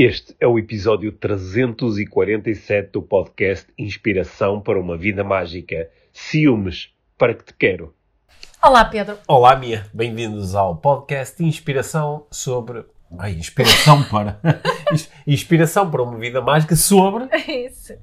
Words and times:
Este 0.00 0.32
é 0.38 0.46
o 0.46 0.56
episódio 0.60 1.10
347 1.10 2.92
do 2.92 3.02
podcast 3.02 3.66
Inspiração 3.76 4.60
para 4.60 4.78
uma 4.78 4.96
Vida 4.96 5.24
Mágica. 5.24 5.90
Ciúmes, 6.12 6.94
para 7.18 7.34
que 7.34 7.46
te 7.46 7.52
quero. 7.52 7.92
Olá, 8.62 8.84
Pedro. 8.84 9.18
Olá, 9.26 9.56
Mia. 9.56 9.86
Bem-vindos 9.92 10.54
ao 10.54 10.76
podcast 10.76 11.42
Inspiração 11.42 12.28
sobre. 12.30 12.84
Ai, 13.18 13.32
inspiração 13.32 14.00
para. 14.08 14.38
inspiração 15.26 15.90
para 15.90 16.04
uma 16.04 16.16
vida 16.16 16.40
mágica 16.40 16.76
sobre. 16.76 17.24
Isso. 17.66 17.94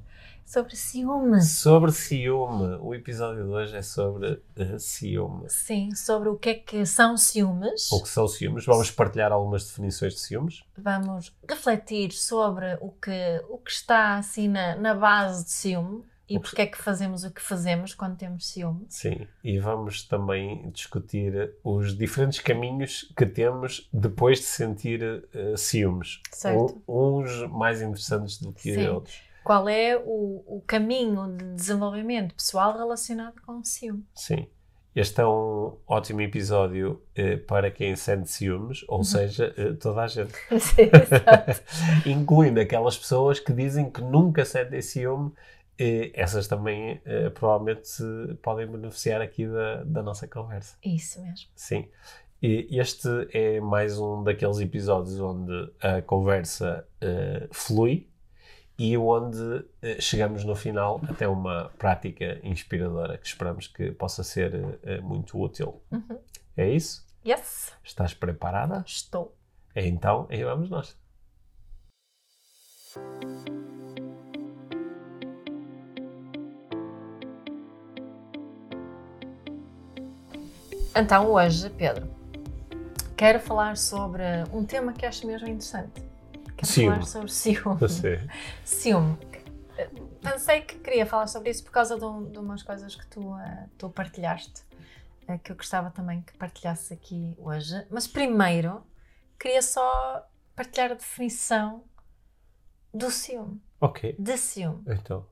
Sobre 0.46 0.76
ciúme. 0.76 1.42
Sobre 1.42 1.90
ciúme. 1.90 2.78
O 2.80 2.94
episódio 2.94 3.44
de 3.44 3.50
hoje 3.50 3.76
é 3.76 3.82
sobre 3.82 4.34
uh, 4.34 4.78
ciúme. 4.78 5.50
Sim, 5.50 5.92
sobre 5.92 6.28
o 6.28 6.36
que 6.36 6.50
é 6.50 6.54
que 6.54 6.86
são 6.86 7.16
ciúmes. 7.16 7.90
O 7.90 8.00
que 8.00 8.08
são 8.08 8.28
ciúmes. 8.28 8.64
Vamos 8.64 8.88
partilhar 8.92 9.32
algumas 9.32 9.64
definições 9.64 10.14
de 10.14 10.20
ciúmes. 10.20 10.62
Vamos 10.78 11.36
refletir 11.48 12.12
sobre 12.12 12.78
o 12.80 12.90
que, 12.90 13.44
o 13.48 13.58
que 13.58 13.72
está 13.72 14.18
assim 14.18 14.46
na, 14.46 14.76
na 14.76 14.94
base 14.94 15.44
de 15.44 15.50
ciúme 15.50 16.04
e 16.28 16.40
porque 16.40 16.62
é 16.62 16.66
que 16.66 16.78
fazemos 16.78 17.24
o 17.24 17.30
que 17.30 17.40
fazemos 17.40 17.94
quando 17.94 18.16
temos 18.16 18.48
ciúme. 18.48 18.86
Sim, 18.88 19.26
e 19.44 19.58
vamos 19.58 20.02
também 20.04 20.70
discutir 20.70 21.54
os 21.62 21.96
diferentes 21.96 22.40
caminhos 22.40 23.12
que 23.16 23.26
temos 23.26 23.88
depois 23.92 24.38
de 24.38 24.44
sentir 24.44 25.02
uh, 25.02 25.56
ciúmes. 25.56 26.20
Certo. 26.30 26.82
uns 26.86 27.48
mais 27.50 27.80
interessantes 27.80 28.40
do 28.40 28.52
que 28.52 28.74
Sim. 28.74 28.88
outros. 28.88 29.25
Qual 29.46 29.68
é 29.68 29.96
o, 29.96 30.42
o 30.44 30.64
caminho 30.66 31.36
de 31.36 31.44
desenvolvimento 31.54 32.34
pessoal 32.34 32.76
relacionado 32.76 33.40
com 33.42 33.60
o 33.60 33.64
ciúme? 33.64 34.04
Sim. 34.12 34.48
Este 34.92 35.20
é 35.20 35.24
um 35.24 35.76
ótimo 35.86 36.20
episódio 36.20 37.00
eh, 37.14 37.36
para 37.36 37.70
quem 37.70 37.94
sente 37.94 38.28
ciúmes, 38.28 38.84
ou 38.88 39.04
seja, 39.04 39.54
eh, 39.56 39.74
toda 39.74 40.02
a 40.02 40.08
gente. 40.08 40.32
Sim, 40.58 40.90
exato. 40.92 41.62
Incluindo 42.04 42.58
aquelas 42.58 42.98
pessoas 42.98 43.38
que 43.38 43.52
dizem 43.52 43.88
que 43.88 44.00
nunca 44.00 44.44
sentem 44.44 44.82
ciúme, 44.82 45.30
eh, 45.78 46.10
essas 46.12 46.48
também 46.48 47.00
eh, 47.04 47.30
provavelmente 47.30 47.86
se 47.86 48.04
podem 48.42 48.66
beneficiar 48.66 49.20
aqui 49.20 49.46
da, 49.46 49.84
da 49.84 50.02
nossa 50.02 50.26
conversa. 50.26 50.76
Isso 50.84 51.22
mesmo. 51.22 51.46
Sim. 51.54 51.88
E 52.42 52.66
este 52.80 53.08
é 53.32 53.60
mais 53.60 53.96
um 53.96 54.24
daqueles 54.24 54.58
episódios 54.58 55.20
onde 55.20 55.70
a 55.80 56.02
conversa 56.02 56.84
eh, 57.00 57.46
flui 57.52 58.08
e 58.78 58.96
onde 58.96 59.64
eh, 59.82 60.00
chegamos 60.00 60.44
no 60.44 60.54
final 60.54 61.00
até 61.08 61.26
uma 61.26 61.70
prática 61.78 62.38
inspiradora 62.42 63.16
que 63.16 63.26
esperamos 63.26 63.66
que 63.66 63.90
possa 63.92 64.22
ser 64.22 64.78
eh, 64.82 65.00
muito 65.00 65.40
útil. 65.40 65.82
Uhum. 65.90 66.18
É 66.56 66.68
isso? 66.68 67.06
Yes, 67.26 67.72
Estás 67.82 68.14
preparada? 68.14 68.84
estou. 68.86 69.36
Então, 69.74 70.26
aí 70.30 70.44
vamos 70.44 70.70
nós. 70.70 70.96
Então, 80.94 81.30
hoje, 81.30 81.68
Pedro, 81.70 82.08
quero 83.16 83.38
falar 83.38 83.76
sobre 83.76 84.22
um 84.52 84.64
tema 84.64 84.94
que 84.94 85.04
acho 85.04 85.26
mesmo 85.26 85.46
interessante. 85.46 86.05
Quero 86.56 86.66
Ciúme. 86.72 86.90
falar 86.94 87.06
sobre 87.06 87.28
ciúme. 87.32 87.76
Você. 87.78 88.28
Ciúme. 88.64 89.18
Pensei 90.22 90.62
que 90.62 90.78
queria 90.78 91.04
falar 91.06 91.26
sobre 91.26 91.50
isso 91.50 91.62
por 91.64 91.70
causa 91.70 91.98
de, 91.98 92.04
um- 92.04 92.30
de 92.30 92.38
umas 92.38 92.62
coisas 92.62 92.94
que 92.96 93.06
tu, 93.08 93.36
eh, 93.38 93.68
tu 93.78 93.90
partilhaste, 93.90 94.62
eh, 95.28 95.38
que 95.38 95.52
eu 95.52 95.56
gostava 95.56 95.90
também 95.90 96.22
que 96.22 96.36
partilhasses 96.36 96.90
aqui 96.92 97.34
hoje. 97.38 97.86
Mas 97.90 98.06
primeiro, 98.06 98.82
queria 99.38 99.60
só 99.62 100.26
partilhar 100.54 100.92
a 100.92 100.94
definição 100.94 101.84
do 102.92 103.10
ciúme. 103.10 103.60
Ok. 103.80 104.16
De 104.18 104.36
ciúme. 104.38 104.82
Então, 104.88 105.26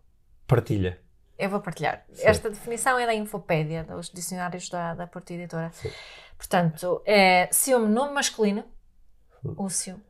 partilha. 0.47 1.01
Eu 1.39 1.49
vou 1.51 1.61
partilhar. 1.61 2.05
Sim. 2.13 2.27
Esta 2.27 2.51
definição 2.51 2.99
é 2.99 3.07
da 3.07 3.15
Infopédia, 3.15 3.83
dos 3.85 4.11
dicionários 4.11 4.69
da, 4.69 4.95
da 4.95 5.07
Porta 5.07 5.33
Editora. 5.33 5.73
Sim. 5.73 5.91
Portanto, 6.37 7.03
é 7.07 7.49
ciúme 7.51 7.89
nome 7.89 8.13
masculino, 8.13 8.65
Hum. 9.45 9.55
o 9.59 9.69
ciúme. 9.71 10.03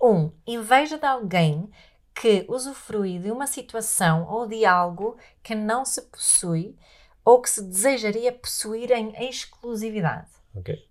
Um, 0.00 0.30
inveja 0.46 0.98
de 0.98 1.06
alguém 1.06 1.70
que 2.14 2.44
usufrui 2.48 3.18
de 3.18 3.30
uma 3.30 3.46
situação 3.46 4.26
ou 4.28 4.46
de 4.46 4.64
algo 4.64 5.16
que 5.42 5.54
não 5.54 5.84
se 5.84 6.02
possui 6.02 6.76
ou 7.24 7.40
que 7.40 7.50
se 7.50 7.62
desejaria 7.62 8.32
possuir 8.32 8.90
em 8.92 9.12
exclusividade. 9.28 10.28
Ok. 10.54 10.86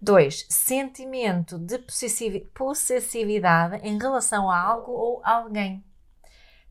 2. 0.00 0.46
Sentimento 0.48 1.58
de 1.58 1.78
possessivi- 1.78 2.40
possessividade 2.54 3.76
em 3.86 3.98
relação 3.98 4.50
a 4.50 4.58
algo 4.58 4.92
ou 4.92 5.20
alguém. 5.22 5.84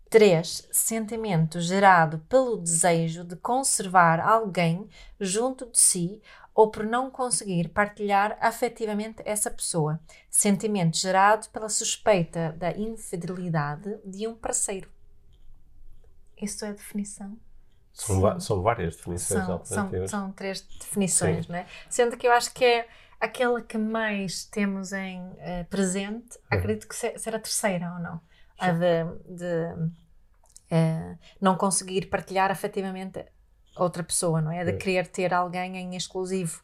3. 0.10 0.68
Sentimento 0.72 1.60
gerado 1.62 2.20
pelo 2.30 2.58
desejo 2.58 3.24
de 3.24 3.36
conservar 3.36 4.20
alguém 4.20 4.88
junto 5.20 5.66
de 5.70 5.78
si 5.80 6.22
ou 6.54 6.70
por 6.72 6.84
não 6.86 7.10
conseguir 7.12 7.70
partilhar 7.70 8.38
afetivamente 8.42 9.22
essa 9.24 9.50
pessoa. 9.52 10.00
Sentimento 10.30 10.98
gerado 10.98 11.48
pela 11.50 11.70
suspeita 11.70 12.52
da 12.58 12.72
infidelidade 12.72 13.98
de 14.04 14.28
um 14.28 14.36
parceiro. 14.36 14.90
Isso 16.42 16.66
é 16.66 16.70
a 16.70 16.74
definição? 16.74 17.38
São, 17.94 18.16
Sim. 18.34 18.40
são 18.40 18.62
várias 18.62 18.96
definições 18.96 19.40
São, 19.46 19.46
são, 19.46 19.54
alternativas. 19.84 20.12
são 20.12 20.32
três 20.32 20.62
definições, 20.62 21.48
não 21.48 21.56
é? 21.56 21.66
Sendo 21.90 22.16
que 22.18 22.28
eu 22.28 22.32
acho 22.32 22.54
que 22.54 22.64
é 22.64 22.88
aquela 23.20 23.62
que 23.62 23.78
mais 23.78 24.46
temos 24.46 24.94
em 24.94 25.22
eh, 25.40 25.66
presente, 25.66 26.38
Uhum. 26.38 26.58
acredito 26.58 26.88
que 26.88 26.96
se- 26.96 27.18
será 27.18 27.38
a 27.38 27.42
terceira 27.42 27.94
ou 27.94 28.00
não? 28.00 28.22
A 28.60 28.72
de, 28.72 29.06
de, 29.36 29.92
eh, 30.72 31.16
não 31.42 31.56
conseguir 31.56 32.08
partilhar 32.08 32.52
afetivamente 32.52 33.24
outra 33.78 34.04
pessoa, 34.04 34.42
não 34.42 34.52
é? 34.52 34.64
De 34.66 34.74
querer 34.74 35.08
ter 35.08 35.34
alguém 35.34 35.78
em 35.78 35.96
exclusivo 35.96 36.62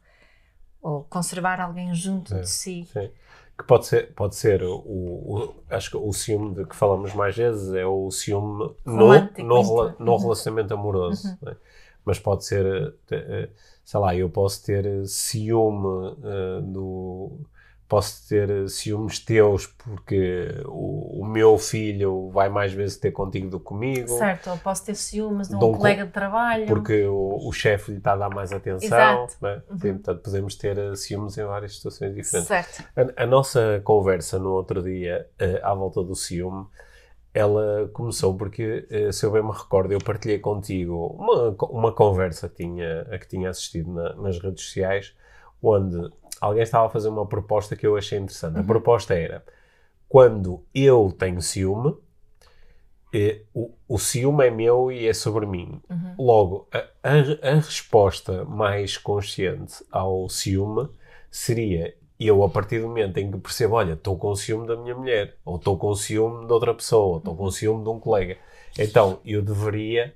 ou 0.82 1.04
conservar 1.06 1.60
alguém 1.60 1.94
junto 1.94 2.36
É. 2.36 2.42
de 2.42 2.50
si. 2.50 2.84
Sim. 2.92 3.10
Que 3.58 3.64
pode 3.64 3.86
ser, 3.86 4.14
pode 4.14 4.36
ser 4.36 4.62
o, 4.64 4.76
o- 4.76 5.64
acho 5.70 5.90
que 5.92 5.98
o 5.98 6.12
ciúme 6.12 6.54
de 6.56 6.66
que 6.66 6.76
falamos 6.76 7.14
mais 7.14 7.36
vezes 7.38 7.74
é 7.74 7.86
o 7.86 8.12
ciúme 8.12 8.76
no, 8.86 8.94
Romântico, 9.06 9.44
no, 9.44 9.62
rela- 9.62 9.96
no 9.98 10.12
Uhum. 10.12 10.18
relacionamento 10.20 10.74
amoroso. 10.74 11.38
né? 11.42 11.56
Mas 12.04 12.20
pode 12.20 12.46
ser, 12.46 12.66
eh, 13.10 13.16
eh, 13.16 13.50
sei 13.84 14.00
lá, 14.00 14.14
eu 14.14 14.30
posso 14.30 14.64
ter 14.64 15.08
ciúme 15.08 16.18
eh, 16.24 16.62
do. 16.62 17.40
Posso 17.88 18.28
ter 18.28 18.50
eh, 18.50 18.68
ciúmes 18.68 19.19
teus 19.19 19.68
porque 19.68 20.50
o, 20.66 21.22
o 21.22 21.25
meu 21.25 21.56
filho 21.59 22.29
vai 22.31 22.50
mais 22.50 22.73
vezes 22.73 22.97
ter 22.97 23.12
contigo 23.12 23.47
do 23.50 23.59
que 23.59 23.66
comigo. 23.66 24.07
Certo, 24.09 24.50
ou 24.50 24.57
posso 24.57 24.84
ter 24.85 24.96
ciúmes 24.96 25.47
de 25.50 25.53
um 25.56 25.57
um 25.57 25.72
co- 25.72 25.78
colega 25.78 26.06
de 26.06 26.12
trabalho. 26.12 26.66
Porque 26.66 27.03
o, 27.06 27.47
o 27.47 27.51
chefe 27.51 27.91
lhe 27.91 27.97
está 28.00 28.13
a 28.13 28.18
dar 28.18 28.29
mais 28.29 28.51
atenção. 28.51 28.88
Exato. 29.25 29.35
né? 29.40 29.62
Uhum. 29.69 29.78
Portanto, 29.78 30.22
podemos 30.23 30.56
ter 30.56 30.78
eh, 30.78 30.96
ciúmes 30.96 31.38
em 31.38 31.46
várias 31.46 31.75
situações 31.75 32.16
diferentes. 32.16 32.47
Certo. 32.47 32.84
A, 33.18 33.23
a 33.23 33.25
nossa 33.28 33.79
conversa 33.84 34.40
no 34.40 34.50
outro 34.52 34.81
dia, 34.81 35.28
eh, 35.38 35.59
à 35.63 35.73
volta 35.75 36.03
do 36.03 36.16
ciúme, 36.16 36.66
ela 37.34 37.90
começou 37.94 38.34
porque, 38.35 38.88
se 39.12 39.25
eu 39.25 39.31
bem 39.31 39.44
me 39.44 39.52
recordo, 39.52 39.91
eu 39.91 40.00
partilhei 40.00 40.40
contigo 40.40 41.07
uma, 41.19 41.50
uma 41.69 41.91
conversa 41.91 42.47
que 42.47 42.56
tinha, 42.63 43.02
a 43.12 43.19
que 43.19 43.28
tinha 43.28 43.50
assistido 43.50 43.91
na- 43.94 44.16
nas 44.16 44.40
redes 44.40 44.63
sociais, 44.63 45.13
onde 45.68 46.12
alguém 46.42 46.64
estava 46.64 46.88
a 46.88 46.90
fazer 46.90 47.09
uma 47.09 47.26
proposta 47.26 47.76
que 47.76 47.86
eu 47.88 47.98
achei 47.98 48.18
interessante. 48.20 48.59
A 48.59 48.64
proposta 48.64 49.14
era, 49.16 49.44
quando 50.09 50.64
eu 50.74 51.12
tenho 51.18 51.42
ciúme, 51.42 51.96
eh, 53.14 53.42
o, 53.53 53.72
o 53.88 53.98
ciúme 53.98 54.46
é 54.48 54.52
meu 54.52 54.92
e 54.92 55.08
é 55.08 55.14
sobre 55.14 55.46
mim. 55.46 55.81
Uhum. 55.90 56.16
Logo, 56.18 56.68
a, 56.72 56.80
a- 57.03 57.50
a 57.52 57.56
resposta 57.56 58.44
mais 58.46 58.98
consciente 58.98 59.84
ao 59.92 60.28
ciúme 60.30 60.90
seria 61.30 61.96
eu, 62.20 62.44
a 62.44 62.50
partir 62.50 62.80
do 62.80 62.88
momento 62.88 63.18
em 63.18 63.30
que 63.30 63.38
percebo, 63.38 63.76
olha, 63.76 63.94
estou 63.94 64.18
com 64.18 64.34
ciúme 64.36 64.66
da 64.68 64.78
minha 64.78 64.96
mulher, 64.96 65.36
ou 65.44 65.58
estou 65.58 65.78
com 65.78 65.94
ciúme 65.96 66.46
de 66.47 66.53
outra 66.53 66.73
pessoa, 66.73 67.06
ou 67.06 67.17
estou 67.17 67.35
com 67.35 67.52
ciúme 67.52 67.84
de 67.84 67.90
um 67.90 68.00
colega, 68.00 68.38
então 68.78 69.20
eu 69.26 69.41
deveria 69.41 70.16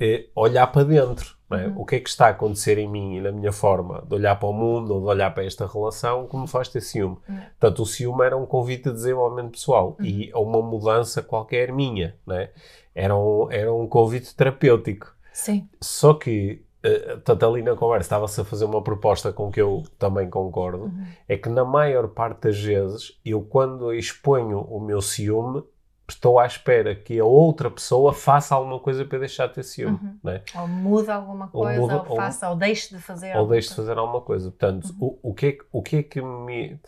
eh, 0.00 0.26
olhar 0.34 0.66
para 0.68 0.84
dentro. 0.84 1.33
É? 1.54 1.66
Uhum. 1.68 1.80
O 1.80 1.84
que 1.86 1.96
é 1.96 2.00
que 2.00 2.08
está 2.08 2.26
a 2.26 2.30
acontecer 2.30 2.78
em 2.78 2.88
mim 2.88 3.16
e 3.16 3.20
na 3.20 3.32
minha 3.32 3.52
forma 3.52 4.02
de 4.08 4.14
olhar 4.14 4.36
para 4.38 4.48
o 4.48 4.52
mundo 4.52 4.94
ou 4.94 5.00
de 5.00 5.06
olhar 5.06 5.32
para 5.34 5.44
esta 5.44 5.66
relação 5.66 6.26
que 6.26 6.36
me 6.36 6.46
faz 6.48 6.68
ter 6.68 6.80
ciúme? 6.80 7.16
Uhum. 7.28 7.36
Portanto, 7.58 7.82
o 7.82 7.86
ciúme 7.86 8.24
era 8.24 8.36
um 8.36 8.46
convite 8.46 8.84
de 8.84 8.92
desenvolvimento 8.94 9.52
pessoal 9.52 9.96
e 10.00 10.30
a 10.32 10.38
uma 10.40 10.60
mudança 10.62 11.22
qualquer 11.22 11.72
minha. 11.72 12.16
não 12.26 12.36
é? 12.36 12.50
Era, 12.94 13.16
um, 13.16 13.50
era 13.50 13.72
um 13.72 13.86
convite 13.86 14.34
terapêutico. 14.34 15.12
Sim. 15.32 15.68
Só 15.80 16.14
que, 16.14 16.62
eh, 16.82 17.18
tanto 17.24 17.44
ali 17.44 17.60
na 17.62 17.74
conversa, 17.74 18.06
estava-se 18.06 18.40
a 18.40 18.44
fazer 18.44 18.64
uma 18.66 18.82
proposta 18.82 19.32
com 19.32 19.50
que 19.50 19.60
eu 19.60 19.82
também 19.98 20.30
concordo, 20.30 20.84
Uhum. 20.84 21.04
é 21.28 21.36
que 21.36 21.48
na 21.48 21.64
maior 21.64 22.06
parte 22.08 22.42
das 22.42 22.58
vezes, 22.60 23.18
eu 23.24 23.42
quando 23.42 23.92
exponho 23.92 24.60
o 24.60 24.78
meu 24.78 25.00
ciúme, 25.02 25.64
estou 26.08 26.38
à 26.38 26.46
espera 26.46 26.94
que 26.94 27.18
a 27.18 27.24
outra 27.24 27.70
pessoa 27.70 28.12
faça 28.12 28.54
alguma 28.54 28.78
coisa 28.78 29.04
para 29.04 29.18
deixar 29.18 29.46
de 29.48 29.54
ter 29.54 29.62
ciúme, 29.62 29.98
Uhum. 30.02 30.18
não 30.22 30.32
é? 30.32 30.42
Ou 30.56 30.68
muda 30.68 31.14
alguma 31.14 31.48
Ou 31.52 31.62
coisa, 31.62 31.80
ou, 31.80 31.88
muda- 31.88 32.04
ou- 32.10 32.16
faça, 32.16 32.50
ou 32.50 32.56
deixe 32.56 32.94
de 32.94 33.00
fazer 33.00 33.28
Ou 33.32 33.38
alguma 33.38 33.52
deixe 33.54 33.68
de 33.70 33.74
fazer 33.74 33.98
alguma 33.98 34.20
coisa. 34.20 34.50
Portanto, 34.50 34.94
Uhum. 35.00 35.18
o, 35.22 35.30
o, 35.30 35.34
que 35.34 35.46
é, 35.46 35.52
que- 35.52 35.64
o 35.72 35.82
que 35.82 35.96
é 35.96 36.02
que 36.02 36.20
me 36.20 36.78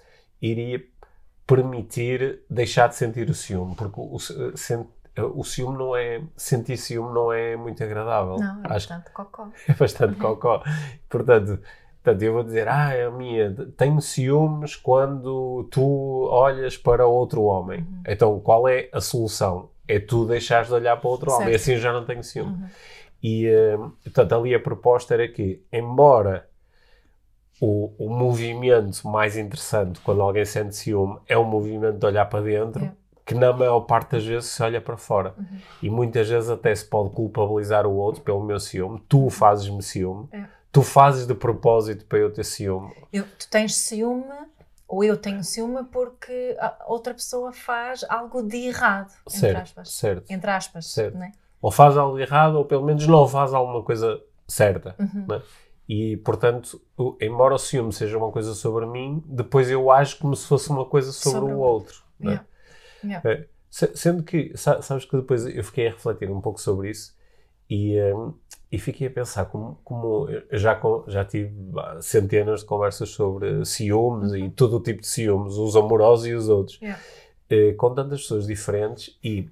iria... 0.42 0.82
permitir 1.46 2.40
deixar 2.50 2.88
de 2.88 2.96
sentir 2.96 3.30
o 3.30 3.34
ciúme, 3.34 3.74
porque 3.76 4.00
o, 4.00 4.14
o, 4.16 4.18
sen- 4.56 4.86
o 5.34 5.44
ciúme 5.44 5.78
não 5.78 5.94
é. 5.96 6.20
Sentir 6.36 6.76
ciúme 6.76 7.14
não 7.14 7.32
é 7.32 7.56
muito 7.56 7.82
agradável. 7.84 8.36
Não, 8.36 8.56
é 8.64 8.66
Acho 8.66 8.88
bastante 8.88 9.10
cocó. 9.12 9.48
é 9.68 9.72
bastante 9.74 10.14
cocó. 10.16 10.62
Portanto, 11.08 11.60
portanto, 12.06 12.22
eu 12.22 12.32
vou 12.32 12.44
dizer, 12.44 12.68
ah, 12.68 12.92
a 13.08 13.10
minha, 13.10 13.52
tenho 13.76 14.00
ciúmes 14.00 14.76
quando 14.76 15.68
tu 15.72 16.28
olhas 16.30 16.76
para 16.76 17.04
outro 17.06 17.42
homem. 17.42 17.80
Uhum. 17.80 18.02
Então, 18.06 18.40
qual 18.40 18.68
é 18.68 18.88
a 18.92 19.00
solução? 19.00 19.70
É 19.88 19.98
tu 19.98 20.24
deixares 20.24 20.68
de 20.68 20.74
olhar 20.74 20.96
para 21.00 21.10
outro 21.10 21.32
homem. 21.32 21.48
Certo. 21.48 21.56
Assim 21.62 21.72
eu 21.72 21.78
já 21.78 21.92
não 21.92 22.04
tenho 22.04 22.22
ciúme. 22.22 22.52
Uhum. 22.52 22.68
E, 23.22 23.46
eh, 23.48 23.76
portanto, 24.04 24.34
ali 24.36 24.54
a 24.54 24.60
proposta 24.60 25.14
era 25.14 25.26
que, 25.26 25.62
embora 25.72 26.48
o, 27.60 27.92
o 27.98 28.08
movimento 28.08 29.08
mais 29.08 29.36
interessante 29.36 29.98
quando 30.00 30.22
alguém 30.22 30.44
sente 30.44 30.76
ciúme 30.76 31.18
é 31.26 31.36
o 31.36 31.44
movimento 31.44 31.98
de 31.98 32.06
olhar 32.06 32.26
para 32.26 32.42
dentro, 32.44 32.84
É. 32.84 32.92
que 33.24 33.34
na 33.34 33.52
maior 33.52 33.80
parte 33.80 34.12
das 34.12 34.24
vezes 34.24 34.50
se 34.50 34.62
olha 34.62 34.80
para 34.80 34.96
fora. 34.96 35.34
Uhum. 35.36 35.58
E 35.82 35.90
muitas 35.90 36.28
vezes 36.28 36.50
até 36.50 36.72
se 36.74 36.84
pode 36.84 37.10
culpabilizar 37.10 37.84
o 37.86 37.94
outro 37.96 38.22
pelo 38.22 38.44
meu 38.44 38.60
ciúme. 38.60 39.02
Tu 39.08 39.28
fazes-me 39.30 39.82
ciúme. 39.82 40.28
É. 40.32 40.55
Tu 40.76 40.82
fazes 40.82 41.26
de 41.26 41.34
propósito 41.34 42.04
para 42.04 42.18
eu 42.18 42.30
ter 42.30 42.44
ciúme. 42.44 42.92
Eu- 43.10 43.24
tu 43.38 43.48
tens 43.48 43.74
ciúme, 43.74 44.26
ou 44.86 45.02
eu 45.02 45.16
tenho 45.16 45.42
ciúme, 45.42 45.82
porque 45.84 46.54
a 46.60 46.84
outra 46.86 47.14
pessoa 47.14 47.50
faz 47.50 48.04
algo 48.10 48.42
de 48.42 48.58
errado, 48.68 49.10
entre 49.26 49.38
Certo, 49.40 49.62
aspas. 49.62 49.90
certo. 49.92 50.30
Entre 50.30 50.50
aspas, 50.50 50.86
Certo. 50.92 51.16
né? 51.16 51.32
Ou 51.62 51.70
faz 51.70 51.96
algo 51.96 52.18
errado, 52.18 52.56
ou 52.56 52.64
pelo 52.66 52.84
menos 52.84 53.06
não 53.06 53.26
faz 53.26 53.54
alguma 53.54 53.82
coisa 53.82 54.20
certa. 54.46 54.94
Uhum. 54.98 55.24
né? 55.26 55.42
E, 55.88 56.18
portanto, 56.18 56.78
embora 57.22 57.54
o 57.54 57.58
ciúme 57.58 57.90
seja 57.90 58.18
uma 58.18 58.30
coisa 58.30 58.52
sobre 58.52 58.84
mim, 58.84 59.22
depois 59.24 59.70
eu 59.70 59.90
ajo 59.90 60.18
como 60.18 60.36
se 60.36 60.46
fosse 60.46 60.68
uma 60.68 60.84
coisa 60.84 61.10
sobre, 61.10 61.40
Sobre 61.40 61.54
o 61.54 61.58
outro. 61.58 62.02
né? 62.20 62.44
Yeah. 63.02 63.30
É, 63.30 63.46
se- 63.70 63.96
Sendo 63.96 64.22
que, 64.22 64.52
sa- 64.54 64.82
sabes 64.82 65.06
que 65.06 65.16
depois 65.16 65.46
eu 65.46 65.64
fiquei 65.64 65.86
a 65.86 65.90
refletir 65.92 66.30
um 66.30 66.40
pouco 66.42 66.60
sobre 66.60 66.90
isso 66.90 67.16
e, 67.70 67.98
hum, 68.12 68.34
e 68.70 68.78
fiquei 68.78 69.06
a 69.06 69.10
pensar 69.10 69.44
como, 69.46 69.78
como 69.84 70.28
já, 70.52 70.80
já 71.06 71.24
tive 71.24 71.52
centenas 72.00 72.60
de 72.60 72.66
conversas 72.66 73.10
sobre 73.10 73.64
ciúmes 73.64 74.32
e 74.32 74.48
todo 74.50 74.76
o 74.76 74.80
tipo 74.80 75.00
de 75.02 75.06
ciúmes, 75.06 75.54
os 75.54 75.76
amorosos 75.76 76.26
e 76.26 76.34
os 76.34 76.48
outros, 76.48 76.78
Yeah. 76.82 77.00
eh, 77.48 77.72
com 77.74 77.94
tantas 77.94 78.22
pessoas 78.22 78.46
diferentes 78.46 79.16
e 79.22 79.48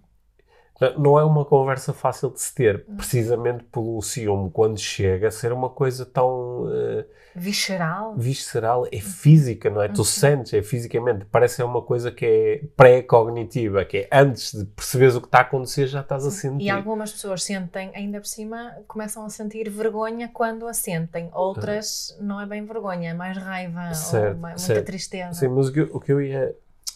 não 0.99 1.19
é 1.19 1.25
uma 1.25 1.44
conversa 1.44 1.93
fácil 1.93 2.31
de 2.31 2.41
se 2.41 2.55
ter, 2.55 2.85
precisamente 2.97 3.65
pelo 3.65 4.00
ciúme, 4.03 4.50
quando 4.50 4.79
chega 4.79 5.29
a 5.29 5.31
ser 5.31 5.53
uma 5.53 5.71
coisa 5.71 6.05
tão 6.05 6.67
eh, 6.73 7.06
Visceral. 7.37 8.15
visceral, 8.17 8.87
é 8.93 9.00
física, 9.00 9.71
não 9.71 9.81
é? 9.82 9.88
Tu 9.88 10.05
sentes, 10.05 10.53
é 10.53 10.62
fisicamente, 10.62 11.25
parece 11.26 11.56
ser 11.56 11.62
uma 11.65 11.81
coisa 11.82 12.11
que 12.11 12.25
é 12.26 12.67
pré-cognitiva, 12.76 13.85
que 13.85 13.99
é 13.99 14.09
antes 14.12 14.53
de 14.53 14.65
perceberes 14.65 15.15
o 15.15 15.21
que 15.21 15.26
está 15.29 15.38
a 15.38 15.43
acontecer, 15.43 15.87
já 15.87 16.00
estás 16.00 16.26
a 16.26 16.31
sentir. 16.31 16.65
E 16.65 16.71
algumas 16.71 17.12
pessoas 17.12 17.43
sentem, 17.43 17.91
ainda 17.94 18.20
por 18.20 18.27
cima, 18.27 18.73
começam 18.88 19.25
a 19.25 19.29
sentir 19.31 19.69
vergonha 19.70 20.29
quando 20.32 20.67
a 20.67 20.73
sentem. 20.75 21.31
Outras 21.32 22.17
não 22.20 22.41
é 22.41 22.47
bem 22.47 22.65
vergonha, 22.65 23.11
é 23.11 23.15
mais 23.15 23.37
raiva 23.37 23.93
Certo, 23.94 24.35
ou 24.35 24.41
ma- 24.41 24.49
muita 24.49 24.59
certo. 24.62 24.87
tristeza. 24.87 25.32
Sim, 25.41 25.49
mas 25.49 25.69
o 25.69 25.73
que, 25.73 25.81
eu- 25.81 25.91
o 25.93 26.00
que 26.00 26.12
eu 26.12 26.20
ia. 26.20 26.55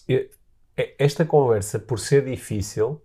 eu- 0.08 0.28
é- 0.76 0.94
esta 0.98 1.24
conversa, 1.24 1.78
por 1.78 1.98
ser 1.98 2.24
difícil, 2.24 3.00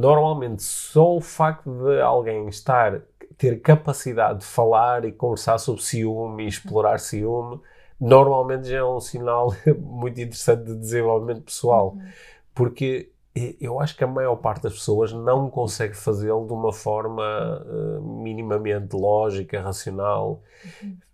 normalmente 0.00 0.62
só 0.62 1.16
o 1.16 1.20
facto 1.20 1.70
de 1.70 2.00
alguém 2.00 2.48
estar, 2.48 3.02
ter 3.36 3.60
capacidade 3.60 4.40
de 4.40 4.46
falar 4.46 5.04
e 5.04 5.12
conversar 5.12 5.58
sobre 5.58 5.82
ciúme 5.82 6.44
e 6.44 6.48
explorar 6.48 6.98
ciúme, 6.98 7.60
normalmente 8.00 8.68
já 8.68 8.78
é 8.78 8.84
um 8.84 9.00
sinal 9.00 9.54
muito 9.78 10.20
interessante 10.20 10.64
de 10.64 10.74
desenvolvimento 10.74 11.42
pessoal. 11.42 11.90
Uhum. 11.90 12.08
Porque 12.54 13.10
eh, 13.34 13.56
eu 13.60 13.78
acho 13.80 13.96
que 13.96 14.02
a 14.04 14.06
maior 14.06 14.36
parte 14.36 14.62
das 14.62 14.72
pessoas 14.74 15.12
não 15.12 15.50
consegue 15.50 15.94
fazê-lo 15.94 16.46
de 16.46 16.52
uma 16.52 16.72
forma 16.72 17.22
eh, 17.66 18.00
minimamente 18.00 18.96
lógica, 18.96 19.60
racional. 19.60 20.42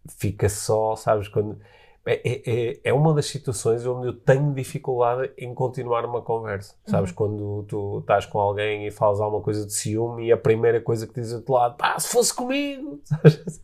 Fica 0.09 0.49
só, 0.49 0.97
sabes, 0.97 1.29
quando. 1.29 1.59
É, 2.07 2.21
é, 2.25 2.43
é- 2.71 2.81
é 2.85 2.93
uma 2.93 3.13
das 3.13 3.27
situações 3.27 3.85
onde 3.85 4.07
eu 4.07 4.13
tenho 4.13 4.55
dificuldade 4.55 5.31
em 5.37 5.53
continuar 5.53 6.05
uma 6.05 6.23
conversa. 6.23 6.75
Sabes, 6.87 7.11
quando 7.11 7.65
tu 7.69 7.99
estás 7.99 8.25
com 8.25 8.39
alguém 8.39 8.87
e 8.87 8.91
falas 8.93 9.21
alguma 9.21 9.43
coisa 9.43 9.67
de 9.67 9.73
ciúme 9.73 10.27
e 10.27 10.33
a 10.33 10.37
primeira 10.37 10.81
coisa 10.81 11.07
que 11.07 11.15
dizes 11.15 11.33
do 11.33 11.37
outro 11.39 11.55
lado, 11.55 11.77
pá, 11.77 11.99
se 11.99 12.09
fosse 12.09 12.33
comigo! 12.35 13.01
Sabes? 13.05 13.61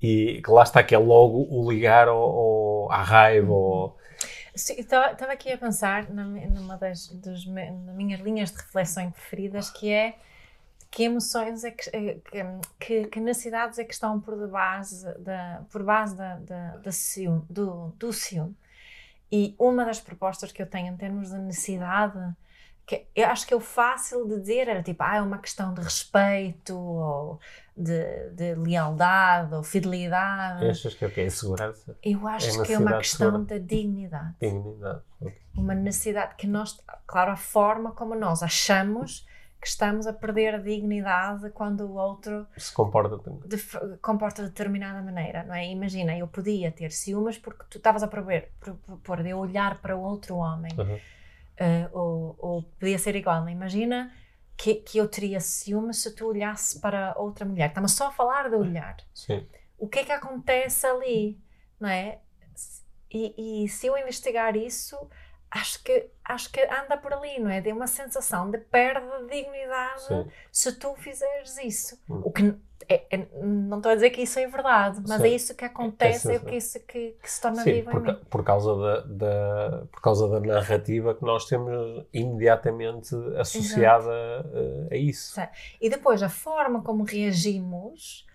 E 0.00 0.40
que 0.42 0.50
lá 0.50 0.62
está, 0.62 0.82
que 0.82 0.94
é 0.94 0.98
logo 0.98 1.46
o 1.50 1.70
ligar 1.70 2.08
ao, 2.08 2.18
ao- 2.18 2.92
à 2.92 3.02
raiva, 3.02 3.52
ou, 3.52 3.96
Estava 4.54 5.32
aqui 5.32 5.52
a 5.52 5.58
pensar 5.58 6.08
numa 6.10 6.76
das, 6.76 7.14
nas 7.24 7.44
minhas 7.94 8.20
linhas 8.20 8.50
de 8.50 8.56
reflexão 8.56 9.08
preferidas, 9.12 9.70
que 9.70 9.88
é 9.88 10.14
que 10.90 11.04
emoções 11.04 11.64
é 11.64 11.70
que, 11.70 11.90
é 11.94 12.14
que, 12.14 12.44
que, 12.78 13.06
que 13.08 13.20
necessidades 13.20 13.78
é 13.78 13.84
que 13.84 13.92
estão 13.92 14.20
por 14.20 14.48
base 14.48 15.06
da, 15.18 15.62
por 15.70 15.82
base 15.82 16.16
da, 16.16 16.36
da, 16.36 16.76
da 16.78 16.92
ciúme, 16.92 17.44
do, 17.48 17.92
do 17.98 18.12
ciúme. 18.12 18.56
E 19.30 19.54
uma 19.58 19.84
das 19.84 20.00
propostas 20.00 20.50
que 20.50 20.62
eu 20.62 20.66
tenho 20.66 20.92
em 20.92 20.96
termos 20.96 21.28
de 21.30 21.36
necessidade, 21.36 22.18
que 22.86 23.06
eu 23.14 23.26
acho 23.26 23.46
que 23.46 23.52
é 23.52 23.56
o 23.56 23.60
fácil 23.60 24.26
de 24.26 24.40
dizer, 24.40 24.66
era 24.66 24.82
tipo, 24.82 25.02
ah, 25.02 25.16
é 25.16 25.20
uma 25.20 25.36
questão 25.36 25.74
de 25.74 25.82
respeito, 25.82 26.74
ou 26.74 27.38
de, 27.76 28.30
de 28.30 28.54
lealdade, 28.54 29.54
ou 29.54 29.62
fidelidade. 29.62 30.66
achas 30.66 30.94
que 30.94 31.04
é 31.04 31.08
o 31.08 31.10
quê? 31.10 31.20
É 31.20 31.30
segurança? 31.30 31.98
Eu 32.02 32.26
acho 32.26 32.62
É 32.62 32.64
que 32.64 32.72
é 32.72 32.78
uma 32.78 32.96
questão 32.96 33.44
da 33.44 33.58
dignidade. 33.58 34.34
Dignidade. 34.40 35.02
Ok. 35.20 35.38
Uma 35.54 35.74
necessidade 35.74 36.34
que 36.36 36.46
nós, 36.46 36.82
claro, 37.06 37.32
a 37.32 37.36
forma 37.36 37.92
como 37.92 38.14
nós 38.14 38.42
achamos 38.42 39.26
que 39.60 39.66
estamos 39.66 40.06
a 40.06 40.12
perder 40.12 40.54
a 40.54 40.58
dignidade 40.58 41.50
quando 41.50 41.80
o 41.82 41.94
outro 41.96 42.46
Se 42.56 42.72
comporta 42.72 43.16
de- 43.46 43.96
comporta 43.98 44.42
de 44.42 44.48
determinada 44.50 45.02
maneira, 45.02 45.42
não 45.44 45.54
é? 45.54 45.66
Imagina, 45.68 46.16
eu 46.16 46.28
podia 46.28 46.70
ter 46.70 46.90
ciúmes 46.92 47.36
porque 47.38 47.64
tu 47.68 47.78
estavas 47.78 48.02
a 48.02 48.06
propor 48.08 49.22
de 49.22 49.30
eu 49.30 49.38
olhar 49.38 49.80
para 49.80 49.96
outro 49.96 50.36
homem, 50.36 50.70
Uhum. 50.78 50.98
eh, 51.56 51.88
ou, 51.92 52.36
ou 52.38 52.62
podia 52.78 52.98
ser 52.98 53.16
igual, 53.16 53.40
não? 53.40 53.48
Imagina 53.48 54.12
que, 54.56 54.76
que 54.76 54.98
eu 54.98 55.08
teria 55.08 55.40
ciúmes 55.40 56.02
se 56.02 56.14
tu 56.14 56.26
olhasse 56.28 56.80
para 56.80 57.14
outra 57.16 57.44
mulher. 57.44 57.68
Estamos 57.68 57.92
só 57.92 58.08
a 58.08 58.12
falar 58.12 58.48
de 58.48 58.56
olhar. 58.56 58.96
Sim. 59.14 59.46
o 59.76 59.88
que 59.88 60.00
é 60.00 60.04
que 60.04 60.12
acontece 60.12 60.86
ali, 60.86 61.38
não 61.80 61.88
é? 61.88 62.18
E, 63.10 63.64
e 63.64 63.68
se 63.68 63.86
eu 63.86 63.96
investigar 63.96 64.54
isso, 64.56 64.96
acho 65.50 65.82
que, 65.82 66.10
acho 66.24 66.50
que 66.52 66.60
anda 66.62 66.96
por 66.96 67.12
ali, 67.12 67.38
não 67.40 67.50
é? 67.50 67.60
De 67.60 67.72
uma 67.72 67.86
sensação 67.86 68.50
de 68.50 68.58
perda 68.58 69.24
de 69.24 69.28
dignidade 69.28 70.02
Sim. 70.02 70.26
se 70.52 70.72
tu 70.78 70.94
fizeres 70.96 71.56
isso. 71.58 71.98
Hum. 72.08 72.20
O 72.24 72.30
que 72.30 72.54
é- 72.88 73.04
é- 73.10 73.28
não 73.42 73.78
estou 73.78 73.92
a 73.92 73.94
dizer 73.94 74.10
que 74.10 74.22
isso 74.22 74.38
é 74.38 74.46
verdade, 74.46 75.02
mas 75.06 75.20
Sim. 75.20 75.28
é 75.28 75.30
isso 75.30 75.54
que 75.54 75.64
acontece, 75.64 76.30
É 76.30 76.34
é, 76.34 76.38
o 76.38 76.44
que 76.44 76.56
isso 76.56 76.78
que, 76.86 77.16
que 77.22 77.30
se 77.30 77.40
torna 77.40 77.62
Sim, 77.62 77.72
vivo 77.72 77.90
por, 77.90 78.14
por 78.26 78.44
causa 78.44 78.74
da, 78.76 79.00
da- 79.00 79.86
por 79.92 80.00
causa 80.00 80.28
da 80.28 80.40
narrativa 80.40 81.14
que 81.14 81.22
nós 81.24 81.44
temos 81.46 82.06
imediatamente 82.12 83.14
associada 83.38 84.10
eh, 84.90 84.94
a 84.94 84.96
isso. 84.96 85.38
E 85.80 85.90
depois 85.90 86.22
a 86.22 86.28
forma 86.28 86.82
como 86.82 87.04
reagimos 87.04 88.26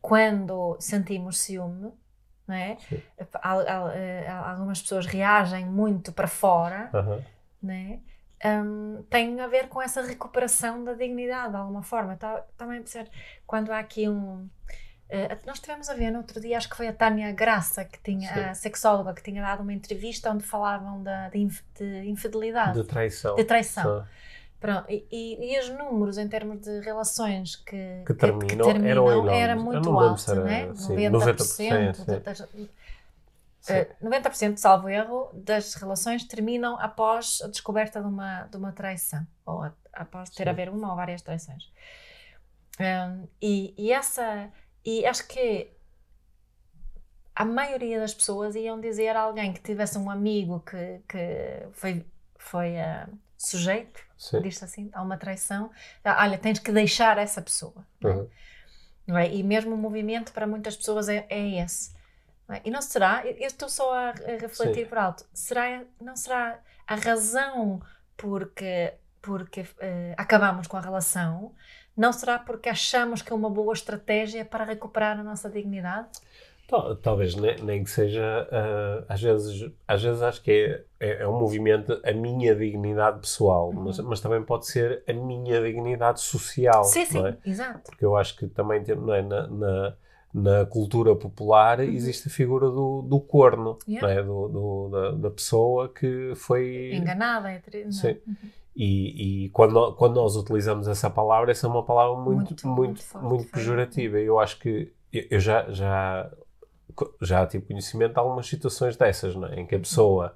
quando 0.00 0.76
sentimos 0.80 1.38
ciúme, 1.38 1.92
não 2.46 2.54
é? 2.54 2.76
Eh, 3.18 4.28
algumas 4.28 4.80
pessoas 4.82 5.06
reagem 5.06 5.66
muito 5.66 6.12
para 6.12 6.26
fora, 6.28 6.90
Aham. 6.92 7.22
né? 7.62 8.00
Hum, 8.44 9.04
tem 9.08 9.40
a 9.40 9.46
ver 9.46 9.68
com 9.68 9.80
essa 9.80 10.02
recuperação 10.02 10.82
da 10.82 10.94
dignidade 10.94 11.50
de 11.50 11.56
alguma 11.56 11.82
forma. 11.82 12.16
Tá- 12.16 12.44
Também 12.56 12.80
pensar, 12.80 13.06
quando 13.46 13.70
há 13.70 13.78
aqui 13.78 14.08
um. 14.08 14.48
eh, 15.08 15.38
nós 15.46 15.60
tivemos 15.60 15.88
a 15.88 15.94
ver 15.94 16.10
no 16.10 16.18
outro 16.18 16.40
dia, 16.40 16.56
acho 16.56 16.68
que 16.68 16.76
foi 16.76 16.88
a 16.88 16.92
Tânia 16.92 17.30
Graça, 17.32 17.84
que 17.84 18.00
tinha, 18.02 18.32
Sim. 18.32 18.40
a 18.40 18.54
sexóloga, 18.54 19.14
que 19.14 19.22
tinha 19.22 19.40
dado 19.42 19.62
uma 19.62 19.72
entrevista 19.72 20.30
onde 20.30 20.42
falavam 20.42 21.02
da, 21.02 21.28
de, 21.28 21.46
de 21.78 22.08
infidelidade, 22.08 22.74
De 22.74 22.82
de, 22.82 22.88
traição. 22.88 23.36
traição. 23.44 24.06
Pronto, 24.62 24.86
e, 24.88 25.04
e- 25.10 25.54
e 25.54 25.58
os 25.60 25.68
números 25.70 26.18
em 26.18 26.28
termos 26.28 26.60
de 26.60 26.80
relações 26.80 27.56
que, 27.56 28.04
Que 28.06 28.14
terminam 28.14 28.68
eram 28.70 29.10
enormes. 29.10 29.32
era 29.34 29.52
Eu 29.54 29.60
muito 29.62 29.90
alto, 29.98 30.30
era, 30.30 30.44
né? 30.44 30.74
sim, 30.74 31.08
90%, 31.10 31.10
90%, 31.10 32.06
da- 32.06 32.18
das- 32.20 32.48
sim. 33.60 33.74
eh, 33.74 33.88
90%, 34.00 34.58
salvo 34.58 34.88
erro, 34.88 35.30
das 35.34 35.74
relações 35.74 36.24
terminam 36.24 36.78
após 36.78 37.40
a 37.42 37.48
descoberta 37.48 38.00
de 38.00 38.06
uma, 38.06 38.42
de 38.44 38.56
uma 38.56 38.72
traição, 38.72 39.26
ou 39.44 39.62
a- 39.64 39.72
após 39.92 40.30
ter 40.30 40.44
Sim. 40.44 40.50
haver 40.50 40.68
uma 40.68 40.90
ou 40.90 40.96
várias 40.96 41.22
traições. 41.22 41.64
Hum, 42.80 43.28
e, 43.40 43.74
e 43.76 43.92
essa, 43.92 44.50
e 44.84 45.04
acho 45.06 45.26
que 45.28 45.70
a 47.34 47.44
maioria 47.44 47.98
das 48.00 48.14
pessoas 48.14 48.54
iam 48.54 48.80
dizer 48.80 49.16
a 49.16 49.22
alguém 49.22 49.52
que 49.52 49.60
tivesse 49.62 49.98
um 49.98 50.10
amigo 50.10 50.60
que, 50.60 51.00
que 51.08 51.66
foi, 51.72 52.04
foi 52.38 52.78
ah, 52.80 53.08
sujeito, 53.46 54.00
Sim. 54.16 54.40
diz 54.40 54.62
assim, 54.62 54.90
a 54.92 55.02
uma 55.02 55.16
traição, 55.16 55.70
ah, 56.04 56.22
olha, 56.22 56.38
tens 56.38 56.58
que 56.58 56.72
deixar 56.72 57.18
essa 57.18 57.42
pessoa. 57.42 57.86
Uhum. 58.02 58.28
não 59.06 59.18
é? 59.18 59.32
E 59.32 59.42
mesmo 59.42 59.74
o 59.74 59.78
movimento 59.78 60.32
para 60.32 60.46
muitas 60.46 60.76
pessoas 60.76 61.08
é, 61.08 61.26
é 61.28 61.62
esse. 61.62 61.92
não 62.48 62.56
é? 62.56 62.62
E 62.64 62.70
não 62.70 62.82
será, 62.82 63.24
eu 63.26 63.46
estou 63.46 63.68
só 63.68 63.92
a, 63.94 64.10
a 64.10 64.38
refletir 64.40 64.84
Sim. 64.84 64.86
por 64.86 64.98
alto, 64.98 65.24
será, 65.32 65.82
não 66.00 66.16
será 66.16 66.58
a 66.86 66.94
razão 66.94 67.82
porque, 68.16 68.94
porque 69.20 69.62
uh, 69.62 70.14
acabamos 70.16 70.66
com 70.66 70.76
a 70.76 70.80
relação 70.80 71.54
não 71.96 72.12
será 72.12 72.38
porque 72.38 72.68
achamos 72.68 73.20
que 73.20 73.32
é 73.32 73.36
uma 73.36 73.50
boa 73.50 73.72
estratégia 73.72 74.44
para 74.44 74.64
recuperar 74.64 75.18
a 75.18 75.22
nossa 75.22 75.50
dignidade? 75.50 76.08
Talvez 77.02 77.34
nem, 77.34 77.56
nem 77.62 77.84
que 77.84 77.90
seja, 77.90 78.48
uh, 78.50 79.04
às, 79.06 79.20
vezes, 79.20 79.70
às 79.86 80.02
vezes 80.02 80.22
acho 80.22 80.42
que 80.42 80.50
é, 80.50 80.84
é, 80.98 81.22
é, 81.22 81.28
um 81.28 81.38
movimento 81.38 82.00
a 82.02 82.12
minha 82.12 82.54
dignidade 82.54 83.20
pessoal, 83.20 83.68
uhum. 83.68 83.82
mas, 83.84 83.98
mas 83.98 84.20
também 84.20 84.42
pode 84.42 84.66
ser 84.66 85.02
a 85.06 85.12
minha 85.12 85.60
dignidade 85.60 86.20
social. 86.20 86.84
Sim, 86.84 87.04
sim, 87.04 87.26
é? 87.26 87.36
exato. 87.44 87.90
Porque 87.90 88.04
eu 88.04 88.16
acho 88.16 88.36
que 88.36 88.46
também 88.46 88.82
não 88.96 89.12
é, 89.12 89.20
na, 89.20 89.46
na, 89.48 89.94
na 90.32 90.66
cultura 90.66 91.14
popular 91.14 91.78
uhum. 91.78 91.84
existe 91.84 92.28
a 92.28 92.30
figura 92.30 92.70
do, 92.70 93.02
do 93.02 93.20
corno, 93.20 93.78
yeah. 93.86 94.10
é? 94.10 94.22
do, 94.22 94.48
do 94.48 94.88
da, 94.88 95.10
da, 95.10 95.30
pessoa 95.30 95.90
que 95.90 96.32
foi 96.36 96.94
enganada. 96.94 97.50
É 97.50 97.60
sim. 97.90 98.16
Uhum. 98.26 98.34
E, 98.74 99.44
e, 99.44 99.48
quando, 99.50 99.92
quando 99.92 100.14
nós 100.14 100.34
utilizamos 100.36 100.88
essa 100.88 101.10
palavra, 101.10 101.50
essa 101.50 101.66
é 101.66 101.70
uma 101.70 101.82
palavra 101.82 102.16
muito, 102.16 102.48
muito, 102.48 102.66
muito, 102.66 102.80
muito, 102.80 103.02
forte, 103.02 103.26
muito 103.26 103.50
pejorativa. 103.50 104.18
Eu 104.18 104.38
acho 104.38 104.58
que 104.58 104.90
eu 105.12 105.38
já, 105.38 105.70
já 105.70 106.30
já 107.20 107.46
tive 107.46 107.66
conhecimento 107.66 108.12
de 108.12 108.18
algumas 108.18 108.46
situações 108.46 108.96
dessas, 108.96 109.34
não 109.34 109.48
é? 109.48 109.60
em 109.60 109.66
que 109.66 109.74
a 109.74 109.78
pessoa, 109.78 110.34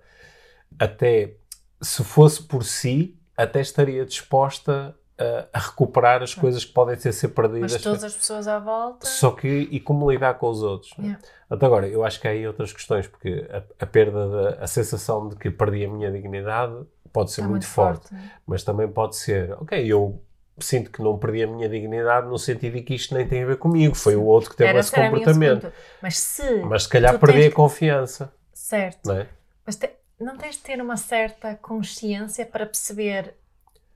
até 0.78 1.34
se 1.80 2.02
fosse 2.02 2.42
por 2.42 2.64
si, 2.64 3.18
até 3.36 3.60
estaria 3.60 4.04
disposta 4.04 4.94
a, 5.18 5.48
a 5.52 5.58
recuperar 5.58 6.22
as 6.22 6.34
coisas 6.34 6.64
que 6.64 6.72
podem 6.72 6.96
ter 6.96 7.12
ser 7.12 7.28
perdidas. 7.28 7.72
Mas 7.72 7.82
todas 7.82 8.04
as 8.04 8.14
pessoas 8.14 8.46
à 8.46 8.58
volta. 8.58 9.06
Só 9.06 9.30
que, 9.30 9.48
e 9.48 9.80
como 9.80 10.10
lidar 10.10 10.34
com 10.34 10.48
os 10.48 10.62
outros? 10.62 10.92
Yeah. 10.98 11.18
Até 11.48 11.66
agora, 11.66 11.88
eu 11.88 12.04
acho 12.04 12.20
que 12.20 12.28
há 12.28 12.30
aí 12.30 12.46
outras 12.46 12.72
questões, 12.72 13.06
porque 13.06 13.48
a, 13.50 13.62
a 13.84 13.86
perda, 13.86 14.28
da, 14.28 14.64
a 14.64 14.66
sensação 14.66 15.28
de 15.28 15.36
que 15.36 15.50
perdi 15.50 15.84
a 15.84 15.90
minha 15.90 16.10
dignidade 16.10 16.86
pode 17.12 17.32
ser 17.32 17.42
muito, 17.42 17.52
muito, 17.52 17.66
forte, 17.66 18.08
forte 18.08 18.24
mas 18.46 18.62
também 18.62 18.88
pode 18.88 19.16
ser, 19.16 19.52
ok, 19.52 19.86
eu 19.86 20.20
sinto 20.58 20.90
que 20.90 21.02
não 21.02 21.18
perdi 21.18 21.42
a 21.42 21.46
minha 21.46 21.68
dignidade 21.68 22.26
no 22.26 22.38
sentido 22.38 22.74
de 22.74 22.82
que 22.82 22.94
isto 22.94 23.14
nem 23.14 23.26
tem 23.26 23.42
a 23.42 23.46
ver 23.46 23.58
comigo, 23.58 23.94
foi 23.94 24.16
o 24.16 24.24
outro 24.24 24.50
que 24.50 24.56
teve 24.56 24.70
Era 24.70 24.80
esse 24.80 24.90
comportamento. 24.90 25.72
Mas 26.02 26.18
se. 26.18 26.62
Mas 26.62 26.84
se 26.84 26.88
calhar 26.88 27.18
perdi 27.18 27.40
tens... 27.40 27.52
a 27.52 27.54
confiança. 27.54 28.32
Certo. 28.52 29.06
Não 29.06 29.16
é? 29.18 29.28
Mas 29.64 29.76
te... 29.76 29.90
não 30.18 30.36
tens 30.36 30.56
de 30.56 30.62
ter 30.62 30.80
uma 30.80 30.96
certa 30.96 31.54
consciência 31.56 32.46
para 32.46 32.64
perceber, 32.64 33.34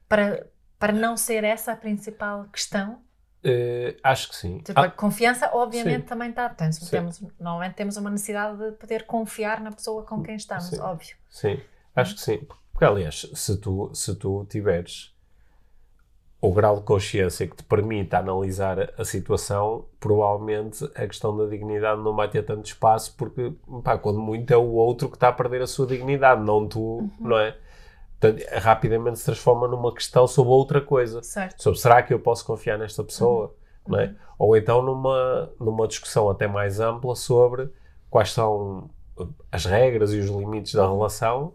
para, 0.08 0.46
para 0.78 0.92
não 0.92 1.16
ser 1.16 1.44
essa 1.44 1.72
a 1.72 1.76
principal 1.76 2.44
questão? 2.52 3.02
Uh, 3.42 3.96
acho 4.02 4.28
que 4.28 4.36
sim. 4.36 4.58
Tipo, 4.58 4.78
ah, 4.78 4.84
a 4.84 4.90
confiança, 4.90 5.50
obviamente, 5.54 6.02
sim. 6.02 6.08
também 6.08 6.28
está. 6.28 6.50
Temos, 6.50 7.22
normalmente 7.38 7.74
temos 7.74 7.96
uma 7.96 8.10
necessidade 8.10 8.58
de 8.58 8.72
poder 8.72 9.06
confiar 9.06 9.60
na 9.62 9.72
pessoa 9.72 10.04
com 10.04 10.22
quem 10.22 10.36
estamos, 10.36 10.66
sim. 10.66 10.78
óbvio. 10.78 11.16
Sim, 11.30 11.58
acho 11.96 12.16
que 12.16 12.20
sim. 12.20 12.46
Porque, 12.70 12.84
aliás, 12.84 13.30
se 13.34 13.56
tu, 13.56 13.90
se 13.94 14.14
tu 14.14 14.44
tiveres 14.44 15.14
o 16.40 16.52
grau 16.52 16.76
de 16.76 16.82
consciência 16.82 17.46
que 17.46 17.56
te 17.56 17.62
permita 17.62 18.18
analisar 18.18 18.92
a 18.96 19.04
situação, 19.04 19.84
provavelmente 19.98 20.84
a 20.94 21.06
questão 21.06 21.36
da 21.36 21.44
dignidade 21.46 22.00
não 22.00 22.16
vai 22.16 22.28
ter 22.28 22.42
tanto 22.42 22.64
espaço, 22.64 23.14
porque, 23.16 23.52
pá, 23.84 23.98
quando 23.98 24.18
muito 24.18 24.50
é 24.50 24.56
o 24.56 24.72
outro 24.72 25.08
que 25.08 25.16
está 25.16 25.28
a 25.28 25.32
perder 25.32 25.60
a 25.60 25.66
sua 25.66 25.86
dignidade, 25.86 26.42
não 26.42 26.66
tu, 26.66 26.80
uhum. 26.80 27.10
não 27.20 27.38
é? 27.38 27.56
Portanto, 28.18 28.42
rapidamente 28.54 29.18
se 29.18 29.24
transforma 29.26 29.68
numa 29.68 29.92
questão 29.92 30.26
sobre 30.26 30.50
outra 30.50 30.80
coisa. 30.80 31.22
Certo. 31.22 31.62
Sobre 31.62 31.78
será 31.78 32.02
que 32.02 32.12
eu 32.12 32.18
posso 32.18 32.44
confiar 32.44 32.78
nesta 32.78 33.04
pessoa? 33.04 33.54
Uhum. 33.86 33.92
Não 33.92 34.00
é? 34.00 34.14
Ou 34.38 34.56
então 34.56 34.80
numa, 34.80 35.50
numa 35.60 35.86
discussão 35.86 36.30
até 36.30 36.46
mais 36.46 36.80
ampla 36.80 37.14
sobre 37.14 37.70
quais 38.08 38.32
são 38.32 38.88
as 39.52 39.66
regras 39.66 40.12
e 40.14 40.18
os 40.18 40.30
limites 40.30 40.74
da 40.74 40.86
relação 40.86 41.52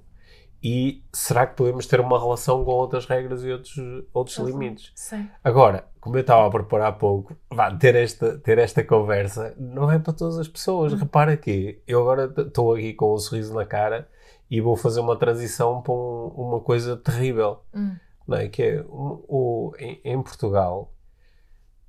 e 0.68 1.04
será 1.14 1.46
que 1.46 1.56
podemos 1.56 1.86
ter 1.86 2.00
uma 2.00 2.20
relação 2.20 2.66
com 2.66 2.72
outras 2.72 3.06
regras 3.06 3.44
e 3.44 3.52
outros, 3.52 3.76
outros 4.12 4.36
uhum. 4.40 4.48
limites? 4.48 4.92
Sim. 4.96 5.30
Agora, 5.44 5.86
como 6.02 6.18
eu 6.18 6.22
estava 6.22 6.48
a 6.48 6.50
preparar 6.50 6.88
há 6.88 6.92
pouco, 6.92 7.38
vá, 7.52 7.70
ter, 7.76 7.94
esta, 7.94 8.40
ter 8.40 8.58
esta 8.58 8.84
conversa 8.84 9.54
não 9.60 9.92
é 9.92 10.00
para 10.00 10.12
todas 10.12 10.40
as 10.40 10.48
pessoas. 10.48 10.92
Uhum. 10.92 10.98
Repara 10.98 11.38
que 11.38 11.84
eu 11.86 12.02
agora 12.02 12.34
estou 12.42 12.74
aqui 12.74 12.96
com 12.96 13.14
um 13.14 13.18
sorriso 13.20 13.54
na 13.54 13.64
cara 13.64 14.10
e 14.50 14.60
vou 14.60 14.76
fazer 14.76 15.02
uma 15.02 15.16
transição 15.16 15.84
para 15.84 15.94
um, 15.94 16.30
uma 16.36 16.60
coisa 16.60 16.98
terrível. 16.98 17.60
Uhum. 17.72 17.96
Não 18.28 18.38
é? 18.38 18.48
Que 18.48 18.64
é 18.64 18.86
o, 18.90 19.24
o 19.30 19.72
em, 19.78 20.02
em, 20.04 20.20
Portugal, 20.20 20.92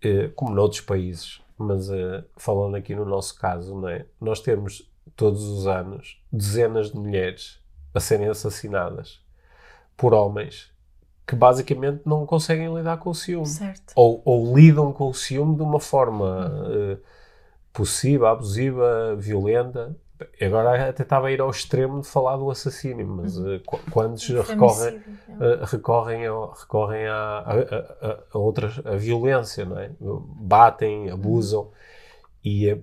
eh, 0.03 0.31
como 0.37 0.55
noutros 0.55 0.83
países, 0.83 1.41
mas 1.57 1.89
eh, 1.89 2.23
falando 2.37 2.75
aqui 2.75 2.95
no 2.95 3.07
nosso 3.07 3.39
caso, 3.39 3.75
não 3.75 3.89
é? 3.89 4.05
nós 4.21 4.41
temos 4.41 4.87
todos 5.17 5.43
os 5.45 5.67
anos 5.67 6.23
dezenas 6.31 6.91
de 6.91 6.99
mulheres 6.99 7.65
a 7.97 8.01
serem 8.01 8.29
assassinadas 8.29 9.21
por 9.97 10.13
homens 10.13 10.71
que 11.27 11.35
basicamente 11.35 12.03
não 12.07 12.25
conseguem 12.25 12.73
lidar 12.73 12.99
com 12.99 13.11
o 13.11 13.15
ciúme. 13.15 13.47
Certo. 13.47 13.93
Ou, 13.97 14.23
ou 14.25 14.57
lidam 14.57 14.93
com 14.93 15.09
o 15.09 15.15
ciúme 15.15 15.57
de 15.57 15.63
uma 15.63 15.81
forma 15.81 16.49
uh, 16.49 16.99
possível, 17.73 18.27
abusiva, 18.27 19.17
violenta. 19.17 19.97
Agora 20.41 20.89
até 20.89 21.03
estava 21.03 21.27
a 21.27 21.33
ir 21.33 21.41
ao 21.41 21.51
extremo 21.51 22.01
de 22.01 22.07
falar 22.07 22.37
do 22.37 22.49
assassínio, 22.49 23.07
mas 23.09 23.37
uh, 23.37 23.61
quando 23.91 24.17
recorrem, 24.17 24.97
uh, 24.99 25.65
recorrem, 25.65 26.27
ao, 26.27 26.53
recorrem 26.53 27.07
a, 27.07 27.15
a, 27.15 27.53
a, 27.53 28.19
a, 28.33 28.39
outras, 28.39 28.81
a 28.87 28.95
violência, 28.95 29.65
não 29.65 29.79
é? 29.79 29.91
Batem, 29.99 31.11
abusam 31.11 31.73
e 32.45 32.71
é, 32.71 32.79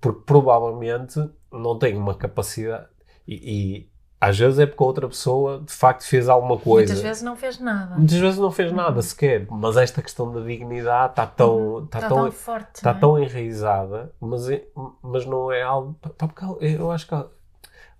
porque 0.00 0.22
provavelmente 0.26 1.30
não 1.52 1.78
têm 1.78 1.96
uma 1.96 2.14
capacidade 2.16 2.88
e, 3.26 3.88
às 4.20 4.38
vezes 4.38 4.58
é 4.58 4.66
porque 4.66 4.82
a 4.82 4.86
outra 4.86 5.08
pessoa 5.08 5.60
de 5.60 5.72
facto 5.72 6.04
fez 6.04 6.28
alguma 6.28 6.58
coisa. 6.58 6.92
Muitas 6.92 7.02
vezes 7.02 7.22
não 7.22 7.36
fez 7.36 7.58
nada. 7.60 7.96
Muitas 7.96 8.18
vezes 8.18 8.38
não 8.38 8.50
fez 8.50 8.72
nada 8.72 8.96
uhum. 8.96 9.02
sequer. 9.02 9.46
Mas 9.50 9.76
esta 9.76 10.00
questão 10.00 10.32
da 10.32 10.40
dignidade 10.40 11.12
está 11.12 11.26
tão, 11.26 11.58
uhum. 11.58 11.84
está, 11.84 11.98
está 11.98 12.08
tão, 12.08 12.22
tão 12.22 12.32
forte. 12.32 12.76
Está 12.76 12.90
é? 12.90 12.94
tão 12.94 13.22
enraizada, 13.22 14.12
mas, 14.18 14.48
é, 14.48 14.64
mas 15.02 15.26
não 15.26 15.52
é 15.52 15.62
algo. 15.62 15.98
Porque 16.00 16.44
eu 16.60 16.90
acho 16.90 17.06
que 17.06 17.14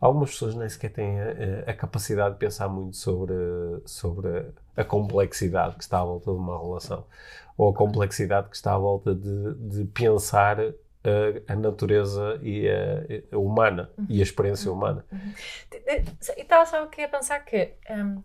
algumas 0.00 0.30
pessoas 0.30 0.54
nem 0.54 0.68
sequer 0.68 0.90
têm 0.90 1.20
a, 1.20 1.70
a, 1.70 1.74
capacidade 1.74 2.34
de 2.34 2.38
pensar 2.38 2.68
muito 2.68 2.96
sobre, 2.96 3.34
sobre 3.84 4.46
a 4.74 4.84
complexidade 4.84 5.76
que 5.76 5.82
está 5.82 6.00
à 6.00 6.04
volta 6.04 6.30
de 6.30 6.38
uma 6.38 6.58
relação. 6.58 7.04
Ou 7.58 7.70
a 7.70 7.74
complexidade 7.74 8.48
que 8.48 8.56
está 8.56 8.74
à 8.74 8.78
volta 8.78 9.14
de, 9.14 9.54
de 9.54 9.84
pensar 9.84 10.58
a, 11.06 11.52
a 11.52 11.56
natureza 11.56 12.38
e 12.42 12.68
a, 12.68 13.34
a 13.34 13.38
humana 13.38 13.90
uhum. 13.96 14.06
e 14.08 14.20
a 14.20 14.22
experiência 14.22 14.70
uhum. 14.70 14.76
humana. 14.76 15.06
Uhum. 15.12 15.32
E 16.36 16.40
estava 16.42 16.66
só 16.66 16.82
aqui 16.82 17.02
a 17.02 17.08
pensar 17.08 17.40
que 17.40 17.74
um, 17.90 18.16
uh, 18.16 18.24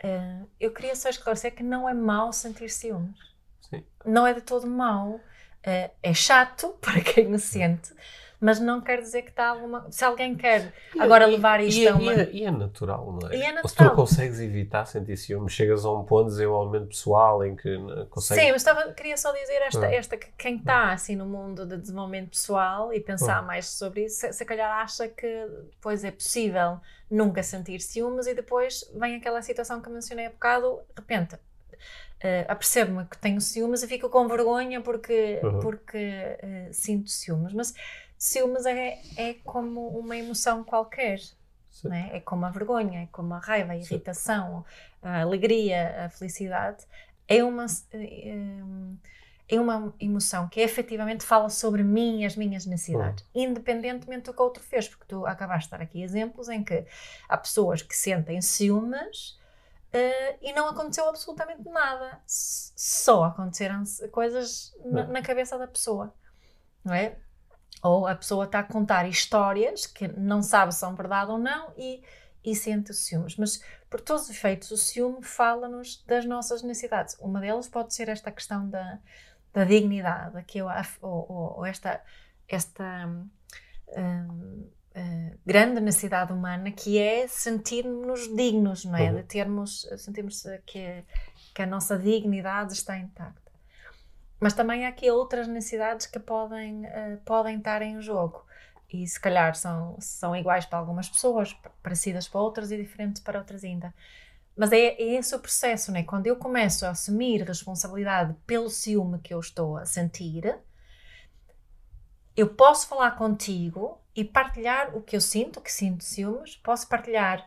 eh, 0.00 0.42
eu 0.60 0.72
queria 0.72 0.94
só 0.96 1.08
esclarecer 1.08 1.54
que 1.54 1.62
não 1.62 1.88
é 1.88 1.94
mau 1.94 2.32
sentir 2.32 2.68
ciúmes. 2.68 3.18
Sim. 3.60 3.84
Não 4.04 4.26
é 4.26 4.34
de 4.34 4.40
todo 4.40 4.66
mau. 4.66 5.20
Uh, 5.66 5.90
é 6.02 6.14
chato 6.14 6.76
para 6.80 7.00
quem 7.00 7.32
o 7.32 7.38
sente, 7.38 7.92
mas 8.40 8.60
não 8.60 8.80
quer 8.80 9.00
dizer 9.00 9.22
que 9.22 9.30
está 9.30 9.48
alguma. 9.48 9.86
Se 9.90 10.04
alguém 10.04 10.34
quer 10.34 10.72
agora 10.98 11.26
levar 11.26 11.60
isto 11.60 11.80
e, 11.80 11.88
a 11.88 11.94
uma. 11.94 12.12
E 12.12 12.44
é, 12.44 12.48
e 12.48 12.50
natural, 12.50 13.12
não 13.12 13.28
é? 13.28 13.36
E 13.36 13.42
é 13.42 13.52
natural. 13.52 13.68
Se 13.68 13.76
tu 13.76 13.90
consegues 13.94 14.40
evitar 14.40 14.84
sentir 14.86 15.16
ciúme, 15.16 15.48
chegas 15.48 15.84
a 15.84 15.92
um 15.92 16.04
ponto 16.04 16.26
de 16.26 16.32
desenvolvimento 16.32 16.88
pessoal 16.88 17.44
em 17.44 17.56
que 17.56 17.76
consegues. 18.10 18.44
Sim, 18.44 18.52
mas 18.52 18.62
estava, 18.62 18.92
queria 18.92 19.16
só 19.16 19.32
dizer 19.32 19.62
esta, 19.62 19.86
ah. 19.86 19.94
esta 19.94 20.16
que 20.16 20.28
quem 20.36 20.56
está 20.56 20.92
assim 20.92 21.16
no 21.16 21.26
mundo 21.26 21.64
de 21.64 21.76
desenvolvimento 21.78 22.30
pessoal 22.30 22.92
e 22.92 23.00
pensar 23.00 23.38
ah. 23.38 23.42
mais 23.42 23.66
sobre 23.68 24.04
isso, 24.04 24.20
se, 24.20 24.32
se 24.32 24.44
calhar 24.44 24.70
acha 24.82 25.08
que 25.08 25.46
pois 25.80 26.04
é 26.04 26.10
possível 26.10 26.78
nunca 27.10 27.42
sentir 27.42 27.80
ciúmes 27.80 28.26
e 28.26 28.34
depois 28.34 28.90
vem 28.94 29.16
aquela 29.16 29.40
situação 29.40 29.80
que 29.80 29.88
mencionei 29.88 30.26
há 30.26 30.30
bocado, 30.30 30.80
de 30.94 31.00
repente. 31.00 31.36
Uh, 32.16 32.48
apercebo-me 32.48 33.04
que 33.04 33.18
tenho 33.18 33.38
ciúmes 33.42 33.82
e 33.82 33.86
fico 33.86 34.08
com 34.08 34.26
vergonha 34.26 34.80
porque, 34.80 35.38
uhum. 35.42 35.60
porque 35.60 36.38
uh, 36.42 36.72
sinto 36.72 37.10
ciúmes. 37.10 37.52
Mas 37.52 37.74
ciúmes 38.26 38.66
é, 38.66 39.00
é 39.16 39.34
como 39.44 39.88
uma 39.88 40.16
emoção 40.16 40.64
qualquer. 40.64 41.20
Né? 41.84 42.10
É 42.12 42.20
como 42.20 42.46
a 42.46 42.50
vergonha, 42.50 43.02
é 43.02 43.06
como 43.12 43.34
a 43.34 43.38
raiva, 43.38 43.72
a 43.72 43.76
irritação, 43.76 44.64
a 45.02 45.20
alegria, 45.20 46.06
a 46.06 46.08
felicidade. 46.08 46.84
É 47.28 47.44
uma, 47.44 47.66
eh, 47.92 48.62
é 49.48 49.60
uma 49.60 49.94
emoção 50.00 50.48
que 50.48 50.60
efetivamente 50.60 51.24
fala 51.24 51.48
sobre 51.48 51.82
mim 51.82 52.22
e 52.22 52.24
as 52.24 52.34
minhas 52.34 52.66
necessidades, 52.66 53.24
uhum. 53.34 53.42
independentemente 53.42 54.24
do 54.24 54.34
que 54.34 54.40
o 54.40 54.44
outro 54.44 54.62
fez, 54.62 54.88
porque 54.88 55.04
tu 55.06 55.26
acabaste 55.26 55.68
de 55.68 55.76
dar 55.76 55.82
aqui 55.82 56.02
exemplos 56.02 56.48
em 56.48 56.64
que 56.64 56.84
há 57.28 57.36
pessoas 57.36 57.82
que 57.82 57.96
sentem 57.96 58.40
ciúmes 58.40 59.38
uh, 59.92 60.38
e 60.40 60.52
não 60.52 60.66
aconteceu 60.68 61.08
absolutamente 61.08 61.68
nada, 61.68 62.20
só 62.26 63.24
aconteceram 63.24 63.84
coisas 64.10 64.74
na, 64.84 65.04
na 65.06 65.22
cabeça 65.22 65.58
da 65.58 65.66
pessoa, 65.66 66.12
não 66.84 66.94
é? 66.94 67.16
Ou 67.82 68.06
a 68.06 68.14
pessoa 68.14 68.44
está 68.44 68.60
a 68.60 68.64
contar 68.64 69.08
histórias 69.08 69.86
que 69.86 70.08
não 70.08 70.42
sabe 70.42 70.72
se 70.72 70.80
são 70.80 70.94
verdade 70.94 71.30
ou 71.30 71.38
não 71.38 71.72
e, 71.76 72.02
e 72.44 72.54
sente 72.54 72.92
ciúmes. 72.94 73.36
Mas, 73.36 73.62
por 73.88 74.00
todos 74.00 74.24
os 74.24 74.30
efeitos, 74.30 74.70
o 74.70 74.76
ciúme 74.76 75.22
fala-nos 75.22 76.02
das 76.06 76.24
nossas 76.24 76.62
necessidades. 76.62 77.16
Uma 77.20 77.40
delas 77.40 77.68
pode 77.68 77.94
ser 77.94 78.08
esta 78.08 78.30
questão 78.32 78.68
da, 78.68 78.98
da 79.52 79.64
dignidade, 79.64 80.42
que 80.44 80.58
eu, 80.58 80.66
ou, 81.00 81.26
ou, 81.30 81.58
ou 81.58 81.66
esta, 81.66 82.02
esta 82.48 83.06
um, 83.06 84.68
uh, 84.96 85.38
grande 85.44 85.80
necessidade 85.80 86.32
humana 86.32 86.70
que 86.70 86.98
é 86.98 87.28
sentirmos 87.28 88.34
dignos, 88.34 88.84
não 88.84 88.96
é? 88.96 89.10
Uhum. 89.10 89.16
De 89.16 89.22
termos, 89.22 89.88
sentirmos 89.98 90.42
que, 90.64 91.04
que 91.54 91.62
a 91.62 91.66
nossa 91.66 91.98
dignidade 91.98 92.72
está 92.72 92.98
intacta. 92.98 93.45
Mas 94.38 94.52
também 94.52 94.84
há 94.84 94.90
aqui 94.90 95.10
outras 95.10 95.48
necessidades 95.48 96.06
que 96.06 96.18
podem, 96.18 96.84
uh, 96.84 97.20
podem 97.24 97.58
estar 97.58 97.82
em 97.82 98.00
jogo 98.00 98.44
e 98.92 99.06
se 99.06 99.18
calhar 99.18 99.54
são, 99.54 99.96
são 99.98 100.36
iguais 100.36 100.64
para 100.64 100.78
algumas 100.78 101.08
pessoas, 101.08 101.54
parecidas 101.82 102.28
para 102.28 102.40
outras 102.40 102.70
e 102.70 102.76
diferentes 102.76 103.22
para 103.22 103.38
outras 103.38 103.64
ainda. 103.64 103.92
Mas 104.56 104.72
é, 104.72 104.78
é 104.78 105.16
esse 105.16 105.34
o 105.34 105.40
processo, 105.40 105.90
né? 105.90 106.02
Quando 106.02 106.26
eu 106.26 106.36
começo 106.36 106.86
a 106.86 106.90
assumir 106.90 107.42
responsabilidade 107.42 108.34
pelo 108.46 108.70
ciúme 108.70 109.18
que 109.18 109.34
eu 109.34 109.40
estou 109.40 109.76
a 109.76 109.84
sentir, 109.84 110.58
eu 112.36 112.48
posso 112.54 112.86
falar 112.86 113.12
contigo 113.12 114.00
e 114.14 114.24
partilhar 114.24 114.96
o 114.96 115.02
que 115.02 115.16
eu 115.16 115.20
sinto, 115.20 115.60
que 115.60 115.72
sinto 115.72 116.04
ciúmes, 116.04 116.56
posso 116.56 116.88
partilhar 116.88 117.46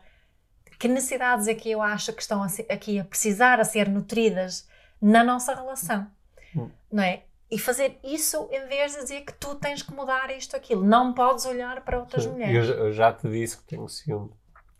que 0.80 0.88
necessidades 0.88 1.46
é 1.46 1.54
que 1.54 1.70
eu 1.70 1.82
acho 1.82 2.10
que 2.10 2.22
estão 2.22 2.42
aqui 2.42 2.98
a 2.98 3.04
precisar 3.04 3.60
a 3.60 3.64
ser 3.64 3.86
nutridas 3.86 4.66
na 5.00 5.22
nossa 5.22 5.54
relação, 5.54 6.10
hum. 6.54 6.70
não 6.90 7.02
é? 7.02 7.24
E 7.50 7.58
fazer 7.58 7.98
isso 8.04 8.48
em 8.52 8.66
vez 8.66 8.92
de 8.92 8.98
dizer 9.00 9.22
que 9.22 9.32
tu 9.32 9.56
tens 9.56 9.82
que 9.82 9.92
mudar 9.92 10.30
isto, 10.30 10.56
aquilo. 10.56 10.84
Não 10.84 11.12
podes 11.12 11.44
olhar 11.46 11.84
para 11.84 11.98
outras 11.98 12.24
Sim, 12.24 12.30
mulheres. 12.30 12.68
Eu, 12.68 12.86
eu, 12.86 12.92
já 12.92 13.12
te 13.12 13.28
disse 13.28 13.56
que 13.56 13.64
tenho 13.64 13.88
ciúme. 13.88 14.30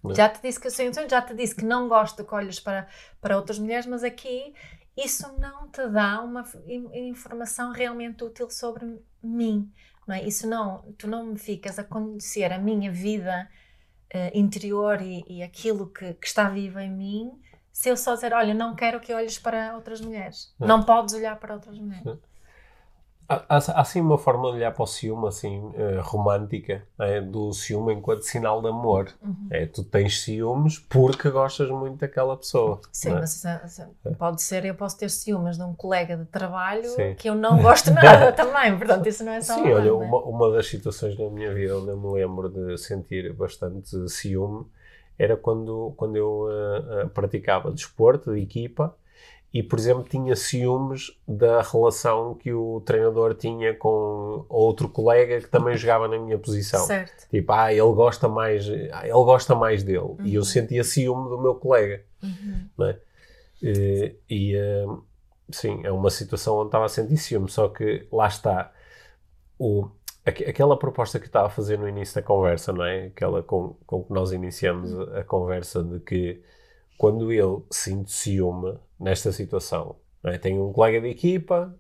Mas... 0.03 0.17
Já 0.17 0.29
te 0.29 0.41
disse 0.41 0.61
que 0.61 0.71
tenho 0.71 0.95
ciúme, 0.95 1.09
já 1.09 1.21
te 1.21 1.35
disse 1.35 1.55
que 1.55 1.65
não 1.65 1.89
gosto 1.89 2.23
de 2.23 2.29
que 2.29 2.35
olhes 2.35 2.61
para, 2.61 2.89
para 3.21 3.37
outras 3.37 3.59
mulheres, 3.59 3.87
mas 3.87 4.05
aqui 4.05 4.55
isso 4.97 5.35
não 5.39 5.69
te 5.69 5.87
dá 5.89 6.21
uma 6.21 6.45
informação 6.93 7.73
realmente 7.73 8.23
útil 8.23 8.49
sobre 8.51 9.03
mim. 9.23 9.71
Não 10.07 10.15
é? 10.15 10.23
Isso 10.25 10.47
não, 10.49 10.83
tu 10.99 11.09
não 11.09 11.27
me 11.27 11.39
ficas 11.39 11.79
a 11.79 11.85
conhecer 11.85 12.53
a 12.53 12.59
minha 12.59 12.91
vida 12.91 13.49
uh, 14.15 14.39
interior 14.39 15.01
e, 15.01 15.25
e 15.29 15.43
aquilo 15.43 15.89
que, 15.89 16.15
que, 16.15 16.27
está 16.27 16.49
vivo 16.49 16.79
em 16.79 16.91
mim 16.91 17.33
se 17.73 17.89
eu 17.89 17.97
só 17.97 18.15
dizer, 18.15 18.33
olha, 18.33 18.55
não 18.55 18.75
quero 18.75 19.01
que 19.01 19.13
olhes 19.13 19.39
para 19.39 19.75
outras 19.75 20.01
mulheres. 20.01 20.53
Não, 20.59 20.67
não 20.69 20.83
podes 20.83 21.15
olhar 21.15 21.37
para 21.37 21.55
outras 21.55 21.79
mulheres. 21.79 22.19
Há, 23.31 23.45
há 23.49 23.81
assim 23.81 24.01
uma 24.01 24.19
forma 24.19 24.51
de 24.51 24.57
olhar 24.57 24.73
para 24.73 24.83
o 24.83 24.87
ciúme 24.89 25.29
assim, 25.29 25.61
uh, 25.61 26.01
romântica, 26.03 26.83
é? 26.99 27.21
do 27.21 27.53
ciúme 27.53 27.95
enquanto 27.95 28.23
sinal 28.23 28.61
de 28.61 28.67
amor. 28.67 29.15
Uhum. 29.23 29.47
É, 29.51 29.67
tu 29.67 29.85
tens 29.85 30.21
ciúmes 30.21 30.81
porque 30.81 31.31
gostas 31.31 31.71
muito 31.71 31.99
daquela 31.99 32.37
pessoa. 32.37 32.81
Sim, 32.91 33.11
é? 33.11 33.21
mas 33.21 33.45
é, 33.45 33.61
pode 34.19 34.43
ser, 34.43 34.65
eu 34.65 34.75
posso 34.75 34.99
ter 34.99 35.09
ciúmes 35.09 35.57
de 35.57 35.63
um 35.63 35.73
colega 35.73 36.17
de 36.17 36.25
trabalho 36.25 36.89
Sim. 36.89 37.15
que 37.15 37.31
eu 37.31 37.37
não 37.37 37.63
gosto 37.63 37.93
nada 37.93 38.33
também, 38.35 38.77
portanto 38.77 39.07
isso 39.07 39.23
não 39.23 39.33
é 39.33 39.41
só 39.41 39.55
Sim, 39.55 39.73
olha, 39.73 39.91
é? 39.91 39.93
uma, 39.93 40.19
uma 40.25 40.51
das 40.51 40.67
situações 40.67 41.17
na 41.17 41.31
minha 41.31 41.55
vida 41.55 41.79
onde 41.79 41.91
eu 41.91 42.01
me 42.01 42.13
lembro 42.13 42.49
de 42.49 42.77
sentir 42.79 43.33
bastante 43.33 44.09
ciúme 44.09 44.67
era 45.19 45.37
quando, 45.37 45.93
quando 45.97 46.17
eu 46.17 46.49
uh, 46.49 47.09
praticava 47.11 47.71
desporto 47.71 48.35
de 48.35 48.41
equipa 48.41 48.95
e, 49.53 49.65
por 49.65 49.79
exemplo, 49.79 50.05
tinha 50.05 50.37
ciúmes 50.37 51.11
da 51.27 51.61
relação 51.61 52.35
que 52.35 52.53
o 52.53 52.81
treinador 52.83 53.35
tinha 53.35 53.75
com 53.75 54.45
outro 54.49 54.89
colega 54.89 55.41
que 55.41 55.49
também 55.49 55.77
jogava 55.77 56.07
na 56.07 56.19
minha 56.19 56.39
posição. 56.39 56.87
Certo. 56.87 57.29
Tipo, 57.29 57.53
ah, 57.53 57.73
ele 57.73 57.81
gosta 57.93 58.29
mais, 58.29 58.69
ah, 58.93 59.03
ele 59.05 59.13
gosta 59.13 59.55
mais 59.57 59.83
dele. 59.83 59.99
Uhum. 59.99 60.17
E 60.23 60.35
eu 60.37 60.43
uhum. 60.43 60.47
sentia 60.47 60.85
ciúme 60.85 61.29
do 61.29 61.41
meu 61.41 61.57
colega. 61.57 62.05
Uhum. 62.23 62.69
Né? 62.79 62.97
E, 63.61 64.15
e 64.31 64.57
uh, 64.57 65.03
sim, 65.51 65.81
é 65.83 65.91
uma 65.91 66.11
situação 66.11 66.57
onde 66.59 66.69
estava 66.69 66.85
a 66.85 66.89
sentir 66.89 67.17
ciúme, 67.17 67.51
só 67.51 67.69
que 67.69 68.07
lá 68.13 68.29
está. 68.29 68.73
O, 69.59 69.89
aquela 70.25 70.79
proposta 70.79 71.19
que 71.19 71.27
estava 71.27 71.47
a 71.47 71.51
fazer 71.51 71.79
no 71.79 71.89
início 71.89 72.15
da 72.15 72.23
conversa, 72.23 72.73
não 72.73 72.85
é? 72.85 73.07
Aquela 73.07 73.43
com, 73.43 73.77
com 73.87 74.05
que 74.05 74.13
nós 74.13 74.33
iniciamos 74.33 74.93
a, 74.93 75.21
a 75.21 75.25
conversa 75.25 75.83
de 75.83 76.01
que 76.01 76.43
quando 76.99 77.33
eu 77.33 77.67
sinto 77.71 78.11
ciúme 78.11 78.77
nesta 78.99 79.33
situação, 79.33 79.97
é? 80.25 80.37
tenho 80.37 80.69
um 80.69 80.73
colega 80.73 81.01
de 81.01 81.09
equipa, 81.09 81.75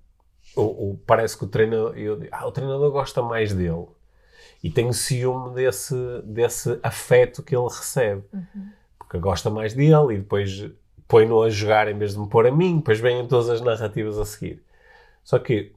o, 0.57 0.63
o, 0.63 1.01
parece 1.07 1.37
que 1.37 1.45
o 1.45 1.47
treinador, 1.47 1.97
eu, 1.99 2.27
ah, 2.33 2.47
o 2.47 2.53
treinador 2.53 2.91
gosta 2.91 3.23
mais 3.23 3.53
dele 3.53 3.87
e 4.63 4.71
tenho 4.71 4.93
ciúme 4.93 5.55
desse, 5.55 5.95
desse 6.25 6.79
afeto 6.83 7.43
que 7.43 7.55
ele 7.55 7.69
recebe, 7.69 8.25
uhum. 8.33 8.71
porque 8.99 9.19
gosta 9.19 9.51
mais 9.51 9.75
dele 9.75 10.15
e 10.15 10.19
depois 10.19 10.71
põe-no 11.07 11.43
a 11.43 11.51
jogar 11.51 11.89
em 11.89 11.99
vez 11.99 12.15
de 12.15 12.21
me 12.21 12.29
pôr 12.29 12.47
a 12.47 12.51
mim, 12.51 12.79
depois 12.79 13.01
vêm 13.01 13.27
todas 13.27 13.51
as 13.51 13.61
narrativas 13.61 14.19
a 14.19 14.25
seguir. 14.25 14.63
Só 15.23 15.39
que 15.39 15.73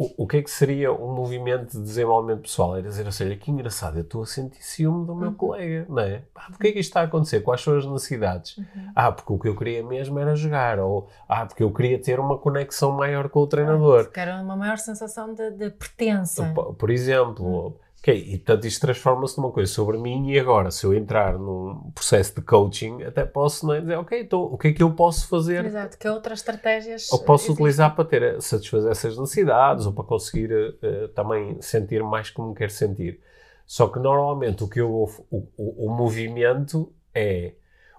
o, 0.00 0.24
o 0.24 0.26
que 0.26 0.38
é 0.38 0.42
que 0.42 0.50
seria 0.50 0.90
um 0.90 1.14
movimento 1.14 1.72
de 1.72 1.82
desenvolvimento 1.82 2.40
pessoal? 2.40 2.74
Era 2.74 2.88
dizer, 2.88 3.04
ou 3.04 3.12
seja, 3.12 3.36
que 3.36 3.50
engraçado, 3.50 3.98
eu 3.98 4.02
estou 4.02 4.22
a 4.22 4.26
sentir 4.26 4.62
ciúme 4.62 5.06
do 5.06 5.14
meu 5.14 5.28
uhum. 5.28 5.34
colega, 5.34 5.84
não 5.90 5.98
é? 6.00 6.22
Ah, 6.34 6.46
porque 6.50 6.68
é 6.68 6.72
que 6.72 6.78
isto 6.78 6.88
está 6.88 7.02
a 7.02 7.04
acontecer? 7.04 7.40
Quais 7.42 7.60
são 7.60 7.76
as 7.76 7.84
necessidades? 7.84 8.56
Uhum. 8.56 8.64
Ah, 8.96 9.12
porque 9.12 9.30
o 9.30 9.38
que 9.38 9.48
eu 9.48 9.54
queria 9.54 9.84
mesmo 9.84 10.18
era 10.18 10.34
jogar, 10.34 10.78
ou 10.78 11.06
ah, 11.28 11.44
porque 11.44 11.62
eu 11.62 11.70
queria 11.70 12.00
ter 12.00 12.18
uma 12.18 12.38
conexão 12.38 12.92
maior 12.92 13.28
com 13.28 13.40
o 13.40 13.46
treinador. 13.46 14.04
porque 14.04 14.20
era 14.20 14.40
uma 14.40 14.56
maior 14.56 14.78
sensação 14.78 15.34
de, 15.34 15.50
de 15.50 15.68
pertença. 15.68 16.50
Por, 16.54 16.74
por 16.74 16.90
exemplo, 16.90 17.66
uhum 17.66 17.89
Ok, 18.00 18.14
e 18.14 18.38
tanto 18.38 18.66
isto 18.66 18.80
transforma-se 18.80 19.36
numa 19.36 19.52
coisa 19.52 19.70
sobre 19.70 19.98
mim 19.98 20.30
e 20.30 20.40
agora, 20.40 20.70
se 20.70 20.86
eu 20.86 20.94
entrar 20.94 21.38
num 21.38 21.92
processo 21.94 22.34
de 22.34 22.40
coaching, 22.40 23.02
até 23.02 23.26
posso 23.26 23.66
não 23.66 23.74
é, 23.74 23.80
dizer, 23.82 23.96
ok, 23.96 24.22
então 24.22 24.40
o 24.40 24.56
que 24.56 24.68
é 24.68 24.72
que 24.72 24.82
eu 24.82 24.90
posso 24.92 25.28
fazer? 25.28 25.66
Exato, 25.66 25.98
que 25.98 26.08
outras 26.08 26.38
estratégias... 26.38 27.12
Ou 27.12 27.18
posso 27.18 27.44
existem. 27.44 27.62
utilizar 27.62 27.94
para 27.94 28.04
ter, 28.06 28.40
satisfazer 28.40 28.90
essas 28.90 29.18
necessidades 29.18 29.84
ou 29.84 29.92
para 29.92 30.04
conseguir 30.04 30.50
uh, 30.50 31.08
também 31.08 31.60
sentir 31.60 32.02
mais 32.02 32.30
como 32.30 32.54
quero 32.54 32.70
sentir. 32.70 33.20
Só 33.66 33.86
que 33.86 33.98
normalmente 33.98 34.64
o 34.64 34.68
que 34.68 34.80
eu, 34.80 34.90
o, 34.90 35.08
o, 35.30 35.86
o 35.86 35.94
movimento 35.94 36.90
é 37.14 37.52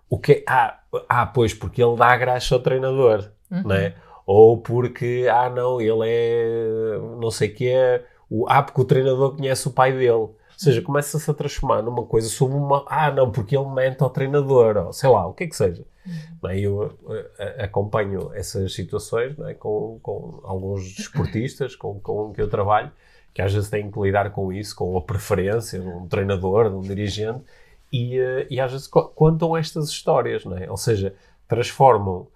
o 0.10 0.18
que 0.18 0.44
ah, 0.48 0.80
ah, 1.08 1.28
pois, 1.28 1.54
porque 1.54 1.82
ele 1.82 1.96
dá 1.96 2.18
graça 2.18 2.56
ao 2.56 2.60
treinador, 2.60 3.30
uhum. 3.52 3.62
não 3.64 3.76
é? 3.76 3.96
Ou 4.26 4.58
porque, 4.58 5.28
ah, 5.32 5.50
não, 5.50 5.80
ele 5.80 6.10
é, 6.10 6.98
não 7.20 7.30
sei 7.30 7.50
o 7.50 7.54
que 7.56 7.70
é 7.70 8.04
o, 8.32 8.48
ah, 8.48 8.63
porque 8.63 8.80
o 8.80 8.86
treinador 8.86 9.36
conhece 9.36 9.67
o 9.67 9.72
pai 9.72 9.91
dele. 9.91 10.12
Ou 10.12 10.38
seja, 10.56 10.82
começa-se 10.82 11.30
a 11.30 11.34
transformar 11.34 11.82
numa 11.82 12.06
coisa 12.06 12.30
sobre 12.30 12.56
uma. 12.56 12.86
Ah, 12.88 13.12
não, 13.12 13.30
porque 13.30 13.58
ele 13.58 13.67
mente 13.67 14.02
ao 14.02 14.10
treinador, 14.10 14.78
ou 14.78 14.94
sei 14.94 15.10
lá, 15.10 15.28
o 15.28 15.34
que 15.34 15.44
é 15.44 15.48
que 15.48 15.56
seja. 15.56 15.84
Uhum. 16.06 16.50
É? 16.50 16.60
Eu 16.60 16.78
uh, 16.78 17.63
acompanho 17.63 18.32
essas 18.34 18.74
situações 18.74 19.38
é? 19.39 19.54
com, 19.54 20.00
com 20.02 20.39
alguns 20.44 20.96
desportistas 20.96 21.76
com, 21.76 22.00
com 22.00 22.32
que 22.32 22.41
eu 22.41 22.50
trabalho, 22.50 22.89
que 23.34 23.41
às 23.41 23.54
vezes 23.54 23.70
têm 23.70 23.91
que 23.91 24.00
lidar 24.00 24.32
com 24.32 24.54
isso, 24.54 24.76
com 24.78 24.98
a 24.98 25.02
preferência 25.02 25.80
de 25.80 25.88
um 25.88 26.08
treinador, 26.08 26.70
de 26.70 26.76
um 26.76 26.82
dirigente, 26.82 27.44
e, 27.91 28.17
uh, 28.17 28.48
e 28.50 28.62
às 28.62 28.72
vezes 28.72 28.88
contam 28.88 29.58
estas 29.58 29.89
histórias, 29.89 30.46
não 30.46 30.58
é? 30.58 30.72
Ou 30.72 30.78
seja, 30.78 31.13
transformam. 31.50 32.28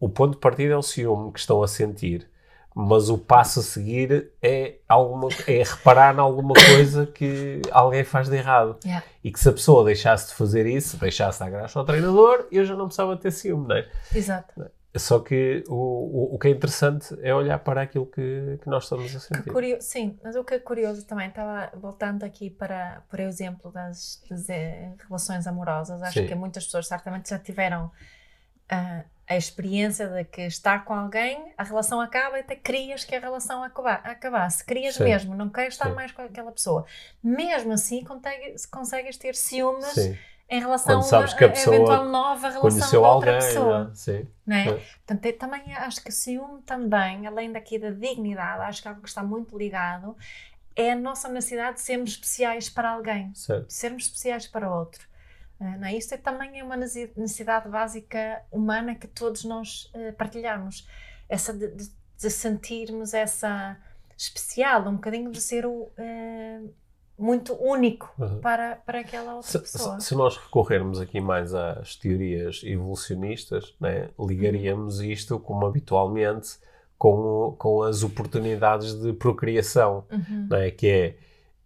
O 0.00 0.08
ponto 0.08 0.32
de 0.32 0.38
partida 0.38 0.72
é 0.72 0.76
o 0.76 0.82
ciúme 0.82 1.30
que 1.30 1.38
estão 1.38 1.62
a 1.62 1.68
sentir 1.68 2.29
mas 2.74 3.08
o 3.08 3.18
passo 3.18 3.60
a 3.60 3.62
seguir 3.62 4.30
é, 4.40 4.76
alguma, 4.88 5.28
é 5.46 5.62
reparar 5.62 6.14
em 6.14 6.18
alguma 6.18 6.54
coisa 6.54 7.06
que 7.06 7.60
alguém 7.70 8.04
faz 8.04 8.28
de 8.28 8.36
errado. 8.36 8.78
Yeah. 8.84 9.04
E 9.22 9.30
que 9.32 9.40
se 9.40 9.48
a 9.48 9.52
pessoa 9.52 9.84
deixasse 9.84 10.28
de 10.28 10.34
fazer 10.34 10.66
isso, 10.66 10.96
deixasse 10.96 11.42
a 11.42 11.50
graça 11.50 11.78
ao 11.78 11.84
treinador, 11.84 12.46
eu 12.50 12.64
já 12.64 12.74
não 12.74 12.86
precisava 12.86 13.16
ter 13.16 13.30
ciúme, 13.32 13.68
não 13.68 13.76
é? 13.76 13.88
Exato. 14.14 14.70
Só 14.96 15.20
que 15.20 15.62
o, 15.68 15.74
o, 15.74 16.34
o, 16.34 16.38
que 16.38 16.48
é 16.48 16.50
interessante 16.50 17.16
é 17.22 17.32
olhar 17.32 17.60
para 17.60 17.82
aquilo 17.82 18.06
que, 18.06 18.58
que 18.60 18.68
nós 18.68 18.84
estamos 18.84 19.14
a 19.14 19.20
sentir. 19.20 19.52
Curioso, 19.52 19.82
sim, 19.82 20.18
mas 20.22 20.34
o 20.34 20.42
que 20.42 20.54
é 20.54 20.58
curioso 20.58 21.06
também, 21.06 21.28
estava 21.28 21.70
voltando 21.76 22.24
aqui 22.24 22.50
para, 22.50 23.00
por 23.08 23.20
exemplo, 23.20 23.70
das, 23.70 24.20
das 24.28 24.48
eh, 24.48 24.92
relações 25.06 25.46
amorosas, 25.46 26.02
acho 26.02 26.18
sim. 26.18 26.26
que 26.26 26.34
muitas 26.34 26.64
pessoas 26.64 26.88
certamente 26.88 27.30
já 27.30 27.38
tiveram 27.38 27.86
uh, 28.72 29.04
a 29.30 29.36
experiência 29.36 30.08
de 30.08 30.24
que 30.24 30.40
estar 30.42 30.84
com 30.84 30.92
alguém, 30.92 31.52
a 31.56 31.62
relação 31.62 32.00
acaba 32.00 32.36
e 32.36 32.40
até 32.40 32.56
querias 32.56 33.04
que 33.04 33.14
a 33.14 33.20
relação 33.20 33.62
acabasse. 33.62 34.64
Querias 34.64 34.96
Sim. 34.96 35.04
mesmo, 35.04 35.36
não 35.36 35.48
queres 35.48 35.74
estar 35.74 35.88
Sim. 35.88 35.94
mais 35.94 36.10
com 36.10 36.22
aquela 36.22 36.50
pessoa. 36.50 36.84
Mesmo 37.22 37.72
assim, 37.72 38.02
consegues, 38.02 38.66
consegues 38.66 39.16
ter 39.16 39.36
ciúmes 39.36 39.86
Sim. 39.86 40.18
em 40.48 40.58
relação 40.58 41.00
a, 41.00 41.24
a, 41.24 41.44
eventual 41.44 42.08
nova 42.08 42.50
relação 42.50 42.90
com 42.90 43.06
outra 43.06 43.34
alguém, 43.34 43.48
pessoa. 43.48 43.84
Né? 43.84 43.90
Sim. 43.94 44.26
Não 44.44 44.56
é? 44.56 44.68
é. 44.68 44.72
Portanto, 44.72 45.26
eu 45.26 45.38
também 45.38 45.74
acho 45.76 46.02
que 46.02 46.10
o 46.10 46.12
ciúme 46.12 46.62
também, 46.62 47.24
além 47.24 47.52
daqui 47.52 47.78
da 47.78 47.90
dignidade, 47.92 48.62
acho 48.62 48.82
que 48.82 48.88
é 48.88 48.90
algo 48.90 49.00
que 49.00 49.08
está 49.08 49.22
muito 49.22 49.56
ligado, 49.56 50.16
é 50.74 50.90
a 50.90 50.96
nossa 50.96 51.28
necessidade 51.28 51.76
de 51.76 51.82
sermos 51.82 52.10
especiais 52.10 52.68
para 52.68 52.90
alguém. 52.90 53.32
Certo. 53.32 53.68
De 53.68 53.72
sermos 53.72 54.06
especiais 54.06 54.48
para 54.48 54.74
outro. 54.74 55.08
Eh, 55.60 55.76
não 55.76 55.86
é? 55.86 55.94
Isto 55.94 56.14
é, 56.14 56.16
também 56.16 56.58
é 56.58 56.64
uma 56.64 56.76
necessidade 56.76 57.68
básica 57.68 58.42
humana 58.50 58.94
que 58.94 59.06
todos 59.06 59.44
nós 59.44 59.90
uh, 59.94 60.12
partilhamos. 60.16 60.88
Essa 61.28 61.52
de, 61.52 61.68
de, 61.68 61.90
de, 62.18 62.30
sentirmos 62.30 63.12
essa 63.12 63.76
especial, 64.16 64.88
um 64.88 64.94
bocadinho 64.94 65.30
de 65.30 65.40
ser 65.40 65.66
o, 65.66 65.82
uh, 65.82 66.74
muito 67.18 67.54
único 67.54 68.12
uhum. 68.18 68.40
para, 68.40 68.76
para 68.76 69.00
aquela 69.00 69.34
outra 69.36 69.50
se, 69.50 69.58
pessoa. 69.58 70.00
Se, 70.00 70.08
se, 70.08 70.14
nós 70.14 70.36
recorrermos 70.38 70.98
aqui 70.98 71.20
mais 71.20 71.54
às 71.54 71.94
teorias 71.94 72.62
evolucionistas, 72.64 73.74
né, 73.78 74.08
ligaríamos 74.18 75.00
uhum. 75.00 75.04
isto, 75.04 75.38
como 75.38 75.66
habitualmente, 75.66 76.58
com, 76.96 77.54
com 77.58 77.82
as 77.82 78.02
oportunidades 78.02 78.94
de 78.94 79.12
procriação, 79.12 80.04
uhum. 80.10 80.48
né, 80.50 80.70
que 80.70 80.86
é 80.88 81.16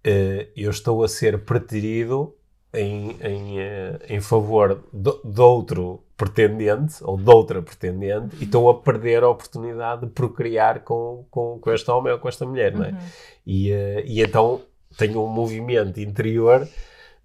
eh, 0.04 0.48
eu 0.54 0.70
estou 0.70 1.02
a 1.02 1.08
ser 1.08 1.44
preterido 1.44 2.36
em, 2.74 3.16
em, 3.20 3.60
eh, 3.60 3.98
em 4.08 4.20
favor 4.20 4.82
de, 4.92 5.12
de 5.24 5.40
outro 5.40 6.02
pretendente 6.16 6.96
ou 7.02 7.16
de 7.16 7.28
outra 7.28 7.60
pretendente 7.60 8.36
e 8.40 8.44
estou 8.44 8.68
a 8.70 8.80
perder 8.80 9.22
a 9.22 9.28
oportunidade 9.28 10.06
de 10.06 10.12
procriar 10.12 10.80
com, 10.80 11.24
com, 11.30 11.58
com 11.58 11.72
este 11.72 11.90
homem 11.90 12.12
ou 12.12 12.18
com 12.18 12.28
esta 12.28 12.46
mulher, 12.46 12.72
não 12.74 12.84
é? 12.84 12.90
Uhum. 12.90 12.98
E, 13.46 13.72
eh, 13.72 14.04
e 14.06 14.22
então 14.22 14.62
tenho 14.96 15.22
um 15.22 15.28
movimento 15.28 16.00
interior 16.00 16.68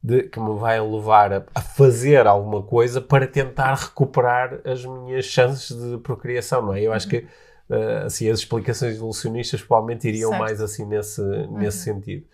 de, 0.02 0.24
que 0.24 0.40
me 0.40 0.58
vai 0.58 0.80
levar 0.82 1.34
a, 1.34 1.44
a 1.54 1.62
fazer 1.62 2.26
alguma 2.26 2.64
coisa 2.64 3.02
para 3.02 3.28
tentar 3.28 3.76
recuperar 3.76 4.60
as 4.66 4.84
minhas 4.86 5.26
chances 5.26 5.76
de 5.76 5.98
procriação, 5.98 6.62
não 6.62 6.74
é? 6.74 6.82
Eu 6.82 6.94
acho 6.94 7.08
que 7.08 7.28
eh, 7.70 8.04
assim, 8.06 8.28
as 8.30 8.40
explicações 8.40 8.96
evolucionistas 8.96 9.62
provavelmente 9.62 10.08
iriam 10.08 10.30
Certo. 10.30 10.42
mais 10.42 10.60
assim 10.60 10.86
nesse, 10.86 11.22
nesse 11.52 11.80
sentido. 11.80 12.26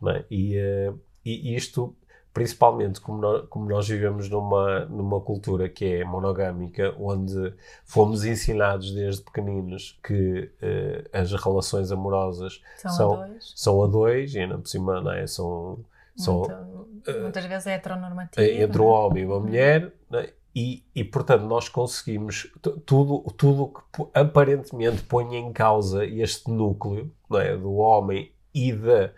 não 0.00 0.10
é? 0.10 0.24
E, 0.30 0.56
eh, 0.56 0.92
e 1.24 1.54
isto, 1.56 1.96
principalmente 2.34 3.00
como 3.00 3.18
nós, 3.20 3.46
como 3.48 3.68
nós 3.68 3.88
vivemos 3.88 4.28
numa, 4.28 4.80
numa 4.86 5.20
cultura 5.20 5.68
que 5.68 5.84
é 5.84 6.04
monogâmica, 6.04 6.92
onde 6.98 7.54
fomos 7.84 8.24
ensinados 8.24 8.92
desde 8.92 9.22
pequeninos 9.22 9.98
que 10.04 10.50
eh, 10.60 11.04
as 11.12 11.32
relações 11.32 11.92
amorosas 11.92 12.60
São, 12.76 12.90
São- 12.90 13.12
a 13.22 13.26
dois. 13.28 13.52
são 13.54 13.82
a 13.82 13.86
dois, 13.86 14.34
e 14.34 14.40
ainda 14.40 14.58
por 14.58 14.66
cima 14.68 15.00
não 15.00 15.12
é? 15.12 15.26
são, 15.28 15.78
são 16.16 16.40
Muito- 16.40 17.20
muitas 17.22 17.44
vezes 17.46 17.66
é 17.68 17.74
heteronormativo. 17.74 18.44
eh, 18.44 18.62
entre 18.62 18.82
um 18.82 18.86
homem 18.86 19.22
e 19.22 19.26
uma 19.26 19.38
mulher, 19.40 19.92
né? 20.10 20.28
e, 20.56 20.82
e 20.94 21.02
portanto 21.04 21.42
nós 21.42 21.68
conseguimos 21.68 22.48
tu- 22.60 22.78
tudo 22.80 23.20
tudo 23.36 23.72
que 23.92 24.06
aparentemente 24.12 25.02
põe 25.04 25.36
em 25.36 25.52
causa 25.52 26.04
este 26.04 26.50
núcleo 26.50 27.10
não 27.30 27.38
é? 27.40 27.56
do 27.56 27.74
homem 27.74 28.30
e 28.52 28.72
da 28.72 29.10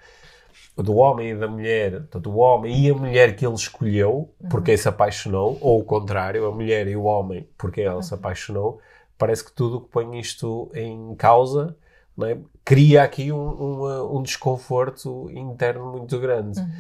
do 0.77 0.97
homem 0.97 1.31
e 1.31 1.35
da 1.35 1.49
mulher, 1.49 1.93
portanto, 1.93 2.31
o 2.31 2.37
homem 2.37 2.87
e 2.87 2.91
a 2.91 2.95
mulher 2.95 3.35
que 3.35 3.47
ele 3.47 3.55
escolheu 3.55 4.31
por 4.51 4.62
quem 4.62 4.77
se 4.77 4.89
apaixonou, 4.89 5.57
ou 5.61 5.81
o 5.81 5.85
contrário, 5.85 6.47
a 6.47 6.53
mulher 6.53 6.87
e 6.87 6.95
o 6.95 7.05
homem 7.05 7.49
por 7.57 7.73
quem 7.73 7.85
ela 7.85 8.03
se 8.03 8.12
apaixonou, 8.12 8.81
parece 9.17 9.45
que 9.45 9.53
tudo 9.53 9.79
o 9.79 9.81
que 9.81 9.89
põe 9.89 10.19
isto 10.19 10.71
em 10.75 11.15
causa 11.17 11.77
não 12.17 12.27
é? 12.27 12.39
cria 12.65 13.03
aqui 13.03 13.31
um, 13.31 13.37
um, 13.39 14.19
um 14.19 14.23
desconforto 14.23 15.31
interno 15.31 15.93
muito 15.93 16.19
grande. 16.19 16.59
Uhum. 16.59 16.73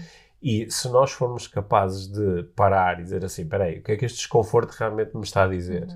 E 0.42 0.70
se 0.70 0.88
nós 0.88 1.12
formos 1.12 1.46
capazes 1.46 2.06
de 2.06 2.44
parar 2.54 3.00
e 3.00 3.02
dizer 3.02 3.24
assim, 3.24 3.42
espera 3.42 3.64
aí, 3.64 3.78
o 3.78 3.82
que 3.82 3.92
é 3.92 3.96
que 3.96 4.04
este 4.04 4.18
desconforto 4.18 4.70
realmente 4.72 5.14
me 5.16 5.22
está 5.22 5.44
a 5.44 5.48
dizer? 5.48 5.88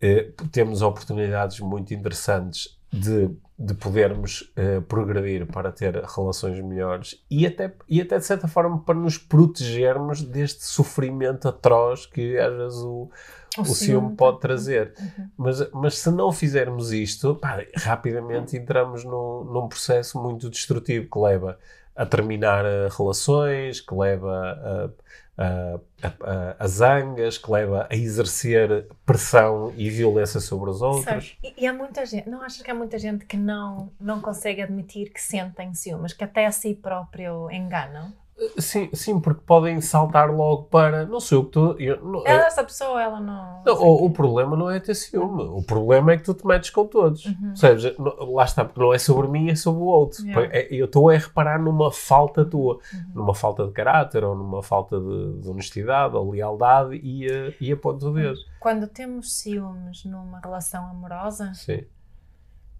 Eh, 0.00 0.30
temos 0.50 0.82
oportunidades 0.82 1.60
muito 1.60 1.94
interessantes 1.94 2.78
de, 2.92 3.30
de 3.58 3.74
podermos 3.74 4.52
eh, 4.54 4.80
progredir 4.80 5.46
para 5.46 5.72
ter 5.72 5.94
relações 5.94 6.60
melhores 6.60 7.24
e 7.30 7.46
até, 7.46 7.72
e 7.88 8.00
até 8.02 8.18
de 8.18 8.26
certa 8.26 8.46
forma 8.46 8.80
para 8.80 8.94
nos 8.94 9.16
protegermos 9.16 10.22
deste 10.22 10.64
sofrimento 10.64 11.48
atroz 11.48 12.04
que 12.04 12.36
às 12.38 12.52
vezes 12.54 12.78
o, 12.80 13.10
o, 13.58 13.64
ciúme 13.64 14.14
pode 14.14 14.40
trazer. 14.40 14.92
Mas, 15.36 15.70
mas 15.72 15.98
se 15.98 16.10
não 16.10 16.30
fizermos 16.30 16.92
isto, 16.92 17.34
pá, 17.36 17.64
rapidamente 17.74 18.56
entramos 18.56 19.04
num, 19.04 19.44
num 19.44 19.68
processo 19.68 20.20
muito 20.20 20.50
destrutivo 20.50 21.08
que 21.10 21.18
leva 21.18 21.58
a 21.96 22.04
terminar 22.04 22.64
eh, 22.64 22.88
relações, 22.96 23.80
que 23.80 23.94
leva 23.94 24.32
a, 24.32 24.90
a, 25.36 25.80
a, 26.02 26.56
a 26.58 26.66
zangas, 26.66 27.38
que 27.38 27.50
leva 27.50 27.86
a 27.90 27.94
exercer 27.94 28.86
pressão 29.04 29.72
e 29.76 29.88
violência 29.88 30.40
sobre 30.40 30.70
os 30.70 30.82
outros. 30.82 31.04
Sabes, 31.04 31.36
E, 31.42 31.54
e 31.62 31.66
há 31.66 31.72
muita 31.72 32.04
gente, 32.04 32.28
não 32.28 32.42
achas 32.42 32.62
que 32.62 32.70
há 32.70 32.74
muita 32.74 32.98
gente 32.98 33.24
que 33.24 33.36
não, 33.36 33.90
não 34.00 34.20
consegue 34.20 34.62
admitir 34.62 35.12
que 35.12 35.20
sentem 35.20 35.72
ciúmes, 35.74 36.12
que 36.12 36.24
até 36.24 36.46
a 36.46 36.52
si 36.52 36.74
próprio 36.74 37.50
enganam? 37.50 38.12
Sim, 38.58 38.90
sim, 38.92 39.20
porque 39.20 39.40
podem 39.46 39.80
saltar 39.80 40.30
logo 40.30 40.64
para. 40.64 41.06
Não 41.06 41.20
sou 41.20 41.38
eu 41.38 41.42
que 41.42 41.48
estou. 41.48 41.78
eu- 41.78 42.04
não- 42.04 42.26
Ela, 42.26 42.46
essa 42.46 42.64
pessoa, 42.64 43.00
ela 43.02 43.20
não. 43.20 43.62
Não, 43.64 43.74
o, 43.82 44.06
o 44.06 44.10
problema 44.10 44.56
não 44.56 44.70
é 44.70 44.80
ter 44.80 44.94
ciúme. 44.94 45.42
O 45.44 45.62
problema 45.62 46.12
é 46.12 46.16
que 46.16 46.24
tu 46.24 46.34
te 46.34 46.46
metes 46.46 46.70
com 46.70 46.86
todos. 46.86 47.24
Ou 47.26 47.56
seja, 47.56 47.94
não- 47.98 48.32
lá 48.32 48.44
está, 48.44 48.64
porque 48.64 48.80
não 48.80 48.92
é 48.92 48.98
sobre 48.98 49.28
mim, 49.28 49.50
é 49.50 49.54
sobre 49.54 49.80
o 49.82 49.86
outro. 49.86 50.24
Yeah. 50.26 50.48
É- 50.56 50.68
Eu 50.74 50.86
estou 50.86 51.08
a 51.10 51.16
reparar 51.16 51.60
numa 51.60 51.92
falta 51.92 52.44
tua, 52.44 52.78
numa 53.14 53.34
falta 53.34 53.66
de 53.66 53.72
caráter, 53.72 54.24
ou 54.24 54.34
numa 54.34 54.62
falta 54.62 54.98
de, 55.00 55.40
de 55.40 55.48
honestidade, 55.48 56.16
ou 56.16 56.30
lealdade, 56.30 56.96
e, 57.02 57.26
a- 57.30 57.52
e 57.60 57.70
aponto 57.72 58.08
o 58.08 58.14
dedo. 58.14 58.38
Quando 58.58 58.86
temos 58.86 59.32
ciúmes 59.34 60.04
numa 60.04 60.40
relação 60.40 60.86
amorosa, 60.86 61.52
Sim, 61.54 61.84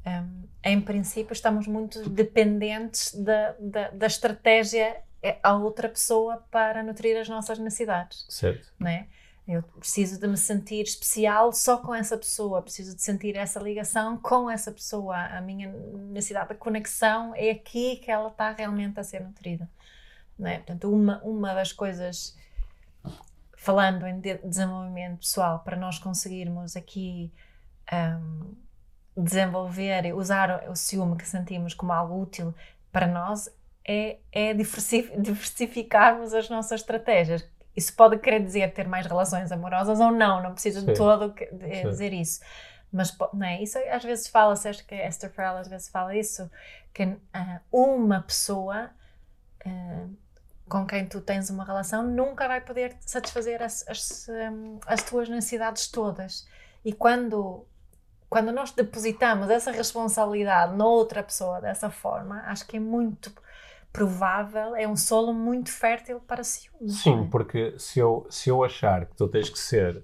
hum, 0.07 0.42
em 0.64 0.81
princípio 0.81 1.33
estamos 1.33 1.66
muito 1.66 2.09
dependentes 2.09 3.14
da, 3.14 3.55
da, 3.61 3.90
da 3.90 4.07
estratégia 4.07 4.96
eh, 5.22 5.38
à 5.42 5.54
outra 5.54 5.88
pessoa 5.88 6.44
para 6.50 6.82
nutrir 6.82 7.18
as 7.20 7.28
nossas 7.28 7.58
necessidades. 7.58 8.26
certo. 8.28 8.72
não 8.78 8.88
é? 8.88 9.06
Eu 9.46 9.62
preciso 9.62 10.20
de 10.20 10.26
me 10.28 10.37
sentir 10.37 10.82
especial 10.82 11.52
só 11.52 11.78
com 11.78 11.92
essa 11.92 12.16
pessoa, 12.16 12.62
preciso 12.62 12.94
de 12.94 13.02
sentir 13.02 13.37
essa 13.37 13.58
ligação 13.58 14.16
com 14.16 14.48
essa 14.48 14.70
pessoa. 14.70 15.16
A 15.16 15.40
minha 15.40 15.68
necessidade 15.68 16.50
de 16.50 16.54
conexão 16.54 17.35
é 17.35 17.50
aqui 17.50 17.96
que 17.96 18.08
ela 18.11 18.28
está 18.28 18.52
realmente 18.52 19.00
a 19.00 19.02
ser 19.04 19.20
nutrida. 19.20 19.68
Não 20.38 20.48
é? 20.48 20.58
Portanto, 20.58 20.88
uma, 20.92 21.20
uma 21.24 21.54
das 21.54 21.72
coisas, 21.72 22.37
falando 23.56 24.06
em 24.06 24.20
de- 24.20 24.38
desenvolvimento 24.38 25.18
pessoal, 25.18 25.58
para 25.58 25.76
nós 25.76 25.98
conseguirmos 25.98 26.76
aqui 26.76 27.32
ahm, 27.90 28.54
desenvolver 29.16 30.06
e 30.06 30.12
usar 30.12 30.68
o 30.70 30.76
ciúme 30.76 31.16
que 31.16 31.26
sentimos 31.26 31.74
como 31.74 31.92
algo 31.92 32.22
útil 32.22 32.54
para 32.92 33.08
nós, 33.08 33.50
é, 33.86 34.18
é 34.30 34.54
diversifi- 34.54 35.12
diversificarmos 35.18 36.34
as 36.34 36.48
nossas 36.48 36.80
estratégias. 36.80 37.46
Isso 37.74 37.94
pode 37.94 38.18
querer 38.18 38.40
dizer 38.40 38.72
ter 38.72 38.86
mais 38.86 39.06
relações 39.06 39.50
amorosas 39.50 39.98
ou 39.98 40.10
não, 40.10 40.42
não 40.42 40.52
precisa 40.52 40.82
de 40.82 40.94
todo 40.94 41.34
Sim. 41.38 41.88
dizer 41.88 42.12
isso. 42.12 42.40
Mas 42.92 43.16
não 43.32 43.46
é? 43.46 43.62
isso 43.62 43.78
às 43.90 44.04
vezes 44.04 44.28
fala-se, 44.28 44.68
acho 44.68 44.86
que 44.86 44.94
a 44.94 45.08
Esther 45.08 45.32
Farrell 45.32 45.56
às 45.56 45.68
vezes 45.68 45.88
fala 45.88 46.14
isso, 46.14 46.50
que 46.92 47.16
ah, 47.32 47.60
uma 47.72 48.20
pessoa 48.20 48.90
ah, 49.64 50.06
com 50.68 50.86
quem 50.86 51.06
tu 51.06 51.20
tens 51.20 51.50
uma 51.50 51.64
relação 51.64 52.02
nunca 52.02 52.46
vai 52.46 52.60
poder 52.60 52.96
satisfazer 53.00 53.62
as, 53.62 53.86
as, 53.88 54.26
hum, 54.28 54.78
as 54.86 55.02
tuas 55.02 55.28
necessidades 55.28 55.88
todas. 55.88 56.46
E 56.84 56.92
quando, 56.92 57.66
quando 58.28 58.52
nós 58.52 58.72
depositamos 58.72 59.50
essa 59.50 59.70
responsabilidade 59.70 60.74
noutra 60.74 61.22
pessoa 61.22 61.60
dessa 61.60 61.90
forma, 61.90 62.42
acho 62.46 62.66
que 62.66 62.76
é 62.76 62.80
muito 62.80 63.32
provável, 63.92 64.74
é 64.74 64.88
um 64.88 64.96
solo 64.96 65.35
muito 65.35 65.70
fértil 65.70 66.20
para 66.20 66.42
ciúmes. 66.42 67.02
Sim, 67.02 67.24
é? 67.24 67.28
porque 67.31 67.74
se 67.78 67.98
eu, 68.00 68.26
se 68.31 68.48
eu 68.48 68.64
achar 68.64 69.07
que 69.07 69.14
tu 69.16 69.28
tens 69.28 69.50
que 69.50 69.59
ser 69.59 70.02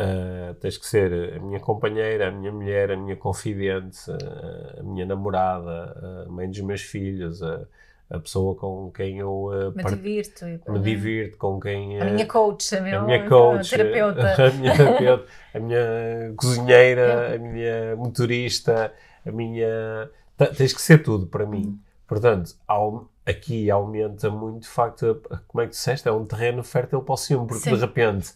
ah, 0.00 0.54
tens 0.58 0.78
que 0.78 0.86
ser 0.86 1.34
a 1.34 1.38
minha 1.40 1.60
companheira, 1.60 2.28
a 2.28 2.30
minha 2.30 2.50
mulher, 2.50 2.90
a 2.90 2.96
minha 2.96 3.16
confidente, 3.16 3.98
ah, 4.10 4.80
a 4.80 4.82
minha 4.82 5.04
namorada, 5.04 6.24
a 6.26 6.30
mãe 6.30 6.48
dos 6.48 6.60
meus 6.60 6.80
filhos, 6.80 7.42
a, 7.42 7.66
a 8.08 8.18
pessoa 8.18 8.54
com 8.54 8.90
quem 8.90 9.18
eu 9.18 9.50
ah, 9.52 9.70
Me 9.76 9.84
divirto. 9.84 10.46
me 10.46 10.78
divirto, 10.78 11.36
com 11.36 11.60
quem 11.60 12.00
A 12.00 12.06
minha 12.06 12.26
coach, 12.26 12.74
a, 12.74 12.80
meu, 12.80 13.00
a 13.00 13.02
minha 13.04 13.28
coach, 13.28 13.68
terapeuta. 13.68 14.32
a 14.42 14.50
minha 14.52 14.74
terapeuta, 14.74 15.26
a 15.52 15.60
minha 15.60 16.34
cozinheira, 16.34 17.34
a 17.36 17.38
minha 17.38 17.96
motorista, 17.96 18.90
a 19.26 19.30
minha. 19.30 20.10
Tens 20.56 20.72
que 20.72 20.80
ser 20.80 21.02
tudo 21.02 21.26
para 21.26 21.44
mim. 21.44 21.78
Portanto, 22.10 22.56
aqui 23.24 23.70
aumenta 23.70 24.28
muito 24.28 24.62
de 24.64 24.68
facto, 24.68 25.22
como 25.46 25.62
é 25.62 25.66
que 25.66 25.70
disseste? 25.70 26.08
É 26.08 26.12
um 26.12 26.24
terreno 26.26 26.64
fértil 26.64 27.00
para 27.02 27.12
o 27.12 27.16
ciúme, 27.16 27.46
porque 27.46 27.62
Sim. 27.62 27.74
de 27.76 27.80
repente 27.80 28.34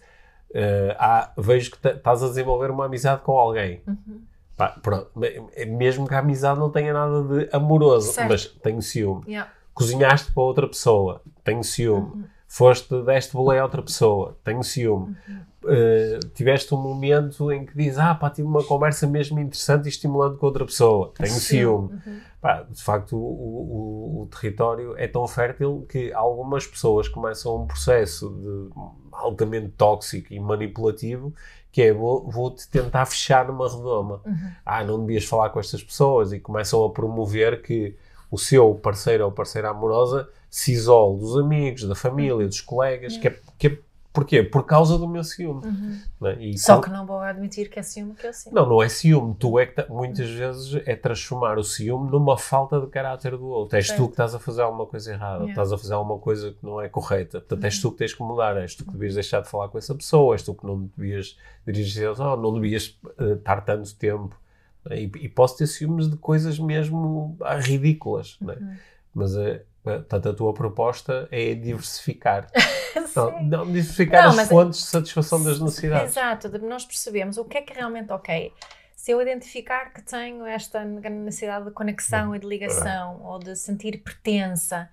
eh, 0.54 0.94
há- 0.96 1.32
vejo 1.36 1.72
que 1.72 1.88
estás 1.88 2.22
a 2.22 2.28
desenvolver 2.28 2.70
uma 2.70 2.84
amizade 2.86 3.22
com 3.22 3.36
alguém. 3.36 3.82
Uhum. 3.88 4.22
Pá, 4.56 4.68
pronto, 4.80 5.10
me- 5.16 5.66
mesmo 5.66 6.06
que 6.06 6.14
a 6.14 6.20
amizade 6.20 6.60
não 6.60 6.70
tenha 6.70 6.92
nada 6.92 7.22
de 7.24 7.48
amoroso, 7.52 8.12
Certo. 8.12 8.28
mas 8.30 8.46
tenho 8.46 8.80
ciúme 8.80 9.24
Yeah. 9.26 9.50
cozinhaste 9.74 10.30
para 10.30 10.42
outra 10.44 10.68
pessoa, 10.68 11.20
tenho 11.42 11.64
ciúme. 11.64 12.06
Uhum. 12.14 12.24
Foste, 12.56 13.02
deste 13.02 13.32
boleia 13.32 13.62
a 13.62 13.64
outra 13.64 13.82
pessoa, 13.82 14.36
tenho 14.44 14.62
ciúme. 14.62 15.16
Uhum. 15.28 15.40
Uh, 15.64 16.18
tiveste 16.34 16.72
um 16.72 16.78
momento 16.80 17.50
em 17.50 17.66
que 17.66 17.76
dizes, 17.76 17.98
ah 17.98 18.14
pá, 18.14 18.30
tive 18.30 18.46
uma 18.46 18.62
conversa 18.62 19.06
mesmo 19.08 19.40
interessante 19.40 19.86
e 19.86 19.88
estimulante 19.88 20.36
com 20.38 20.46
outra 20.46 20.64
pessoa, 20.64 21.10
tenho 21.16 21.30
ciúme. 21.32 21.88
Uhum. 22.06 22.20
Pá, 22.40 22.62
de 22.70 22.80
facto, 22.80 23.16
o, 23.16 23.18
o- 23.18 24.22
o 24.22 24.26
território 24.26 24.94
é 24.96 25.08
tão 25.08 25.26
fértil 25.26 25.84
que 25.88 26.12
algumas 26.12 26.64
pessoas 26.64 27.08
começam 27.08 27.56
um 27.56 27.66
processo 27.66 28.30
de 28.30 28.70
altamente 29.10 29.68
tóxico 29.70 30.32
e 30.32 30.38
manipulativo 30.38 31.34
que 31.72 31.82
é, 31.82 31.92
vou- 31.92 32.30
vou-te 32.30 32.68
tentar 32.68 33.04
fechar 33.06 33.48
numa 33.48 33.68
redoma. 33.68 34.20
Uhum. 34.24 34.50
Ah, 34.64 34.84
não 34.84 35.00
devias 35.00 35.24
falar 35.24 35.50
com 35.50 35.58
estas 35.58 35.82
pessoas 35.82 36.32
e 36.32 36.38
começam 36.38 36.84
a 36.84 36.90
promover 36.90 37.62
que 37.62 37.96
o 38.34 38.38
seu 38.38 38.74
parceiro 38.74 39.24
ou 39.24 39.32
parceira 39.32 39.70
amorosa 39.70 40.28
se 40.50 40.72
isole 40.72 41.18
dos 41.20 41.36
amigos, 41.38 41.84
da 41.86 41.94
família, 41.94 42.46
dos 42.46 42.60
colegas, 42.60 43.16
que 43.16 43.28
é, 43.28 43.40
que 43.58 43.66
é 43.68 43.78
Porquê? 44.14 44.44
Por 44.44 44.64
causa 44.64 44.96
do 44.96 45.08
meu 45.08 45.24
ciúme. 45.24 45.66
Uhum. 45.66 46.30
E 46.38 46.56
Só 46.56 46.80
que 46.80 46.88
não 46.88 47.04
vou 47.04 47.18
admitir 47.18 47.68
que 47.68 47.80
é 47.80 47.82
ciúme 47.82 48.14
que 48.14 48.24
eu 48.24 48.32
sinto. 48.32 48.54
Não, 48.54 48.64
não 48.64 48.80
é 48.80 48.88
ciúme. 48.88 49.34
Tu 49.36 49.58
é 49.58 49.66
que 49.66 49.72
ta- 49.74 49.86
muitas 49.90 50.30
vezes 50.30 50.80
é 50.86 50.94
transformar 50.94 51.58
o 51.58 51.64
ciúme 51.64 52.08
numa 52.12 52.38
falta 52.38 52.80
de 52.80 52.86
caráter 52.86 53.36
do 53.36 53.44
outro. 53.48 53.76
És 53.76 53.88
tu 53.90 54.04
que 54.06 54.12
estás 54.12 54.32
a 54.32 54.38
fazer 54.38 54.62
alguma 54.62 54.86
coisa 54.86 55.10
errada, 55.12 55.38
Yeah. 55.38 55.50
estás 55.50 55.72
a 55.72 55.76
fazer 55.78 55.94
alguma 55.94 56.20
coisa 56.20 56.52
que 56.52 56.58
não 56.64 56.80
é 56.80 56.88
correta. 56.88 57.40
Portanto, 57.40 57.64
és 57.64 57.74
Uhum. 57.74 57.82
tu 57.82 57.90
que 57.90 57.98
tens 57.98 58.14
que 58.14 58.22
mudar, 58.22 58.56
és 58.56 58.76
tu 58.76 58.84
que 58.84 58.92
devias 58.92 59.14
deixar 59.14 59.40
de 59.42 59.48
falar 59.48 59.66
com 59.68 59.78
essa 59.78 59.92
pessoa, 59.96 60.32
és 60.36 60.44
tu 60.44 60.54
que 60.54 60.64
não 60.64 60.88
devias 60.96 61.36
dirigir, 61.66 62.08
oh, 62.08 62.36
não 62.36 62.52
devias 62.54 62.96
eh, 63.18 63.32
estar 63.32 63.62
tanto 63.62 63.92
tempo. 63.96 64.36
Né? 64.84 65.00
E, 65.00 65.12
e 65.20 65.28
posso 65.28 65.56
ter 65.56 65.66
ciúmes 65.66 66.08
de 66.08 66.16
coisas 66.16 66.58
mesmo 66.58 67.36
ah, 67.40 67.56
ridículas, 67.56 68.36
né? 68.40 68.56
Uhum. 68.60 68.76
mas 69.14 69.36
eh, 69.36 69.62
portanto, 69.82 70.28
a 70.28 70.34
tua 70.34 70.54
proposta 70.54 71.28
é 71.30 71.54
diversificar. 71.54 72.48
Não, 73.16 73.42
não, 73.42 73.66
diversificar 73.66 74.22
Não, 74.22 74.30
as 74.30 74.36
mas- 74.36 74.48
fontes 74.48 74.80
de 74.80 74.86
satisfação 74.86 75.42
das 75.42 75.60
necessidades. 75.60 76.16
Exato, 76.16 76.48
nós 76.60 76.84
percebemos 76.84 77.36
o 77.36 77.44
que 77.44 77.58
é 77.58 77.62
que 77.62 77.72
realmente 77.72 78.12
ok. 78.12 78.52
Se 78.96 79.10
eu 79.12 79.20
identificar 79.20 79.92
que 79.92 80.00
tenho 80.02 80.44
esta 80.46 80.84
necessidade 80.84 81.66
de 81.66 81.70
conexão 81.72 82.34
e 82.34 82.38
de 82.38 82.46
ligação, 82.46 83.20
ou 83.22 83.38
de 83.38 83.54
sentir 83.54 83.98
pertença, 83.98 84.88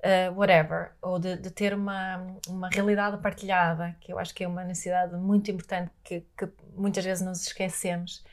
uh, 0.00 0.38
whatever, 0.38 0.92
ou 1.00 1.18
de, 1.18 1.36
de 1.36 1.50
ter 1.50 1.74
uma, 1.74 2.36
uma 2.48 2.68
realidade 2.68 3.18
partilhada, 3.18 3.96
que 4.00 4.12
eu 4.12 4.18
acho 4.18 4.34
que 4.34 4.44
é 4.44 4.48
uma 4.48 4.64
necessidade 4.64 5.16
muito 5.16 5.50
importante 5.50 5.90
que, 6.02 6.24
que 6.36 6.48
muitas 6.76 7.04
vezes 7.04 7.26
nos 7.26 7.46
esquecemos. 7.46 8.24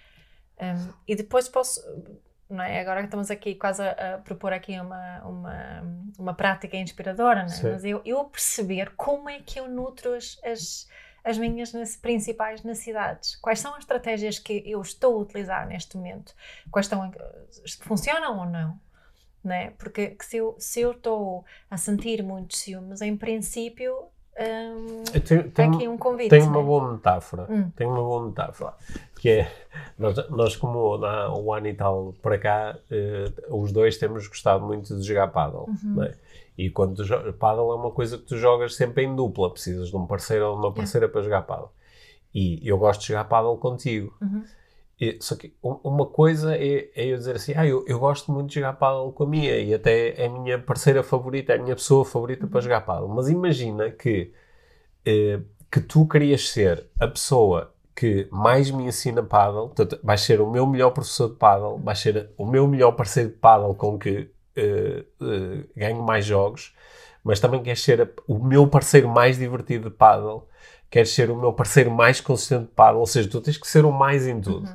Um, 0.59 0.93
e 1.07 1.15
depois 1.15 1.47
posso, 1.47 1.81
não 2.49 2.63
é? 2.63 2.79
Agora 2.79 3.01
estamos 3.03 3.29
aqui 3.29 3.55
quase 3.55 3.81
a, 3.83 4.15
a 4.15 4.17
propor 4.19 4.53
aqui 4.53 4.79
uma, 4.79 5.21
uma, 5.23 5.83
uma 6.17 6.33
prática 6.33 6.75
inspiradora, 6.77 7.41
não 7.43 7.53
é? 7.53 7.55
Sim. 7.55 7.71
mas 7.71 7.85
eu, 7.85 8.01
eu 8.05 8.23
perceber 8.25 8.93
como 8.95 9.29
é 9.29 9.39
que 9.39 9.59
eu 9.59 9.67
nutro 9.67 10.13
as, 10.13 10.39
as, 10.43 10.87
as 11.23 11.37
minhas 11.37 11.71
principais 11.97 12.63
necessidades. 12.63 13.35
Quais 13.35 13.59
são 13.59 13.73
as 13.73 13.79
estratégias 13.79 14.39
que 14.39 14.63
eu 14.65 14.81
estou 14.81 15.15
a 15.15 15.21
utilizar 15.21 15.67
neste 15.67 15.95
momento? 15.97 16.33
Quais 16.71 16.85
estão, 16.85 17.11
funcionam 17.81 18.39
ou 18.39 18.45
não? 18.45 18.79
Né? 19.43 19.71
Porque 19.77 20.07
que 20.07 20.25
se 20.25 20.37
eu 20.37 20.55
se 20.59 20.81
eu 20.81 20.91
estou 20.91 21.45
a 21.69 21.77
sentir 21.77 22.21
muitos 22.23 22.59
ciúmes, 22.59 23.01
em 23.01 23.15
princípio, 23.15 24.09
hum, 24.39 25.03
tenho- 25.25 25.51
tenho- 25.51 25.75
aqui 25.75 25.87
um 25.87 25.97
convite. 25.97 26.29
Tem 26.29 26.41
uma 26.43 26.59
né? 26.59 26.63
boa 26.63 26.91
metáfora. 26.93 27.47
Hum. 27.49 27.69
Tem 27.75 27.87
uma 27.87 27.97
boa 27.97 28.25
metáfora. 28.27 28.73
Que 29.19 29.29
é, 29.29 29.51
nós, 29.97 30.29
nós 30.29 30.55
como 30.55 31.03
há 31.03 31.33
um 31.37 31.51
ano 31.53 31.67
e 31.67 31.73
tal 31.73 32.13
para 32.21 32.37
cá, 32.37 32.77
eh, 32.91 33.31
os 33.49 33.71
dois 33.71 33.97
temos 33.97 34.27
gostado 34.27 34.65
muito 34.65 34.95
de 34.95 35.03
jogar 35.03 35.27
paddle. 35.29 35.67
Uhum. 35.83 36.03
é? 36.03 36.13
E 36.57 36.69
quando 36.69 36.95
tu 36.95 37.33
paddle 37.33 37.71
é 37.71 37.75
uma 37.75 37.91
coisa 37.91 38.17
que 38.17 38.23
tu 38.25 38.37
jogas 38.37 38.75
sempre 38.75 39.03
em 39.03 39.15
dupla. 39.15 39.51
Precisas 39.51 39.89
de 39.89 39.95
um 39.97 40.05
parceiro 40.05 40.47
ou 40.47 40.53
de 40.53 40.59
uma 40.65 40.71
parceira 40.73 41.07
para 41.09 41.21
jogar 41.21 41.41
paddle. 41.43 41.69
E 42.33 42.59
eu 42.67 42.77
gosto 42.77 43.01
de 43.01 43.07
jogar 43.07 43.25
paddle 43.25 43.57
contigo. 43.57 44.13
Uhum. 44.21 44.43
E- 44.99 45.17
só 45.21 45.35
que 45.35 45.53
um- 45.63 45.79
uma 45.83 46.05
coisa 46.07 46.55
é, 46.57 46.89
é 46.95 47.05
eu 47.05 47.17
dizer 47.17 47.35
assim, 47.35 47.53
ah, 47.55 47.65
eu, 47.65 47.85
eu 47.87 47.99
gosto 47.99 48.31
muito 48.31 48.49
de 48.49 48.55
jogar 48.55 48.73
paddle 48.73 49.11
com 49.13 49.23
a 49.23 49.27
minha 49.27 49.55
e 49.57 49.73
até 49.73 50.21
é 50.21 50.25
a 50.25 50.29
minha 50.29 50.59
parceira 50.59 51.03
favorita, 51.03 51.53
é 51.53 51.57
a 51.57 51.61
minha 51.61 51.75
pessoa 51.75 52.03
favorita 52.05 52.47
para 52.47 52.61
jogar 52.61 52.81
paddle. 52.81 53.07
Mas 53.09 53.29
imagina 53.29 53.91
que, 53.91 54.31
eh, 55.05 55.39
que 55.71 55.81
tu 55.81 56.07
querias 56.07 56.49
ser 56.49 56.87
a 56.99 57.07
pessoa 57.07 57.73
que 57.95 58.27
mais 58.31 58.69
me 58.71 58.85
ensina 58.85 59.23
paddle, 59.23 59.67
portanto, 59.69 59.99
vais 60.03 60.21
ser 60.21 60.39
o 60.41 60.49
meu 60.49 60.65
melhor 60.67 60.91
professor 60.91 61.29
de 61.29 61.35
paddle, 61.35 61.79
vais 61.79 61.99
ser 61.99 62.29
o 62.37 62.45
meu 62.45 62.67
melhor 62.67 62.91
parceiro 62.93 63.29
de 63.29 63.35
paddle 63.37 63.75
com 63.75 63.97
que 63.97 64.29
eh, 64.55 65.03
eh, 65.21 65.63
ganho 65.75 66.01
mais 66.03 66.25
jogos, 66.25 66.75
mas 67.23 67.39
também 67.39 67.61
queres 67.63 67.81
ser 67.83 68.01
a- 68.01 68.07
o 68.27 68.39
meu 68.43 68.67
parceiro 68.67 69.07
mais 69.09 69.37
divertido 69.37 69.89
de 69.89 69.95
paddle, 69.95 70.47
queres 70.89 71.11
ser 71.11 71.29
o 71.29 71.35
meu 71.35 71.53
parceiro 71.53 71.91
mais 71.91 72.21
consistente 72.21 72.69
paddle, 72.75 72.99
ou 72.99 73.05
seja, 73.05 73.29
tu 73.29 73.41
tens 73.41 73.57
que 73.57 73.67
ser 73.67 73.85
o 73.85 73.91
mais 73.91 74.25
em 74.27 74.39
tudo. 74.39 74.69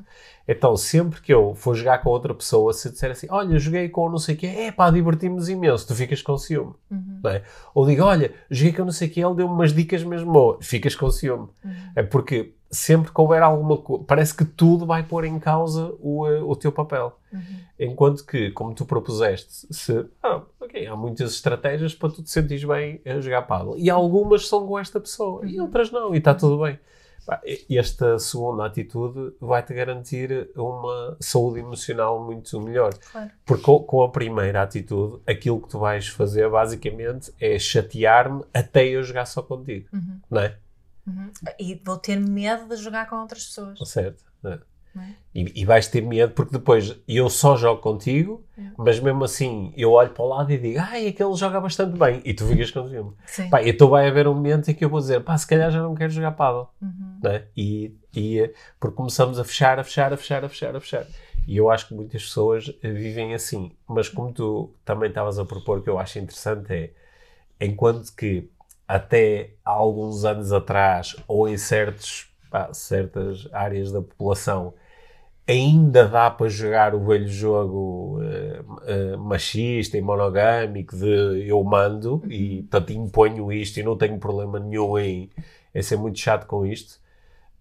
Então, 0.46 0.77
sempre 0.77 1.20
que 1.20 1.33
eu 1.33 1.55
for 1.55 1.75
jogar 1.75 1.98
com 1.98 2.11
outra 2.11 2.35
pessoa, 2.35 2.72
se 2.72 2.90
disser 2.90 3.11
assim, 3.11 3.27
olha, 3.31 3.59
joguei 3.59 3.88
com 3.88 4.11
não 4.11 4.18
sei 4.18 4.35
o 4.35 4.38
quê, 4.38 4.46
é 4.46 4.72
pá, 4.72 4.90
divertimos 4.90 5.48
imenso, 5.48 5.87
tu 5.87 5.94
ficas 5.94 6.20
com 6.20 6.37
ciúme. 6.37 6.75
Uhum. 6.90 7.20
é? 7.27 7.42
Ou 7.75 7.87
digo, 7.87 8.03
olha, 8.03 8.33
joguei 8.51 8.72
com 8.72 8.85
não 8.85 8.92
sei 8.92 9.09
o 9.09 9.11
quê, 9.11 9.25
ele 9.25 9.37
deu 9.37 9.46
umas 9.46 9.72
dicas 9.72 10.03
mesmo 10.03 10.33
boas, 10.33 10.66
ficas 10.66 10.94
com 10.94 11.11
ciúme. 11.11 11.48
Uhum. 11.64 11.72
É 11.94 12.03
porque 12.03 12.55
sempre 12.73 13.13
que 13.13 13.21
houver 13.21 13.43
alguma 13.43 13.77
coisa, 13.77 14.03
parece 14.05 14.35
que 14.35 14.45
tudo 14.47 14.87
vai 14.87 15.03
pôr 15.03 15.25
em 15.27 15.39
causa 15.39 15.95
o, 16.01 16.27
eh, 16.27 16.41
o 16.41 16.57
teu 16.57 16.73
papel. 16.73 17.17
Uhum. 17.31 17.41
Enquanto 17.79 18.25
que, 18.25 18.51
como 18.53 18.75
tu 18.75 18.87
propuseste, 18.87 19.67
se, 19.71 20.07
ah, 20.23 20.41
ok, 20.59 20.87
há 20.87 20.97
muitas 20.97 21.33
estratégias 21.35 21.95
para 21.95 22.09
tu 22.11 22.23
te 22.23 22.31
sentires 22.31 22.65
bem 22.65 23.01
a 23.05 23.21
jogar 23.21 23.43
paddle. 23.43 23.77
E 23.79 23.91
algumas 23.91 24.49
são 24.49 24.67
com 24.67 24.79
esta 24.79 24.99
pessoa, 24.99 25.47
e 25.47 25.61
outras 25.61 25.91
não, 25.91 26.15
e 26.15 26.19
está 26.19 26.35
tudo 26.35 26.63
bem. 26.63 26.79
Esta 27.71 28.19
segunda 28.19 28.67
atitude 28.67 29.33
vai-te 29.41 29.73
garantir 29.73 30.51
uma 30.57 31.17
saúde 31.21 31.61
emocional 31.61 32.21
muito 32.25 32.61
melhor. 32.61 32.93
Claro. 33.13 33.31
Porque 33.47 33.63
com, 33.63 33.79
com 33.81 34.03
a 34.03 34.09
primeira 34.11 34.61
atitude, 34.63 35.21
aquilo 35.25 35.61
que 35.61 35.69
tu 35.69 35.79
vais 35.79 36.09
fazer 36.09 36.51
basicamente 36.51 37.33
é 37.41 37.57
chatear-me 37.61 38.43
até 38.53 38.87
eu 38.89 39.05
jogar 39.05 39.27
só 39.27 39.41
contigo, 39.41 39.87
Uhum. 39.93 40.21
não 40.29 40.41
é? 40.43 40.57
Uhum. 41.07 41.31
E 41.59 41.81
vou 41.85 41.97
ter 41.97 42.19
medo 42.21 42.69
de 42.69 42.77
jogar 42.77 43.09
com 43.09 43.17
outras 43.17 43.45
pessoas. 43.47 43.79
Certo. 43.88 44.25
é? 44.45 44.59
É? 44.95 45.09
E, 45.35 45.62
e 45.62 45.65
vais 45.65 45.88
ter 45.88 46.03
medo 46.03 46.35
porque 46.35 46.53
depois 46.53 46.95
eu 47.09 47.31
só 47.31 47.57
jogo 47.57 47.81
contigo, 47.81 48.45
É. 48.59 48.62
mas 48.77 49.01
mesmo 49.01 49.25
assim 49.25 49.73
eu 49.75 49.93
olho 49.93 50.11
para 50.11 50.23
o 50.23 50.29
lado 50.29 50.53
e 50.53 50.59
digo, 50.59 50.79
ai, 50.81 51.07
aquele 51.09 51.35
joga 51.35 51.59
bastante 51.62 51.99
bem, 51.99 52.21
e 52.27 52.35
tu 52.35 52.47
ficas. 52.47 52.71
Sim. 53.25 53.49
Pá, 53.49 53.62
então 53.62 53.88
vai 53.88 54.07
haver 54.07 54.29
um 54.29 54.35
momento 54.35 54.71
em 54.71 54.75
que 54.75 54.85
eu 54.85 54.91
vou 54.91 55.01
dizer, 55.01 55.23
pá, 55.25 55.37
se 55.38 55.47
calhar 55.47 55.71
já 55.71 55.81
não 55.83 55.95
quero 55.95 56.12
jogar 56.12 56.33
paddle, 56.33 56.69
Uhum. 56.83 57.21
é? 57.25 57.45
E, 57.57 57.97
e 58.15 58.41
eh, 58.41 58.53
porque 58.79 58.95
começamos 58.95 59.38
a 59.38 59.45
fechar, 59.45 59.79
a 59.79 59.85
fechar, 59.85 60.12
a 60.12 60.17
fechar, 60.19 60.45
a 60.45 60.49
fechar, 60.51 60.77
a 60.77 60.81
fechar. 60.81 61.07
E 61.49 61.57
eu 61.57 61.71
acho 61.71 61.88
que 61.88 61.95
muitas 61.95 62.23
pessoas 62.23 62.71
eh, 62.83 62.91
vivem 62.93 63.33
assim. 63.33 63.73
Mas 63.88 64.11
como 64.11 64.31
tu 64.31 64.75
também 64.85 65.09
estavas 65.09 65.38
a 65.38 65.45
propor, 65.47 65.83
que 65.83 65.88
eu 65.88 65.99
acho 65.99 66.19
interessante 66.19 66.71
é, 66.71 66.91
enquanto 67.61 68.15
que 68.15 68.49
até 68.95 69.51
há 69.65 69.71
alguns 69.71 70.25
anos 70.25 70.53
atrás, 70.53 71.17
ou 71.27 71.49
em 71.49 71.57
certos, 71.57 72.29
pá, 72.51 72.73
certas 72.75 73.49
áreas 73.53 73.91
da 73.91 74.03
população, 74.03 74.75
ainda 75.49 76.07
dá 76.07 76.31
para 76.31 76.49
jogar 76.49 76.95
o 76.95 77.05
velho 77.05 77.27
jogo 77.27 78.21
eh, 78.23 78.63
eh, 78.87 79.17
machista 79.17 79.97
e 79.97 80.03
monogâmico 80.03 80.95
de 80.97 81.47
eu 81.49 81.63
mando 81.65 82.23
e 82.29 82.63
portanto 82.63 82.91
imponho 82.93 83.51
isto 83.53 83.79
e 83.79 83.83
não 83.83 83.97
tenho 83.97 84.19
problema 84.19 84.61
nenhum 84.61 84.99
em, 84.99 85.31
em 85.75 85.83
ser 85.83 85.97
muito 85.97 86.19
chato 86.19 86.47
com 86.47 86.65
isto. 86.65 87.01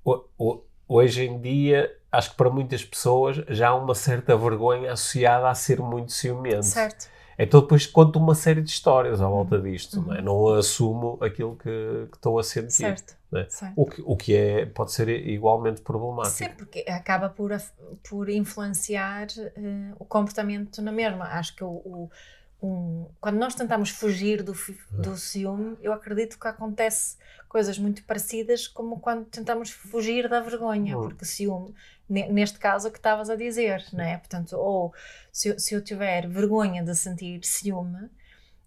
O- 0.04 0.24
o- 0.38 0.62
hoje 0.88 1.26
em 1.26 1.40
dia, 1.40 1.92
acho 2.12 2.32
que 2.32 2.38
para 2.38 2.50
muitas 2.50 2.84
pessoas 2.84 3.38
já 3.50 3.70
há 3.70 3.76
uma 3.76 3.96
certa 3.96 4.36
vergonha 4.38 4.92
associada 4.92 5.50
a 5.50 5.56
ser 5.56 5.80
muito 5.80 6.12
ciumento. 6.12 6.66
Certo. 6.66 7.10
Então 7.44 7.62
depois 7.62 7.86
conto 7.88 8.20
uma 8.20 8.36
série 8.36 8.62
de 8.62 8.70
histórias 8.70 9.22
à 9.22 9.28
volta 9.28 9.60
disto, 9.60 10.02
não 10.02 10.14
é? 10.14 10.22
Não 10.22 10.48
assumo 10.50 11.18
aquilo 11.22 11.56
que, 11.56 12.08
que 12.12 12.18
estou 12.18 12.38
a 12.40 12.44
sentir. 12.44 12.72
Certo. 12.72 13.16
né? 13.32 13.46
Certo. 13.50 13.74
O, 13.76 13.86
que, 13.86 14.02
o 14.06 14.16
que 14.16 14.36
é, 14.36 14.66
pode 14.66 14.92
ser 14.92 15.08
igualmente 15.10 15.82
problemático. 15.82 16.36
Sim, 16.38 16.50
porque 16.58 16.86
acaba 16.88 17.30
por, 17.30 17.52
por 18.10 18.30
influenciar 18.30 19.28
eh, 19.40 19.94
o 19.98 20.06
comportamento 20.06 20.82
na 20.82 20.92
mesma. 20.92 21.26
Acho 21.26 21.56
que 21.56 21.64
o, 21.64 21.70
o- 21.70 22.10
um- 22.62 23.08
quando 23.20 23.38
nós 23.38 23.56
tentamos 23.56 23.90
fugir 23.90 24.44
do, 24.44 24.54
fi- 24.54 24.78
do 24.92 25.18
ciúme, 25.18 25.78
eu 25.82 25.92
acredito 25.94 26.38
que 26.40 26.48
acontece 26.48 27.18
coisas 27.50 27.78
muito 27.80 28.04
parecidas 28.04 28.68
como 28.68 29.00
quando 29.00 29.26
tentamos 29.26 29.72
fugir 29.72 30.30
da 30.30 30.40
vergonha, 30.42 30.96
Hum. 30.98 31.02
porque 31.02 31.26
ciúme, 31.26 31.74
neste 32.12 32.60
caso, 32.60 32.88
o 32.90 32.92
que 32.92 32.98
estavas 32.98 33.30
a 33.30 33.36
dizer, 33.36 33.84
não 33.94 34.04
é? 34.04 34.18
Portanto, 34.18 34.54
ou 34.58 34.94
se, 35.32 35.50
eu- 35.50 35.60
se 35.60 35.74
eu 35.74 35.84
tiver 35.84 36.28
vergonha 36.28 36.84
de 36.84 36.96
sentir 36.96 37.44
ciúme, 37.44 38.10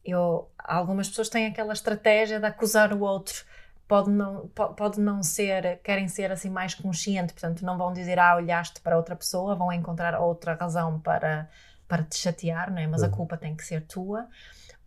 eu, 0.04 0.48
algumas 0.58 1.08
pessoas 1.08 1.28
têm 1.28 1.46
aquela 1.46 1.72
estratégia 1.72 2.38
de 2.40 2.46
acusar 2.46 2.92
o 2.92 3.00
outro 3.00 3.44
pode 3.86 4.10
não, 4.10 4.48
po- 4.48 4.72
pode 4.74 4.98
não 5.00 5.22
ser, 5.22 5.78
querem 5.82 6.08
ser 6.08 6.32
assim 6.32 6.48
mais 6.48 6.74
consciente, 6.74 7.34
portanto 7.34 7.64
não 7.64 7.76
vão 7.76 7.92
dizer, 7.92 8.18
ah, 8.18 8.34
olhaste 8.36 8.80
para 8.80 8.96
outra 8.96 9.14
pessoa, 9.14 9.54
vão 9.54 9.70
encontrar 9.72 10.18
outra 10.18 10.54
razão 10.54 10.98
para, 11.00 11.48
para 11.86 12.02
te 12.02 12.16
chatear, 12.16 12.70
não 12.72 12.78
é? 12.78 12.86
mas 12.86 13.02
a 13.02 13.08
culpa 13.10 13.36
tem 13.36 13.54
que 13.54 13.62
ser 13.64 13.82
tua. 13.82 14.26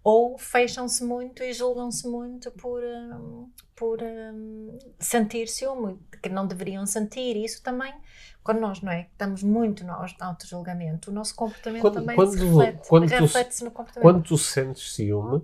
Ou 0.10 0.38
fecham-se 0.38 1.04
muito 1.04 1.44
e 1.44 1.52
julgam-se 1.52 2.08
muito 2.08 2.50
por, 2.52 2.82
hum, 2.82 3.50
por 3.76 4.00
hum, 4.02 4.80
sentir 4.98 5.50
ciúme, 5.50 6.00
que 6.24 6.30
não 6.30 6.48
deveriam 6.48 6.86
sentir. 6.86 7.36
Isso 7.36 7.62
também, 7.62 7.94
quando 8.42 8.62
nós 8.62 8.80
não 8.82 8.90
é, 8.90 9.10
estamos 9.12 9.44
muito 9.44 9.84
no 9.84 9.92
auto-julgamento, 10.22 11.12
o 11.12 11.14
nosso 11.14 11.36
comportamento 11.36 11.82
Quando- 11.82 11.94
também 11.96 12.16
quando- 12.16 12.32
se 12.32 12.46
reflete, 12.46 12.88
quando 12.88 13.10
tu- 13.10 13.20
reflete-se 13.20 13.64
no 13.66 13.72
comportamento. 13.72 14.02
Quando 14.02 14.24
tu 14.24 14.38
sentes 14.38 14.94
ciúme, 14.94 15.42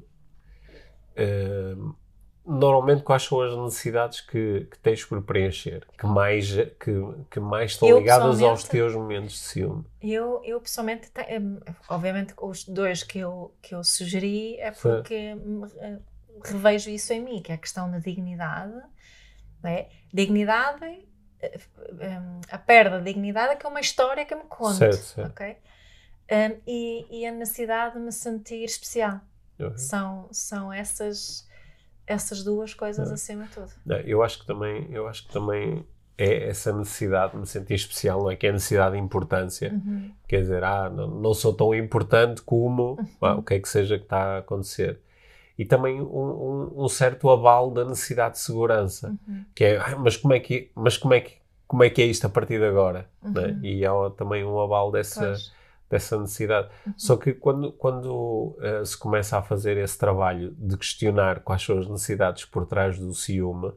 eh, 1.18 1.76
normalmente 2.46 3.04
quais 3.04 3.24
são 3.24 3.42
as 3.42 3.56
necessidades 3.56 4.22
que, 4.22 4.68
que 4.70 4.78
tens 4.80 5.04
por 5.06 5.22
preencher? 5.24 5.86
Que 5.98 6.06
mais, 6.06 6.54
que, 6.80 6.92
que 7.30 7.40
mais 7.40 7.72
estão 7.72 7.88
Eu, 7.88 8.00
ligadas 8.00 8.42
aos 8.42 8.64
teus 8.64 8.94
momentos 8.94 9.34
de 9.34 9.40
ciúme? 9.40 9.86
Eu, 10.02 10.42
eu 10.44 10.60
pessoalmente, 10.60 11.10
te- 11.12 11.40
hum, 11.40 11.60
obviamente, 11.90 12.34
os 12.42 12.66
dois 12.66 13.04
que 13.04 13.20
eu, 13.20 13.54
que 13.62 13.74
eu 13.74 13.84
sugeri 13.84 14.60
é 14.60 14.72
Sim. 14.74 14.82
porque 14.82 15.34
hum, 15.36 15.62
eh, 15.78 16.00
revejo 16.44 16.90
isso 16.90 17.14
em 17.14 17.22
mim, 17.22 17.42
que 17.42 17.52
é 17.52 17.56
a 17.56 17.58
questão 17.58 17.90
da 17.90 18.00
dignidade. 18.00 18.74
é? 19.64 19.88
Dignidade, 20.14 21.08
eh, 21.42 21.60
um, 22.20 22.42
a 22.52 22.58
perda 22.58 23.00
de 23.00 23.06
dignidade 23.06 23.54
é 23.54 23.56
que 23.56 23.66
é 23.66 23.70
uma 23.70 23.80
história 23.80 24.26
que 24.26 24.36
me 24.36 24.44
conto. 24.44 24.76
Certo, 24.76 24.98
certo. 24.98 25.32
ok? 25.32 25.58
Um, 26.32 26.62
e, 26.66 27.22
e 27.22 27.26
a 27.26 27.32
necessidade 27.32 27.96
de 27.96 28.00
me 28.02 28.12
sentir 28.12 28.64
especial. 28.64 29.20
Uhum. 29.60 29.78
São, 29.78 30.28
são 30.32 30.74
essas, 30.74 31.48
essas 32.08 32.44
duas 32.44 32.74
coisas 32.74 33.10
É. 33.10 33.14
acima 33.14 33.44
de 33.46 33.52
tudo. 33.52 33.72
Não, 33.86 33.98
Eu 33.98 34.22
acho 34.24 34.40
que 34.40 34.46
também, 34.46 34.88
eu 34.92 35.08
acho 35.08 35.26
que 35.28 35.34
também 35.34 35.86
é 36.18 36.50
essa 36.50 36.72
necessidade 36.72 37.32
de 37.34 37.40
me 37.40 37.46
sentir 37.48 37.74
especial, 37.74 38.22
não 38.24 38.32
é? 38.32 38.36
Que 38.36 38.46
é 38.46 38.50
a 38.50 38.54
necessidade 38.54 38.96
de 38.96 39.02
importância. 39.02 39.72
Uhum. 39.74 40.12
Quer 40.28 40.42
dizer, 40.42 40.64
ah, 40.64 40.90
não, 40.90 41.08
não 41.08 41.34
sou 41.34 41.54
tão 41.54 41.74
importante 41.74 42.42
como 42.44 42.98
ah, 43.22 43.36
o 43.36 43.42
que 43.44 43.56
é 43.56 43.60
que 43.60 43.68
seja 43.68 43.98
que 43.98 44.04
está 44.04 44.36
a 44.36 44.38
acontecer. 44.40 45.00
E 45.58 45.66
também 45.66 46.02
um, 46.02 46.06
um- 46.06 46.84
um 46.84 46.88
certo 46.90 47.30
aval 47.30 47.72
da 47.72 47.86
necessidade 47.86 48.36
de 48.36 48.40
segurança, 48.42 49.16
Uhum. 49.28 49.44
que 49.56 49.64
é, 49.64 49.78
"Ah, 49.78 49.96
mas 49.98 50.18
como 50.18 50.34
é 50.34 50.40
que, 50.40 50.72
mas 50.76 50.98
como 50.98 51.14
é 51.14 51.22
que, 51.22 51.34
como 51.68 51.84
é 51.84 51.90
que 51.90 52.02
é 52.02 52.06
isto 52.06 52.26
a 52.26 52.30
partir 52.30 52.60
de 52.60 52.66
agora? 52.66 53.08
né? 53.24 53.48
Uhum. 53.48 53.60
E 53.64 53.86
há 53.86 53.92
também 54.18 54.44
um 54.44 54.60
aval 54.60 54.92
dessa, 54.92 55.28
Pois. 55.28 55.52
Dessa 55.94 56.20
necessidade. 56.20 56.70
Uhum. 56.86 56.94
Só 56.98 57.16
que 57.16 57.34
quando, 57.34 57.72
quando 57.72 58.58
eh, 58.62 58.84
se 58.84 58.98
começa 58.98 59.38
a 59.38 59.42
fazer 59.42 59.78
esse 59.78 59.98
trabalho 59.98 60.56
de 60.58 60.76
questionar 60.76 61.42
quais 61.42 61.64
são 61.64 61.78
as 61.78 61.88
necessidades 61.88 62.46
por 62.46 62.66
trás 62.66 62.98
do 62.98 63.14
ciúme, 63.14 63.72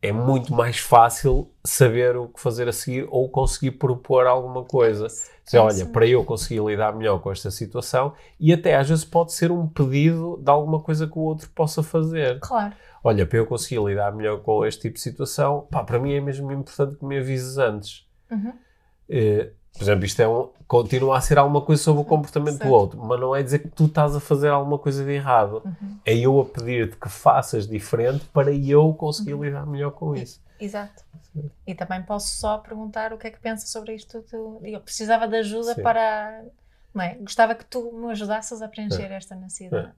é 0.00 0.12
muito 0.12 0.54
mais 0.54 0.78
fácil 0.78 1.50
saber 1.64 2.16
o 2.16 2.28
que 2.28 2.40
fazer 2.40 2.68
a 2.68 2.72
seguir 2.72 3.08
ou 3.10 3.28
conseguir 3.28 3.72
propor 3.72 4.26
alguma 4.26 4.62
coisa. 4.62 5.06
Dizer, 5.06 5.56
É 5.56 5.60
olha, 5.60 5.86
para 5.86 6.06
eu 6.06 6.24
conseguir 6.24 6.62
lidar 6.62 6.94
melhor 6.94 7.18
com 7.20 7.32
esta 7.32 7.50
situação, 7.50 8.12
e 8.38 8.52
até 8.52 8.76
às 8.76 8.88
vezes 8.88 9.04
pode 9.04 9.32
ser 9.32 9.50
um 9.50 9.66
pedido 9.66 10.38
de 10.40 10.50
alguma 10.50 10.80
coisa 10.80 11.06
que 11.06 11.18
o 11.18 11.22
outro 11.22 11.48
possa 11.50 11.82
fazer. 11.82 12.38
Claro. 12.40 12.74
Olha, 13.02 13.26
para 13.26 13.38
eu 13.38 13.46
conseguir 13.46 13.82
lidar 13.82 14.14
melhor 14.14 14.40
com 14.42 14.64
este 14.64 14.82
tipo 14.82 14.94
de 14.94 15.00
situação, 15.00 15.66
pá, 15.70 15.82
para 15.82 15.98
mim 15.98 16.12
é 16.12 16.20
mesmo 16.20 16.52
importante 16.52 16.96
que 16.96 17.04
me 17.04 17.18
avises 17.18 17.56
antes. 17.56 18.06
Uhum. 18.30 18.52
Eh, 19.08 19.50
por 19.78 19.84
exemplo, 19.84 20.04
isto 20.04 20.20
é 20.20 20.28
um, 20.28 20.48
continua 20.66 21.16
a 21.16 21.20
ser 21.20 21.38
alguma 21.38 21.60
coisa 21.62 21.82
sobre 21.82 22.02
o 22.02 22.04
comportamento 22.04 22.56
Certo. 22.58 22.68
do 22.68 22.74
outro, 22.74 23.00
mas 23.02 23.18
não 23.20 23.34
é 23.34 23.42
dizer 23.42 23.60
que 23.60 23.68
tu 23.68 23.86
estás 23.86 24.14
a 24.16 24.20
fazer 24.20 24.48
alguma 24.48 24.78
coisa 24.78 25.04
de 25.04 25.10
errado. 25.12 25.62
Uhum. 25.64 25.96
É 26.04 26.14
eu 26.16 26.40
a 26.40 26.44
pedir-te 26.44 26.96
que 26.96 27.08
faças 27.08 27.66
diferente 27.66 28.24
para 28.26 28.52
eu 28.52 28.92
conseguir 28.94 29.34
Uhum. 29.34 29.44
lidar 29.44 29.66
melhor 29.66 29.92
com 29.92 30.14
isso. 30.14 30.40
Exato. 30.60 31.04
E 31.66 31.74
também 31.74 32.02
posso 32.02 32.36
só 32.36 32.58
perguntar 32.58 33.12
o 33.12 33.18
que 33.18 33.28
é 33.28 33.30
que 33.30 33.38
pensa 33.38 33.66
sobre 33.66 33.94
isto 33.94 34.20
tudo. 34.22 34.60
Eu 34.66 34.80
precisava 34.80 35.28
de 35.28 35.36
ajuda 35.36 35.74
Sim. 35.74 35.82
para. 35.82 36.42
Não 36.92 37.04
é? 37.04 37.14
Gostava 37.14 37.54
que 37.54 37.64
tu 37.64 37.92
me 37.92 38.10
ajudasses 38.10 38.60
a 38.60 38.66
preencher 38.66 39.12
esta 39.12 39.36
necessidade. 39.36 39.92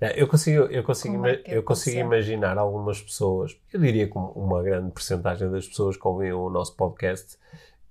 É, 0.00 0.18
Eu 0.22 0.26
consigo, 0.26 0.62
eu 0.64 0.82
consigo, 0.82 1.26
é 1.26 1.42
eu 1.44 1.62
consigo 1.62 1.98
imaginar 1.98 2.56
algumas 2.56 3.02
pessoas, 3.02 3.54
eu 3.70 3.78
diria 3.78 4.08
que 4.08 4.16
uma 4.16 4.62
grande 4.62 4.90
porcentagem 4.92 5.50
das 5.50 5.66
pessoas 5.68 5.94
que 5.98 6.08
ouvem 6.08 6.32
o 6.32 6.48
nosso 6.48 6.74
podcast 6.74 7.36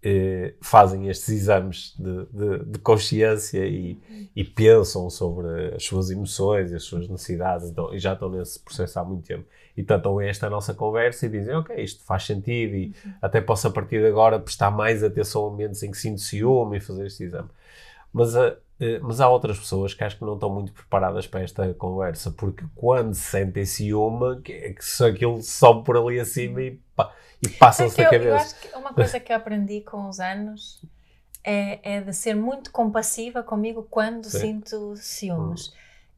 eh, 0.03 0.53
fazem 0.61 1.07
estes 1.09 1.29
exames 1.29 1.93
de, 1.97 2.25
de- 2.27 2.65
de 2.65 2.79
consciência 2.79 3.65
e, 3.65 3.99
e 4.35 4.43
pensam 4.43 5.09
sobre 5.09 5.75
as 5.75 5.83
suas 5.83 6.09
emoções 6.09 6.71
e 6.71 6.75
as 6.75 6.83
suas 6.83 7.07
necessidades 7.07 7.69
então, 7.69 7.93
e 7.93 7.99
já 7.99 8.13
estão 8.13 8.29
nesse 8.29 8.59
processo 8.59 8.99
há 8.99 9.03
muito 9.03 9.25
tempo. 9.25 9.45
E 9.75 9.85
ouvem 10.05 10.27
esta 10.29 10.49
nossa 10.49 10.73
conversa 10.73 11.25
e 11.25 11.29
dizem, 11.29 11.55
ok, 11.55 11.75
isto 11.83 12.03
faz 12.03 12.23
sentido 12.25 12.75
e 12.75 12.93
até 13.21 13.39
posso 13.41 13.67
a 13.67 13.71
partir 13.71 13.99
de 14.01 14.07
agora 14.07 14.39
prestar 14.39 14.71
mais 14.71 15.03
atenção 15.03 15.45
a 15.47 15.49
momentos 15.49 15.81
em 15.83 15.91
que 15.91 15.97
sinto 15.97 16.19
ciúme 16.21 16.77
e 16.77 16.81
fazer 16.81 17.05
este 17.05 17.23
exame. 17.23 17.49
Mas, 18.13 18.35
a- 18.35 18.47
eh, 18.47 18.57
mas 19.01 19.19
há 19.19 19.27
outras 19.27 19.59
pessoas 19.59 19.93
que 19.93 20.03
acho 20.03 20.17
que 20.17 20.23
não 20.23 20.35
estão 20.35 20.49
muito 20.49 20.71
preparadas 20.71 21.27
para 21.27 21.41
esta 21.41 21.73
conversa, 21.73 22.31
porque 22.31 22.63
quando 22.75 23.13
sentem 23.13 23.65
ciúme, 23.65 24.41
que, 24.41 24.53
é 24.53 24.73
que 24.73 24.83
só 24.83 25.07
aquilo 25.07 25.41
sobe 25.41 25.83
por 25.83 25.97
ali 25.97 26.19
acima 26.19 26.61
e, 26.61 26.79
pá, 26.95 27.13
e 27.41 27.49
passa-se 27.49 27.95
que 27.95 28.01
na 28.01 28.07
eu, 28.09 28.13
eu 28.13 28.19
cabeça. 28.19 28.57
acho 28.57 28.59
que 28.61 28.77
uma 28.77 28.93
coisa 28.93 29.19
que 29.19 29.31
eu 29.31 29.35
aprendi 29.35 29.81
com 29.81 30.07
os 30.07 30.19
anos 30.19 30.81
é, 31.43 31.97
é 31.97 32.01
de 32.01 32.13
ser 32.13 32.35
muito 32.35 32.71
compassiva 32.71 33.43
comigo 33.43 33.87
quando 33.89 34.25
Sim. 34.25 34.39
sinto 34.39 34.95
ciúmes. 34.95 35.73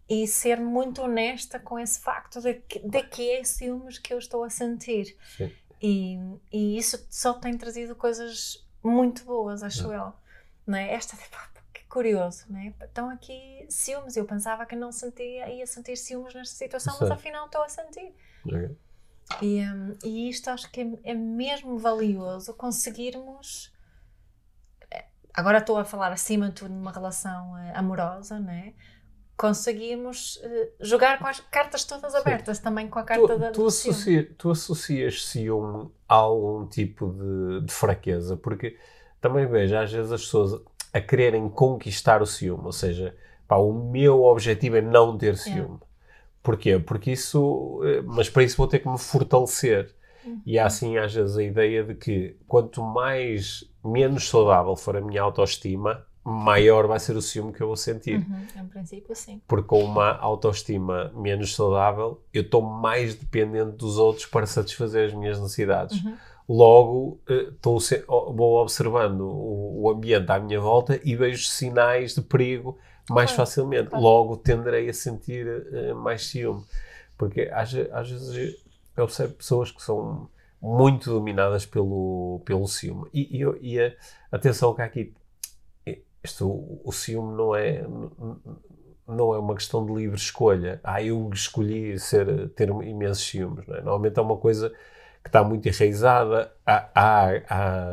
E 0.10 0.28
ser 0.28 0.60
muito 0.60 1.02
honesta 1.02 1.58
com 1.58 1.80
esse 1.80 2.02
facto 2.02 2.42
de 2.42 2.56
que, 2.56 2.80
de 2.80 3.02
que 3.04 3.32
é 3.32 3.44
ciúmes 3.46 3.98
que 3.98 4.14
eu 4.14 4.18
estou 4.18 4.44
a 4.44 4.50
sentir. 4.50 5.16
E, 5.82 6.20
e 6.52 6.78
isso 6.78 7.04
só 7.10 7.34
tem 7.34 7.58
trazido 7.58 7.96
coisas 7.96 8.62
muito 8.84 9.24
boas, 9.24 9.64
acho 9.64 9.92
eu. 9.92 10.12
Não 10.68 10.78
é? 10.78 10.94
Esta, 10.94 11.16
que 11.16 11.24
curioso, 11.92 12.46
não 12.50 12.60
é? 12.60 12.74
Estão 12.84 13.10
aqui 13.10 13.66
ciúmes. 13.70 14.16
Eu 14.18 14.26
pensava 14.26 14.66
que 14.66 14.76
não 14.76 14.92
sentia, 14.92 15.50
ia 15.50 15.68
sentir 15.68 15.98
ciúmes 15.98 16.34
nesta 16.34 16.56
situação, 16.56 16.96
mas 17.00 17.08
Sim. 17.10 17.14
afinal 17.14 17.46
estou 17.46 17.62
a 17.64 17.70
sentir. 17.70 18.14
Ok. 18.46 18.76
E, 19.42 19.62
hum, 19.62 19.96
e 20.04 20.30
isto 20.30 20.50
acho 20.50 20.70
que 20.72 20.82
é, 20.82 21.12
é 21.12 21.14
mesmo 21.14 21.78
valioso 21.78 22.54
conseguirmos. 22.54 23.72
eh, 24.90 25.06
Agora 25.34 25.60
estou 25.60 25.78
a 25.78 25.86
falar 25.86 26.12
acima 26.12 26.48
de 26.50 26.56
tudo 26.56 26.74
numa 26.74 26.92
relação 26.92 27.58
eh, 27.58 27.74
amorosa, 27.76 28.40
não 28.40 28.52
é? 28.52 28.74
Conseguimos 29.38 30.40
eh, 30.44 30.70
jogar 30.82 31.18
com 31.20 31.28
as 31.28 31.40
cartas 31.40 31.84
todas 31.84 32.14
abertas, 32.14 32.60
também 32.60 32.88
com 32.90 33.00
a 33.00 33.04
carta 33.04 33.28
Tu, 33.28 33.40
da 33.40 33.52
tu, 33.52 33.66
associa- 33.68 34.36
tu 34.38 34.52
associas 34.52 35.26
ciúme 35.26 35.90
a 36.08 36.16
algum 36.16 36.68
tipo 36.68 37.12
de, 37.12 37.66
de 37.66 37.74
fraqueza, 37.74 38.38
porque 38.38 38.78
também 39.20 39.48
vejo 39.48 39.76
às 39.78 39.92
vezes 39.92 40.12
as 40.12 40.22
pessoas 40.22 40.62
a 40.94 41.00
quererem 41.00 41.50
conquistar 41.50 42.22
o 42.22 42.26
ciúme, 42.26 42.66
ou 42.66 42.72
seja, 42.72 43.16
pá, 43.48 43.56
o 43.58 43.74
meu 43.74 44.24
objetivo 44.24 44.78
é 44.78 44.82
não 44.82 45.18
ter 45.18 45.38
ciúme. 45.38 45.80
Porquê? 46.44 46.80
Porque 46.80 47.12
isso, 47.12 47.82
eh, 47.84 48.02
mas 48.02 48.30
para 48.30 48.44
isso 48.44 48.58
vou 48.58 48.68
ter 48.68 48.80
que 48.80 48.90
me 48.90 48.98
fortalecer. 48.98 49.94
E 50.46 50.60
há 50.60 50.68
assim 50.68 50.98
às 50.98 51.14
vezes 51.14 51.36
a 51.36 51.44
ideia 51.44 51.84
de 51.84 51.96
que 51.96 52.36
quanto 52.48 52.82
mais 52.84 53.64
menos 53.84 54.30
saudável 54.30 54.76
for 54.76 54.96
a 54.96 55.02
minha 55.02 55.22
autoestima, 55.22 56.06
maior 56.24 56.86
vai 56.86 57.00
ser 57.00 57.16
o 57.16 57.22
ciúme 57.22 57.52
que 57.52 57.62
eu 57.62 57.68
vou 57.68 57.76
sentir. 57.76 58.18
Uhum, 58.18 58.46
em 58.62 58.68
princípio, 58.68 59.16
sim. 59.16 59.42
Porque 59.48 59.68
com 59.68 59.84
uma 59.84 60.16
autoestima 60.18 61.12
menos 61.16 61.56
saudável, 61.56 62.22
eu 62.32 62.44
estou 62.44 62.62
mais 62.62 63.16
dependente 63.16 63.78
dos 63.78 63.98
outros 63.98 64.26
para 64.28 64.46
satisfazer 64.46 65.08
as 65.08 65.14
minhas 65.14 65.40
necessidades. 65.40 66.04
Uhum. 66.04 66.16
Logo, 66.52 67.22
eh, 67.30 67.48
estou 67.50 67.80
vou 68.36 68.62
observando 68.62 69.22
o, 69.22 69.90
ambiente 69.90 70.30
à 70.30 70.38
minha 70.38 70.60
volta 70.60 71.00
e 71.02 71.16
vejo 71.16 71.46
sinais 71.46 72.14
de 72.14 72.22
perigo 72.22 72.78
mais 73.10 73.32
Claro, 73.32 73.48
facilmente. 73.48 73.90
claro. 73.90 74.04
Logo, 74.04 74.36
tenderei 74.36 74.90
a 74.90 74.94
sentir 74.94 75.48
eh, 75.48 75.94
mais 75.94 76.26
ciúme. 76.26 76.66
Porque 77.18 77.50
às, 77.54 77.74
às 77.94 78.12
vezes 78.12 78.58
eu 78.98 79.04
observo 79.06 79.34
pessoas 79.36 79.72
que 79.72 79.82
são 79.82 80.28
muito 80.62 81.10
dominadas 81.10 81.66
pelo, 81.66 82.42
pelo 82.44 82.68
ciúme. 82.68 83.10
E, 83.14 83.42
e, 83.42 83.76
e 83.76 83.80
a, 83.80 83.94
atenção 84.30 84.74
que 84.74 84.82
há 84.82 84.86
aqui, 84.86 85.14
isto, 86.22 86.50
o, 86.50 86.82
o 86.84 86.92
ciúme 86.92 87.34
não 87.34 87.56
é, 87.56 87.82
não 89.08 89.34
é 89.34 89.40
uma 89.40 89.56
questão 89.56 89.86
de 89.86 89.94
livre 89.94 90.18
escolha. 90.18 90.82
Ah, 90.84 91.02
eu 91.02 91.30
escolhi 91.34 91.98
ser, 91.98 92.50
ter 92.50 92.68
imensos 92.68 93.26
ciúmes. 93.26 93.66
É? 93.70 93.76
Normalmente 93.76 94.20
é 94.20 94.22
uma 94.22 94.36
coisa 94.36 94.70
que 95.24 95.30
está 95.30 95.44
muito 95.44 95.68
enraizada. 95.68 96.52
Há, 96.66 96.90
há, 96.96 97.30
há, 97.50 97.86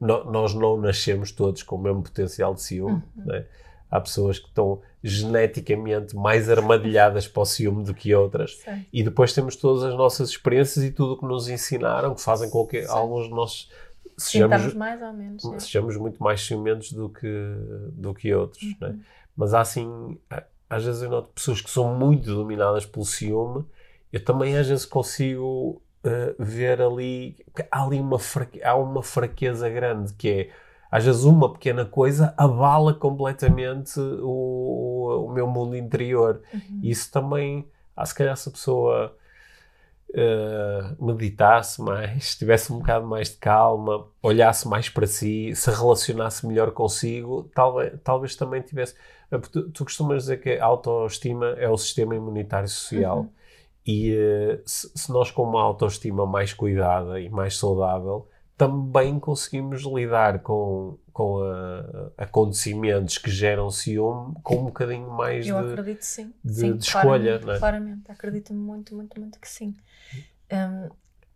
no- 0.00 0.24
nós 0.30 0.54
não 0.54 0.76
nascemos 0.76 1.30
todos 1.32 1.62
com 1.62 1.76
o 1.76 1.78
mesmo 1.78 2.02
potencial 2.02 2.54
de 2.54 2.62
ciúme. 2.62 3.02
não 3.16 3.34
é? 3.34 3.46
Há 3.90 4.00
pessoas 4.00 4.38
que 4.38 4.48
estão 4.48 4.80
geneticamente 5.02 6.16
mais 6.16 6.50
armadilhadas 6.50 7.28
para 7.28 7.42
o 7.42 7.46
ciúme 7.46 7.84
do 7.84 7.94
que 7.94 8.14
outras. 8.14 8.56
Sim. 8.58 8.84
E 8.92 9.02
depois 9.02 9.32
temos 9.32 9.54
todas 9.56 9.84
as 9.84 9.94
nossas 9.94 10.30
experiências 10.30 10.84
e 10.84 10.90
tudo 10.90 11.12
o 11.12 11.18
que 11.18 11.24
nos 11.26 11.48
ensinaram, 11.48 12.14
que 12.14 12.20
fazem 12.20 12.50
com 12.50 12.66
que 12.66 12.82
Sim. 12.82 12.88
alguns 12.90 13.24
de 13.26 13.30
nós 13.30 13.70
Sintamos 14.18 14.56
sejamos, 14.56 14.74
mais 14.74 15.02
ou 15.02 15.12
menos. 15.12 15.44
é. 15.44 15.58
sejamos 15.60 15.96
muito 15.96 16.22
mais 16.22 16.40
ciumentos 16.40 16.90
do 16.92 17.08
que, 17.10 17.28
do 17.92 18.12
que 18.14 18.34
outros. 18.34 18.62
Uhum. 18.62 18.74
né? 18.80 18.98
Mas 19.36 19.52
há 19.54 19.60
assim, 19.60 20.18
às 20.70 20.84
vezes 20.84 21.02
eu 21.02 21.10
noto 21.10 21.28
pessoas 21.34 21.60
que 21.60 21.70
são 21.70 21.94
muito 21.94 22.24
dominadas 22.34 22.86
pelo 22.86 23.04
ciúme, 23.04 23.64
eu 24.12 24.24
também 24.24 24.56
às 24.56 24.66
vezes 24.66 24.86
consigo 24.86 25.80
eh, 26.08 26.34
ver 26.38 26.80
ali, 26.82 27.36
há 27.70 27.84
ali 27.84 28.00
uma, 28.00 28.18
fraque- 28.18 28.62
há 28.62 28.74
uma 28.76 29.02
fraqueza 29.02 29.68
grande, 29.68 30.12
que 30.14 30.28
é, 30.30 30.50
às 30.90 31.04
vezes 31.04 31.24
uma 31.24 31.52
pequena 31.52 31.84
coisa 31.84 32.34
abala 32.36 32.94
completamente 32.94 33.98
o, 34.00 35.26
o 35.28 35.32
meu 35.32 35.46
mundo 35.46 35.76
interior. 35.76 36.42
Uhum. 36.52 36.80
Isso 36.82 37.10
também, 37.10 37.66
ah, 37.96 38.06
se 38.06 38.14
calhar 38.14 38.36
se 38.36 38.48
a 38.48 38.52
pessoa 38.52 39.16
eh, 40.14 40.94
meditasse 41.00 41.80
mais, 41.82 42.34
tivesse 42.38 42.72
um 42.72 42.78
bocado 42.78 43.06
mais 43.06 43.30
de 43.30 43.36
calma, 43.36 44.06
olhasse 44.22 44.68
mais 44.68 44.88
para 44.88 45.06
si, 45.06 45.54
se 45.54 45.70
relacionasse 45.70 46.46
melhor 46.46 46.72
consigo, 46.72 47.50
talvez, 47.54 47.92
talvez 48.02 48.36
também 48.36 48.62
tivesse. 48.62 48.94
eh, 49.30 49.38
Tu, 49.38 49.70
tu 49.70 49.84
costumas 49.84 50.22
dizer 50.24 50.38
que 50.40 50.52
a 50.58 50.64
autoestima 50.64 51.46
é 51.58 51.68
o 51.68 51.76
sistema 51.76 52.14
imunitário 52.14 52.68
social. 52.68 53.20
Uhum. 53.20 53.30
E 53.86 54.12
eh, 54.14 54.62
se, 54.66 54.90
se 54.94 55.12
nós 55.12 55.30
com 55.30 55.44
uma 55.44 55.62
autoestima 55.62 56.26
mais 56.26 56.52
cuidada 56.52 57.20
e 57.20 57.28
mais 57.30 57.56
saudável, 57.56 58.28
também 58.56 59.18
conseguimos 59.20 59.82
lidar 59.82 60.40
com, 60.40 60.98
com 61.12 61.40
a- 61.42 62.10
acontecimentos 62.18 63.18
que 63.18 63.30
geram 63.30 63.70
ciúme 63.70 64.34
com 64.42 64.56
um 64.56 64.64
bocadinho 64.66 65.10
mais 65.10 65.46
Eu 65.46 65.56
de. 65.56 65.72
acredito 65.72 66.02
sim. 66.04 66.34
de- 66.44 66.54
sim, 66.54 66.76
de 66.76 66.84
escolha, 66.84 67.38
claramente, 67.38 67.50
é? 67.50 67.58
Claramente, 67.58 68.10
acredito 68.12 68.54
muito, 68.54 68.94
muito, 68.94 69.20
muito 69.20 69.38
que 69.40 69.48
sim. 69.48 69.74
Um, 70.52 70.88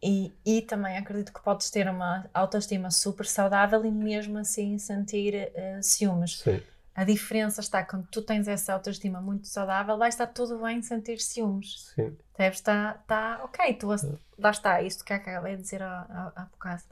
e, 0.03 0.33
e 0.47 0.63
também 0.63 0.97
acredito 0.97 1.33
que 1.33 1.43
podes 1.43 1.71
ter 1.71 1.87
uma 1.89 2.25
autoestima 2.33 2.91
super 2.91 3.27
saudável 3.27 3.85
e 3.85 3.91
mesmo 3.91 4.39
assim 4.39 4.79
sentir 4.79 5.35
eh, 5.55 5.81
ciúmes. 5.83 6.39
Sim, 6.39 6.61
A 6.95 7.05
diferença 7.05 7.61
está 7.61 7.85
quando 7.85 8.07
tu 8.09 8.21
tens 8.21 8.49
essa 8.49 8.73
autoestima 8.73 9.21
muito 9.21 9.47
saudável, 9.47 9.97
vai 9.97 10.09
estar 10.09 10.27
tudo 10.27 10.59
bem 10.59 10.83
sentir 10.83 11.19
ciúmes. 11.21 11.93
sim. 11.95 12.17
Deves 12.37 12.59
estar, 12.59 13.05
tá, 13.07 13.41
ok, 13.45 13.75
tu 13.75 13.93
a, 13.93 13.97
lá 14.39 14.51
está, 14.51 14.83
isto 14.83 15.05
que 15.05 15.13
acabei 15.13 15.57
de 15.57 15.63
dizer 15.63 15.83
há, 15.83 16.49
bocado. 16.51 16.83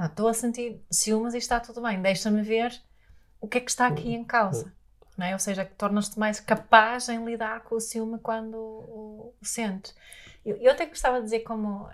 Estou 0.00 0.28
a 0.28 0.34
sentir 0.34 0.84
ciúmes 0.90 1.34
e 1.34 1.38
está 1.38 1.60
tudo 1.60 1.80
bem, 1.80 2.00
deixa-me 2.02 2.42
ver 2.42 2.72
o 3.40 3.48
que 3.48 3.58
é 3.58 3.60
que 3.60 3.70
está 3.70 3.86
aqui 3.86 4.12
em 4.12 4.24
causa. 4.24 4.72
Não 5.16 5.26
é? 5.26 5.32
Ou 5.32 5.38
seja, 5.38 5.64
que 5.64 5.74
tornas-te 5.74 6.18
mais 6.18 6.40
capaz 6.40 7.08
em 7.08 7.24
lidar 7.24 7.60
com 7.60 7.76
o 7.76 7.80
ciúme 7.80 8.18
quando 8.18 8.56
o, 8.56 9.34
o 9.40 9.44
sentes. 9.44 9.94
Eu, 10.44 10.56
eu 10.56 10.72
até 10.72 10.86
gostava 10.86 11.18
de 11.18 11.24
dizer 11.24 11.40
como. 11.40 11.88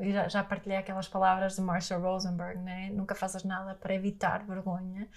Já, 0.00 0.28
já 0.28 0.42
partilhei 0.42 0.76
aquelas 0.76 1.06
palavras 1.06 1.54
de 1.54 1.60
Marshall 1.60 2.02
Rosenberg, 2.02 2.60
né? 2.60 2.90
nunca 2.90 3.14
faças 3.14 3.44
nada 3.44 3.76
para 3.76 3.94
evitar 3.94 4.44
vergonha. 4.44 5.08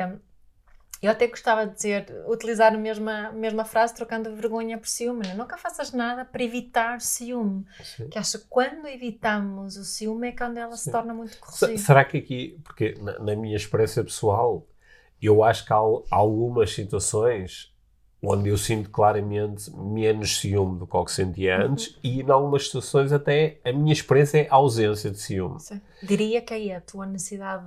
Um, 0.00 0.18
eu 1.02 1.10
até 1.10 1.26
gostava 1.26 1.66
de 1.66 1.74
dizer, 1.74 2.06
utilizar 2.28 2.72
a 2.72 2.78
mesma, 2.78 3.32
mesma 3.32 3.64
frase 3.64 3.92
trocando 3.94 4.34
vergonha 4.36 4.78
por 4.78 4.86
ciúme. 4.86 5.26
né? 5.26 5.34
Nunca 5.34 5.58
faças 5.58 5.92
nada 5.92 6.24
para 6.24 6.42
evitar 6.42 7.00
ciúme. 7.00 7.64
sim. 7.82 8.08
Que 8.08 8.18
acho 8.18 8.38
que 8.38 8.44
quando 8.48 8.86
evitamos 8.86 9.76
o 9.76 9.84
ciúme 9.84 10.28
é 10.28 10.32
quando 10.32 10.58
ela 10.58 10.76
se 10.76 10.84
Sim. 10.84 10.92
torna 10.92 11.12
muito 11.12 11.32
Se- 11.34 11.38
corrosiva. 11.40 11.78
Será 11.78 12.04
que 12.04 12.18
aqui, 12.18 12.58
porque 12.62 12.94
na, 13.00 13.18
na 13.18 13.34
minha 13.36 13.56
experiência 13.56 14.04
pessoal, 14.04 14.66
eu 15.20 15.42
acho 15.42 15.64
que 15.66 15.72
há 15.72 15.76
al- 15.76 16.04
algumas 16.10 16.72
situações 16.72 17.72
onde 18.24 18.48
eu 18.50 18.56
sinto 18.56 18.88
claramente 18.88 19.68
menos 19.76 20.38
ciúme 20.38 20.78
do 20.78 20.86
que 20.86 20.96
o 20.96 21.04
que 21.04 21.10
sentia 21.10 21.58
Uhum. 21.58 21.72
antes 21.72 21.98
e 22.04 22.20
em 22.22 22.30
algumas 22.30 22.66
situações 22.66 23.10
até 23.12 23.58
a 23.64 23.72
minha 23.72 23.92
experiência 23.92 24.38
é 24.42 24.46
ausência 24.48 25.10
de 25.10 25.18
ciúme. 25.18 25.58
Sim. 25.58 25.80
Diria 26.00 26.40
que 26.40 26.54
aí 26.54 26.70
a 26.72 26.80
tua 26.80 27.04
necessidade 27.04 27.64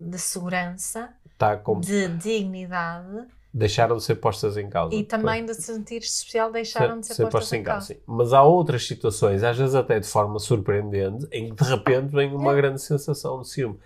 de, 0.00 0.10
de 0.10 0.18
segurança, 0.18 1.12
Está 1.34 1.56
como 1.56 1.80
de 1.80 2.08
dignidade 2.08 3.26
deixaram 3.52 3.96
de 3.96 4.02
ser 4.02 4.16
postas 4.16 4.56
em 4.56 4.68
causa. 4.68 4.94
e 4.96 5.04
também 5.04 5.44
de 5.44 5.54
se 5.54 5.62
sentir 5.62 5.98
especial 6.02 6.50
deixaram 6.50 6.98
de 6.98 7.06
ser, 7.06 7.22
postas 7.28 7.52
em 7.52 7.62
causa. 7.62 7.86
sim. 7.86 7.96
Mas 8.06 8.32
há 8.32 8.42
outras 8.42 8.84
situações, 8.86 9.44
às 9.44 9.56
vezes 9.56 9.74
até 9.76 10.00
de 10.00 10.06
forma 10.08 10.40
surpreendente, 10.40 11.28
em 11.30 11.54
que 11.54 11.62
de 11.62 11.70
repente 11.70 12.08
vem 12.12 12.34
uma 12.34 12.52
É. 12.52 12.56
grande 12.56 12.80
sensação 12.82 13.42
de 13.42 13.48
ciúme. 13.48 13.78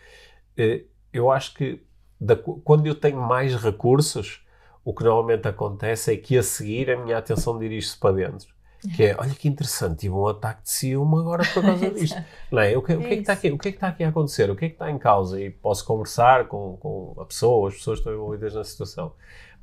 Eh, 0.56 0.84
Eu 1.12 1.30
acho 1.30 1.54
que 1.54 1.82
da- 2.20 2.36
quando 2.36 2.86
eu 2.86 2.94
tenho 2.94 3.18
mais 3.20 3.54
recursos, 3.56 4.44
o 4.84 4.92
que 4.92 5.02
normalmente 5.02 5.48
acontece 5.48 6.12
é 6.12 6.16
que 6.18 6.36
a 6.36 6.42
seguir 6.42 6.90
a 6.90 7.02
minha 7.02 7.16
atenção 7.16 7.58
dirige-se 7.58 7.96
para 7.98 8.14
dentro. 8.14 8.54
Que 8.94 9.06
é, 9.06 9.16
olha 9.18 9.34
que 9.34 9.48
interessante, 9.48 10.00
tive 10.00 10.14
um 10.14 10.26
ataque 10.26 10.62
de 10.62 10.70
ciúme 10.70 11.18
agora 11.18 11.44
por 11.52 11.62
causa 11.62 11.90
disto. 11.90 12.22
Não 12.50 12.60
é? 12.60 12.76
O 12.76 12.82
que, 12.82 12.94
o 12.94 13.00
que 13.00 13.06
é 13.06 13.08
que 13.08 13.14
está 13.14 13.32
aqui, 13.32 13.50
o 13.50 13.58
que 13.58 13.68
é 13.68 13.70
que 13.72 13.76
está 13.76 13.88
aqui 13.88 14.04
a 14.04 14.08
acontecer? 14.08 14.50
O 14.50 14.56
que 14.56 14.66
é 14.66 14.68
que 14.68 14.74
está 14.74 14.90
em 14.90 14.98
causa? 14.98 15.40
E 15.40 15.50
posso 15.50 15.84
conversar 15.84 16.46
com, 16.46 16.76
com 16.76 17.14
a 17.20 17.24
pessoa, 17.24 17.68
as 17.68 17.74
pessoas 17.74 17.98
estão 17.98 18.12
envolvidas 18.12 18.54
na 18.54 18.62
situação. 18.62 19.12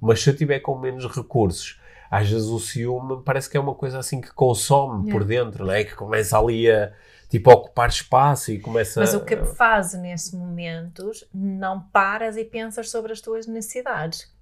Mas 0.01 0.21
se 0.21 0.29
eu 0.29 0.35
tiver 0.35 0.59
com 0.59 0.77
menos 0.77 1.05
recursos, 1.07 1.79
às 2.11 2.29
vezes 2.29 2.47
o 2.47 2.59
ciúme 2.59 3.21
parece 3.23 3.49
que 3.49 3.57
é 3.57 3.59
uma 3.59 3.73
coisa 3.73 3.99
assim 3.99 4.19
que 4.19 4.33
consome 4.33 5.09
por 5.09 5.23
dentro, 5.23 5.65
não 5.65 5.73
é? 5.73 5.83
Que 5.83 5.95
começa 5.95 6.37
ali 6.37 6.69
a 6.69 6.91
tipo, 7.29 7.51
ocupar 7.51 7.89
espaço 7.89 8.51
e 8.51 8.59
começa 8.59 8.99
Mas 8.99 9.13
o 9.13 9.23
que 9.23 9.35
a... 9.35 9.45
faz 9.45 9.93
nesses 9.93 10.33
momentos, 10.33 11.25
não 11.33 11.81
paras 11.81 12.37
e 12.37 12.45
pensas 12.45 12.89
sobre 12.89 13.11
as 13.11 13.21
tuas 13.21 13.47
necessidades. 13.47 14.33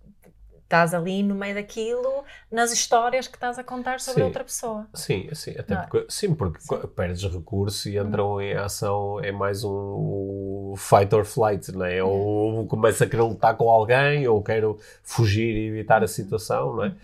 Estás 0.73 0.91
ali 0.95 1.21
no 1.21 1.35
meio 1.35 1.53
daquilo, 1.53 2.23
nas 2.51 2.73
histórias 2.73 3.27
que 3.27 3.37
estás 3.37 3.59
a 3.59 3.63
contar 3.63 3.99
sobre 3.99 4.21
Sim. 4.21 4.25
outra 4.25 4.43
pessoa. 4.43 4.87
Sim, 4.91 5.29
sim, 5.33 5.51
até 5.51 5.75
Não 5.75 5.81
é? 5.81 5.85
porque, 5.85 6.05
sim, 6.09 6.33
porque 6.33 6.59
Sim. 6.61 6.79
perdes 6.95 7.23
recursos 7.31 7.85
e 7.85 7.95
entram 7.95 8.41
em 8.41 8.55
ação, 8.55 9.19
é 9.23 9.31
mais 9.31 9.63
um 9.63 10.73
fight 10.75 11.13
or 11.13 11.25
flight, 11.25 11.71
não 11.73 11.85
é? 11.85 12.03
Ou 12.03 12.65
começa 12.65 13.03
a 13.03 13.07
querer 13.07 13.21
lutar 13.21 13.55
com 13.55 13.69
alguém, 13.69 14.27
ou 14.27 14.41
quero 14.41 14.79
fugir 15.03 15.55
e 15.55 15.67
evitar 15.67 15.99
Uhum. 15.99 16.05
a 16.05 16.07
situação, 16.07 16.75
não 16.75 16.85
é? 16.85 16.95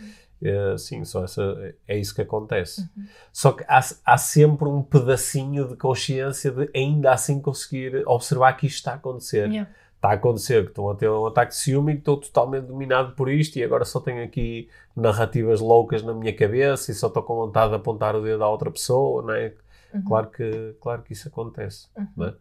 Eh, 0.42 0.76
sim, 0.80 1.06
só 1.06 1.26
essa, 1.26 1.76
é 1.88 1.96
isso 1.96 2.16
que 2.16 2.24
acontece. 2.24 2.90
Só 3.32 3.52
que 3.52 3.64
há, 3.68 3.82
há 4.04 4.18
sempre 4.18 4.68
um 4.68 4.82
pedacinho 4.82 5.68
de 5.68 5.76
consciência 5.76 6.50
de 6.50 6.72
ainda 6.74 7.12
assim 7.12 7.40
conseguir 7.40 8.02
observar 8.08 8.54
que 8.54 8.66
isto 8.66 8.78
está 8.78 8.94
a 8.94 8.96
acontecer. 8.96 9.48
Yeah. 9.48 9.70
Está 10.00 10.12
a 10.12 10.14
acontecer, 10.14 10.64
que 10.64 10.70
estão 10.70 10.90
a 10.90 10.96
ter 10.96 11.10
um 11.10 11.26
ataque 11.26 11.52
de 11.52 11.58
ciúme 11.58 11.92
e 11.92 11.96
que 11.96 12.02
estou 12.02 12.16
totalmente 12.18 12.68
dominado 12.68 13.14
por 13.16 13.30
isto 13.30 13.58
e 13.58 13.64
agora 13.66 13.84
só 13.84 14.00
tenho 14.00 14.24
aqui 14.24 14.70
narrativas 14.96 15.60
loucas 15.60 16.02
na 16.02 16.14
minha 16.14 16.34
cabeça 16.34 16.90
e 16.90 16.96
só 16.96 17.08
estou 17.08 17.22
com 17.22 17.36
vontade 17.36 17.72
de 17.72 17.76
apontar 17.76 18.16
o 18.16 18.22
dedo 18.22 18.42
à 18.42 18.50
outra 18.50 18.72
pessoa, 18.72 19.22
não 19.22 19.34
é? 19.34 19.54
Uhum. 19.94 20.04
Claro, 20.06 20.30
que, 20.30 20.76
claro 20.80 21.02
que 21.02 21.12
isso 21.12 21.28
acontece, 21.28 21.88
Uhum. 21.98 22.08
não 22.16 22.28
é? 22.28 22.34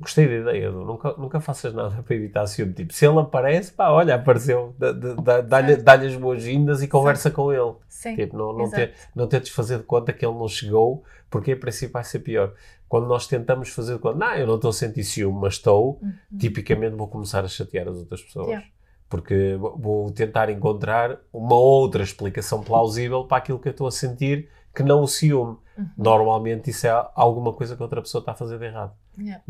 Gostei 0.00 0.26
da 0.26 0.34
ideia, 0.50 0.66
Edu. 0.66 0.84
Nunca, 0.84 1.14
nunca 1.16 1.40
faças 1.40 1.72
nada 1.72 2.02
para 2.02 2.16
evitar 2.16 2.46
ciúme. 2.46 2.72
Tipo, 2.72 2.92
se 2.92 3.06
ele 3.06 3.18
aparece, 3.20 3.72
pá, 3.72 3.90
olha, 3.90 4.16
apareceu, 4.16 4.74
dá- 4.76 4.90
dá- 4.92 5.40
dá- 5.40 5.60
dá-lhe 5.76 6.06
as 6.08 6.16
boas-vindas 6.16 6.82
e 6.82 6.88
conversa 6.88 7.30
com 7.30 7.52
ele. 7.52 7.74
Sim. 7.88 8.16
Tipo, 8.16 8.36
não, 8.36 8.52
não, 8.52 8.68
ter, 8.70 8.92
não 9.14 9.26
tentes 9.28 9.50
fazer 9.52 9.78
de 9.78 9.84
conta 9.84 10.12
que 10.12 10.26
ele 10.26 10.34
não 10.36 10.48
chegou, 10.48 11.04
porque 11.30 11.52
em 11.52 11.56
princípio 11.56 11.92
vai 11.92 12.02
ser 12.04 12.18
pior. 12.18 12.52
Quando 12.88 13.06
nós 13.06 13.26
tentamos 13.28 13.68
fazer 13.70 13.94
de 13.94 14.00
conta, 14.00 14.18
não, 14.18 14.34
eu 14.34 14.46
não 14.46 14.56
estou 14.56 14.70
a 14.70 14.72
sentir 14.72 15.04
ciúme, 15.04 15.38
mas 15.40 15.54
estou, 15.54 16.00
Uhum. 16.02 16.38
tipicamente 16.38 16.96
vou 16.96 17.06
começar 17.08 17.44
a 17.44 17.48
chatear 17.48 17.86
as 17.88 17.96
outras 17.96 18.20
pessoas. 18.22 18.48
Yeah. 18.48 18.66
Porque 19.08 19.56
vou- 19.60 20.10
tentar 20.10 20.50
encontrar 20.50 21.18
uma 21.32 21.54
outra 21.54 22.02
explicação 22.02 22.62
plausível 22.64 23.24
para 23.24 23.36
aquilo 23.38 23.60
que 23.60 23.68
eu 23.68 23.72
estou 23.72 23.86
a 23.86 23.92
sentir, 23.92 24.48
que 24.74 24.82
não 24.82 25.02
o 25.02 25.06
ciúme. 25.06 25.56
Uhum. 25.78 25.86
Normalmente 25.96 26.70
isso 26.70 26.86
é 26.86 27.10
alguma 27.14 27.52
coisa 27.52 27.76
que 27.76 27.82
outra 27.82 28.02
pessoa 28.02 28.20
está 28.20 28.32
a 28.32 28.34
fazer 28.34 28.58
de 28.58 28.64
errado. 28.64 28.92
Yeah. 29.16 29.42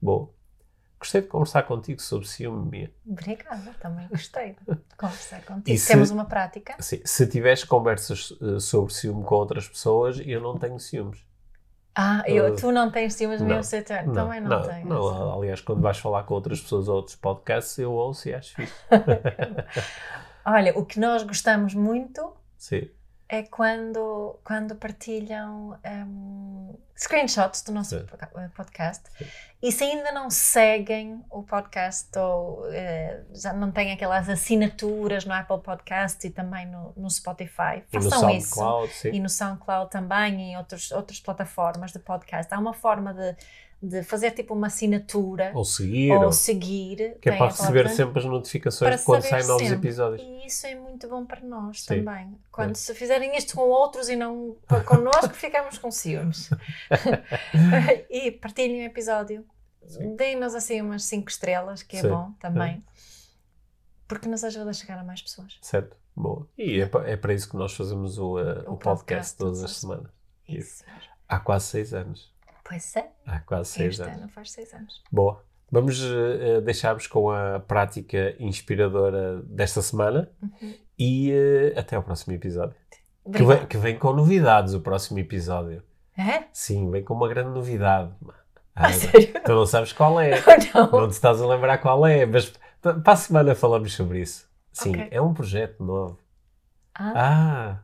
Bom, 0.00 0.32
gostei 0.98 1.20
de 1.22 1.28
conversar 1.28 1.62
contigo 1.64 2.00
sobre 2.00 2.26
ciúme. 2.28 2.92
Obrigada, 3.06 3.74
também 3.80 4.08
gostei 4.08 4.52
de 4.54 4.60
conversar 4.96 5.44
contigo. 5.44 5.78
Se- 5.78 5.86
Temos 5.92 6.10
uma 6.10 6.24
prática. 6.24 6.74
Assim, 6.78 7.00
se 7.04 7.26
tiveres 7.26 7.64
conversas 7.64 8.32
eh, 8.40 8.60
sobre 8.60 8.92
ciúme 8.92 9.24
com 9.24 9.34
outras 9.34 9.68
pessoas, 9.68 10.20
eu 10.24 10.40
não 10.40 10.58
tenho 10.58 10.78
ciúmes. 10.78 11.20
Ah, 11.94 12.22
eu, 12.26 12.50
Uh, 12.52 12.56
tu 12.56 12.72
não 12.72 12.90
tens 12.90 13.14
ciúmes 13.14 13.40
não, 13.40 13.48
mesmo, 13.48 13.70
tem- 13.84 14.12
também 14.12 14.40
não, 14.40 14.62
tenho. 14.62 14.88
não, 14.88 15.38
aliás, 15.38 15.60
quando 15.60 15.82
vais 15.82 15.98
falar 15.98 16.24
com 16.24 16.34
outras 16.34 16.60
pessoas 16.60 16.88
ou 16.88 16.96
outros 16.96 17.16
podcasts, 17.16 17.76
eu 17.78 17.92
ouço 17.92 18.28
e 18.28 18.34
acho 18.34 18.54
fixe. 18.54 18.72
Olha, 20.44 20.76
o 20.78 20.84
que 20.86 20.98
nós 20.98 21.22
gostamos 21.22 21.74
muito 21.74 22.34
Sim, 22.56 22.88
é 23.32 23.44
quando, 23.44 24.38
quando 24.44 24.74
partilham 24.76 25.78
hum, 26.06 26.76
screenshots 26.94 27.62
do 27.62 27.72
nosso 27.72 27.98
Sim. 27.98 28.04
podca- 28.04 28.52
podcast. 28.54 29.04
E 29.62 29.72
se 29.72 29.84
ainda 29.84 30.12
não 30.12 30.28
seguem 30.28 31.24
o 31.30 31.42
podcast 31.42 32.10
ou 32.18 32.70
eh, 32.70 33.22
já 33.32 33.54
não 33.54 33.72
têm 33.72 33.90
aquelas 33.90 34.28
assinaturas 34.28 35.24
no 35.24 35.32
Apple 35.32 35.62
Podcast 35.62 36.26
e 36.26 36.30
também 36.30 36.66
no, 36.66 36.92
no 36.94 37.08
Spotify, 37.08 37.82
e 37.90 37.96
no 37.96 38.10
façam 38.10 38.28
isso. 38.28 38.54
SoundCloud, 38.54 38.92
sim. 38.92 39.10
E 39.12 39.20
no 39.20 39.30
SoundCloud 39.30 39.90
também 39.90 40.34
e 40.38 40.42
em 40.52 40.56
outros, 40.58 40.92
outras 40.92 41.18
plataformas 41.18 41.90
de 41.90 42.00
podcast. 42.00 42.52
Há 42.52 42.58
uma 42.58 42.74
forma 42.74 43.14
de, 43.14 43.34
de 43.82 44.02
fazer 44.04 44.30
tipo 44.30 44.54
uma 44.54 44.68
assinatura 44.68 45.50
Ou 45.54 45.64
seguir, 45.64 46.12
ou 46.12 46.30
seguir. 46.30 47.16
que 47.20 47.28
é 47.28 47.36
para 47.36 47.48
receber 47.48 47.80
palavra- 47.82 47.88
sempre 47.96 48.18
as 48.20 48.24
notificações 48.24 49.00
de 49.00 49.04
quando 49.04 49.22
saem 49.22 49.46
novos 49.46 49.62
sempre. 49.68 49.88
episódios. 49.88 50.22
E 50.22 50.46
isso 50.46 50.66
é 50.68 50.74
muito 50.76 51.08
bom 51.08 51.26
para 51.26 51.40
nós 51.40 51.82
Sim. 51.82 51.96
também. 52.04 52.38
Quando 52.52 52.70
É. 52.70 52.74
se 52.74 52.94
fizerem 52.94 53.36
isto 53.36 53.56
com 53.56 53.62
outros 53.62 54.08
e 54.08 54.14
não 54.14 54.56
connosco, 54.86 55.30
ficamos 55.34 55.78
com 55.78 55.90
ciúmes. 55.90 56.48
e 58.08 58.30
partilhem 58.30 58.82
o 58.82 58.86
episódio. 58.86 59.44
Deem-nos 60.16 60.54
assim 60.54 60.80
umas 60.80 61.02
5 61.04 61.28
estrelas, 61.28 61.82
que 61.82 61.96
é 61.96 62.00
Sim. 62.02 62.08
bom 62.08 62.32
também. 62.40 62.82
Porque 64.06 64.28
nos 64.28 64.44
ajuda 64.44 64.70
a 64.70 64.72
chegar 64.72 64.98
a 64.98 65.04
mais 65.04 65.20
pessoas. 65.22 65.58
Certo? 65.60 65.96
Boa. 66.14 66.46
E 66.56 66.80
é, 66.80 66.90
é 67.06 67.16
para 67.16 67.34
isso 67.34 67.48
que 67.50 67.56
nós 67.56 67.72
fazemos 67.74 68.18
o, 68.18 68.36
uh, 68.38 68.64
o, 68.68 68.74
O 68.74 68.76
podcast, 68.76 68.76
podcast 68.78 69.36
todas 69.38 69.58
as 69.64 69.70
as 69.72 69.76
semanas. 69.78 70.10
Isso. 70.48 70.84
Há 71.28 71.40
quase 71.40 71.66
seis 71.66 71.92
anos. 71.94 72.31
Pois 72.72 72.96
é. 72.96 73.10
Há 73.26 73.40
quase 73.40 73.68
seis 73.70 73.90
Este 73.90 74.02
anos. 74.02 74.16
ano 74.22 74.28
faz 74.30 74.50
6 74.52 74.72
anos. 74.74 75.02
Boa. 75.12 75.42
Vamos 75.70 76.02
uh, 76.02 76.60
deixar-vos 76.62 77.06
com 77.06 77.30
a 77.30 77.60
prática 77.60 78.34
inspiradora 78.38 79.42
desta 79.42 79.82
semana 79.82 80.30
Uhum. 80.42 80.74
e 80.98 81.32
uh, 81.32 81.78
até 81.78 81.96
ao 81.96 82.02
próximo 82.02 82.34
episódio. 82.34 82.74
Que 83.30 83.42
vem, 83.42 83.66
que 83.66 83.76
vem 83.76 83.98
com 83.98 84.12
novidades 84.12 84.74
o 84.74 84.80
próximo 84.80 85.18
episódio. 85.18 85.82
É? 86.16 86.44
Sim, 86.52 86.90
vem 86.90 87.02
com 87.04 87.14
uma 87.14 87.28
grande 87.28 87.50
novidade. 87.50 88.10
Ah, 88.74 88.86
A 88.86 88.92
sério? 88.92 89.32
tu 89.44 89.52
não 89.52 89.66
sabes 89.66 89.92
qual 89.92 90.18
é. 90.20 90.32
Não. 90.74 90.90
Não 90.90 91.08
te 91.08 91.12
estás 91.12 91.40
a 91.40 91.46
lembrar 91.46 91.78
qual 91.78 92.06
é, 92.06 92.24
mas 92.26 92.52
pa- 92.80 92.94
para 92.94 93.12
a 93.12 93.16
semana 93.16 93.54
falamos 93.54 93.92
sobre 93.94 94.20
isso. 94.20 94.48
Sim, 94.72 94.90
Ok. 94.90 95.08
é 95.10 95.20
um 95.20 95.32
projeto 95.34 95.84
novo. 95.84 96.18
Ah, 96.94 97.12
Ah, 97.14 97.78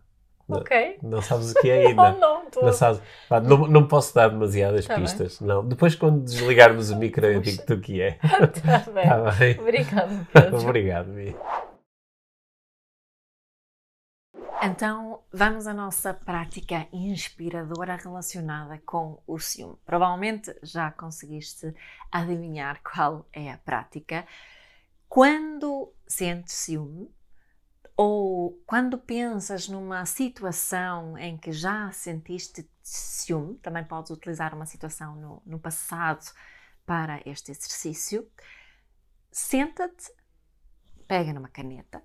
Ok. 0.49 0.99
Não, 1.03 1.11
não 1.11 1.23
sabes 1.23 1.51
o 1.53 1.55
que 1.61 1.69
é 1.71 1.89
ainda. 1.89 2.13
não, 2.13 2.19
não, 2.21 2.51
tô... 2.51 2.63
não, 2.63 2.73
sabes. 2.73 3.01
Pá, 3.29 3.39
não, 3.41 3.67
não 3.67 3.87
posso 3.87 4.15
dar 4.15 4.29
demasiadas 4.29 4.87
Tá 4.87 4.95
bem. 4.95 5.05
pistas. 5.05 5.41
Não. 5.41 5.63
Depois, 5.67 5.95
quando 5.95 6.23
desligarmos 6.25 6.91
o 6.91 6.97
micro, 6.97 7.27
eu 7.27 7.41
digo-te 7.41 7.73
o 7.73 7.81
que 7.81 8.01
é. 8.01 8.13
Tá 8.65 8.91
bem. 8.91 9.03
Está 9.05 9.31
bem. 9.33 9.61
Obrigada, 9.61 10.27
Pedro. 10.33 10.59
Obrigado, 10.61 11.13
Bia. 11.13 11.37
Então, 14.61 15.23
vamos 15.33 15.67
à 15.69 15.75
nossa 15.75 16.13
prática 16.13 16.89
inspiradora 16.93 17.95
relacionada 17.97 18.81
com 18.85 19.23
o 19.27 19.39
ciúme. 19.39 19.77
Provavelmente 19.87 20.53
já 20.63 20.91
conseguiste 20.91 21.73
adivinhar 22.11 22.81
qual 22.83 23.25
é 23.33 23.53
a 23.53 23.59
prática. 23.59 24.27
Quando 25.09 25.93
sentes 26.07 26.55
ciúme, 26.55 27.09
ou 28.01 28.63
quando 28.65 28.97
pensas 28.97 29.67
numa 29.69 30.07
situação 30.07 31.19
em 31.19 31.37
que 31.37 31.51
já 31.51 31.91
sentiste 31.91 32.71
ciúme, 32.81 33.59
também 33.59 33.83
podes 33.83 34.13
utilizar 34.13 34.55
uma 34.55 34.67
situação 34.67 35.17
no, 35.17 35.43
no 35.45 35.59
passado 35.59 36.25
para 36.87 37.21
este 37.27 37.51
exercício, 37.51 38.31
senta-te, 39.33 40.13
pega 41.09 41.33
numa 41.33 41.49
caneta 41.49 42.01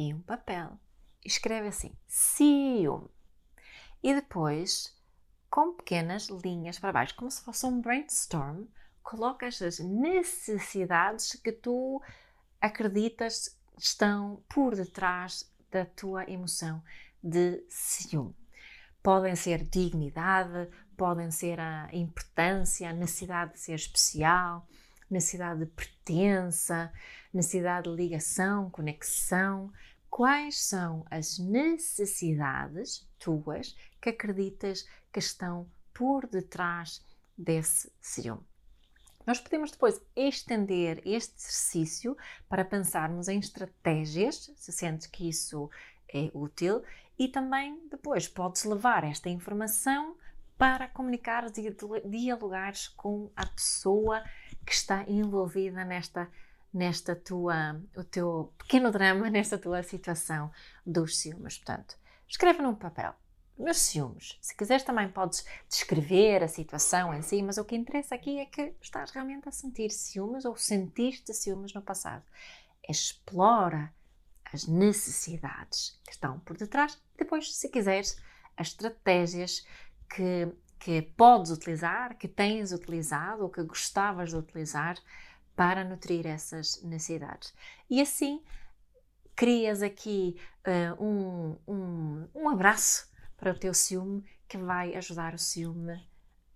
e 0.00 0.14
um 0.14 0.22
papel 0.22 0.80
escreve 1.22 1.68
assim: 1.68 1.92
ciúme. 2.08 3.10
E 4.02 4.14
depois, 4.14 4.96
com 5.50 5.74
pequenas 5.74 6.28
linhas 6.28 6.78
para 6.78 6.92
baixo, 6.92 7.14
como 7.14 7.30
se 7.30 7.44
fosse 7.44 7.66
um 7.66 7.82
brainstorm, 7.82 8.64
colocas 9.02 9.60
as 9.60 9.80
necessidades 9.80 11.34
que 11.34 11.52
tu 11.52 12.00
acreditas 12.58 13.54
estão 13.78 14.42
por 14.48 14.74
detrás 14.74 15.50
da 15.70 15.84
tua 15.84 16.28
emoção 16.30 16.82
de 17.22 17.64
ciúme. 17.68 18.34
Podem 19.02 19.36
ser 19.36 19.64
dignidade, 19.64 20.68
podem 20.96 21.30
ser 21.30 21.60
a 21.60 21.88
importância, 21.92 22.88
a 22.88 22.92
necessidade 22.92 23.52
de 23.52 23.60
ser 23.60 23.74
especial, 23.74 24.66
necessidade 25.10 25.60
de 25.60 25.66
pertença, 25.66 26.92
necessidade 27.32 27.88
de 27.88 27.96
ligação, 27.96 28.70
conexão, 28.70 29.72
quais 30.10 30.64
são 30.64 31.04
as 31.10 31.38
necessidades 31.38 33.06
tuas 33.18 33.76
que 34.00 34.10
acreditas 34.10 34.86
que 35.12 35.18
estão 35.18 35.70
por 35.92 36.26
detrás 36.26 37.04
desse 37.36 37.92
ciúme. 38.00 38.44
Nós 39.26 39.40
podemos 39.40 39.72
depois 39.72 40.00
estender 40.14 41.02
este 41.04 41.34
exercício 41.36 42.16
para 42.48 42.64
pensarmos 42.64 43.28
em 43.28 43.38
estratégias, 43.38 44.52
se 44.54 44.72
sentes 44.72 45.06
que 45.06 45.28
isso 45.28 45.68
é 46.08 46.30
útil, 46.32 46.82
e 47.18 47.28
também 47.28 47.80
depois 47.90 48.28
podes 48.28 48.64
levar 48.64 49.02
esta 49.04 49.28
informação 49.28 50.16
para 50.56 50.88
comunicar 50.88 51.44
e 51.56 52.08
dialogares 52.08 52.88
com 52.88 53.30
a 53.36 53.44
pessoa 53.46 54.22
que 54.64 54.72
está 54.72 55.04
envolvida 55.08 55.84
nesta 55.84 56.30
nesta 56.72 57.16
tua, 57.16 57.80
o 57.96 58.04
teu 58.04 58.52
pequeno 58.58 58.90
drama, 58.90 59.30
nesta 59.30 59.56
tua 59.56 59.82
situação 59.82 60.52
dos 60.84 61.18
ciúmes. 61.18 61.56
Portanto, 61.56 61.96
escreve 62.28 62.60
num 62.60 62.74
papel. 62.74 63.14
Meus 63.58 63.78
ciúmes. 63.78 64.36
Se 64.40 64.54
quiseres 64.54 64.82
também 64.82 65.08
podes 65.08 65.46
descrever 65.68 66.42
a 66.42 66.48
situação 66.48 67.14
em 67.14 67.22
si, 67.22 67.42
mas 67.42 67.56
o 67.56 67.64
que 67.64 67.74
interessa 67.74 68.14
aqui 68.14 68.38
é 68.38 68.44
que 68.44 68.74
estás 68.82 69.10
realmente 69.10 69.48
a 69.48 69.52
sentir 69.52 69.90
ciúmes 69.90 70.44
ou 70.44 70.56
sentiste 70.56 71.32
ciúmes 71.32 71.72
no 71.72 71.80
passado. 71.80 72.22
Explora 72.86 73.92
as 74.52 74.66
necessidades 74.66 75.98
que 76.04 76.12
estão 76.12 76.38
por 76.40 76.56
detrás. 76.56 77.00
Depois, 77.16 77.56
se 77.56 77.68
quiseres, 77.70 78.20
as 78.56 78.68
estratégias 78.68 79.66
que, 80.14 80.52
que 80.78 81.02
podes 81.02 81.50
utilizar, 81.50 82.16
que 82.18 82.28
tens 82.28 82.72
utilizado 82.72 83.42
ou 83.42 83.50
que 83.50 83.62
gostavas 83.62 84.30
de 84.30 84.36
utilizar 84.36 84.98
para 85.56 85.82
nutrir 85.82 86.26
essas 86.26 86.82
necessidades. 86.82 87.54
E 87.88 88.02
assim 88.02 88.42
crias 89.34 89.82
aqui 89.82 90.38
uh, 90.66 91.02
um, 91.02 91.56
um, 91.68 92.28
um 92.34 92.48
abraço 92.48 93.06
para 93.36 93.52
o 93.52 93.58
teu 93.58 93.74
ciúme 93.74 94.24
que 94.48 94.58
vai 94.58 94.94
ajudar 94.94 95.34
o 95.34 95.38
ciúme 95.38 96.08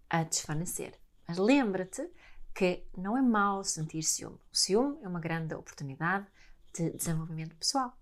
a 0.08 0.22
desvanecer. 0.24 0.98
Mas 1.26 1.38
lembra-te 1.38 2.10
que 2.54 2.84
não 2.96 3.16
é 3.16 3.22
mau 3.22 3.62
sentir 3.64 4.02
ciúme. 4.02 4.38
O 4.52 4.56
ciúme 4.56 4.98
é 5.02 5.08
uma 5.08 5.20
grande 5.20 5.54
oportunidade 5.54 6.26
de 6.74 6.90
desenvolvimento 6.90 7.54
pessoal. 7.56 7.96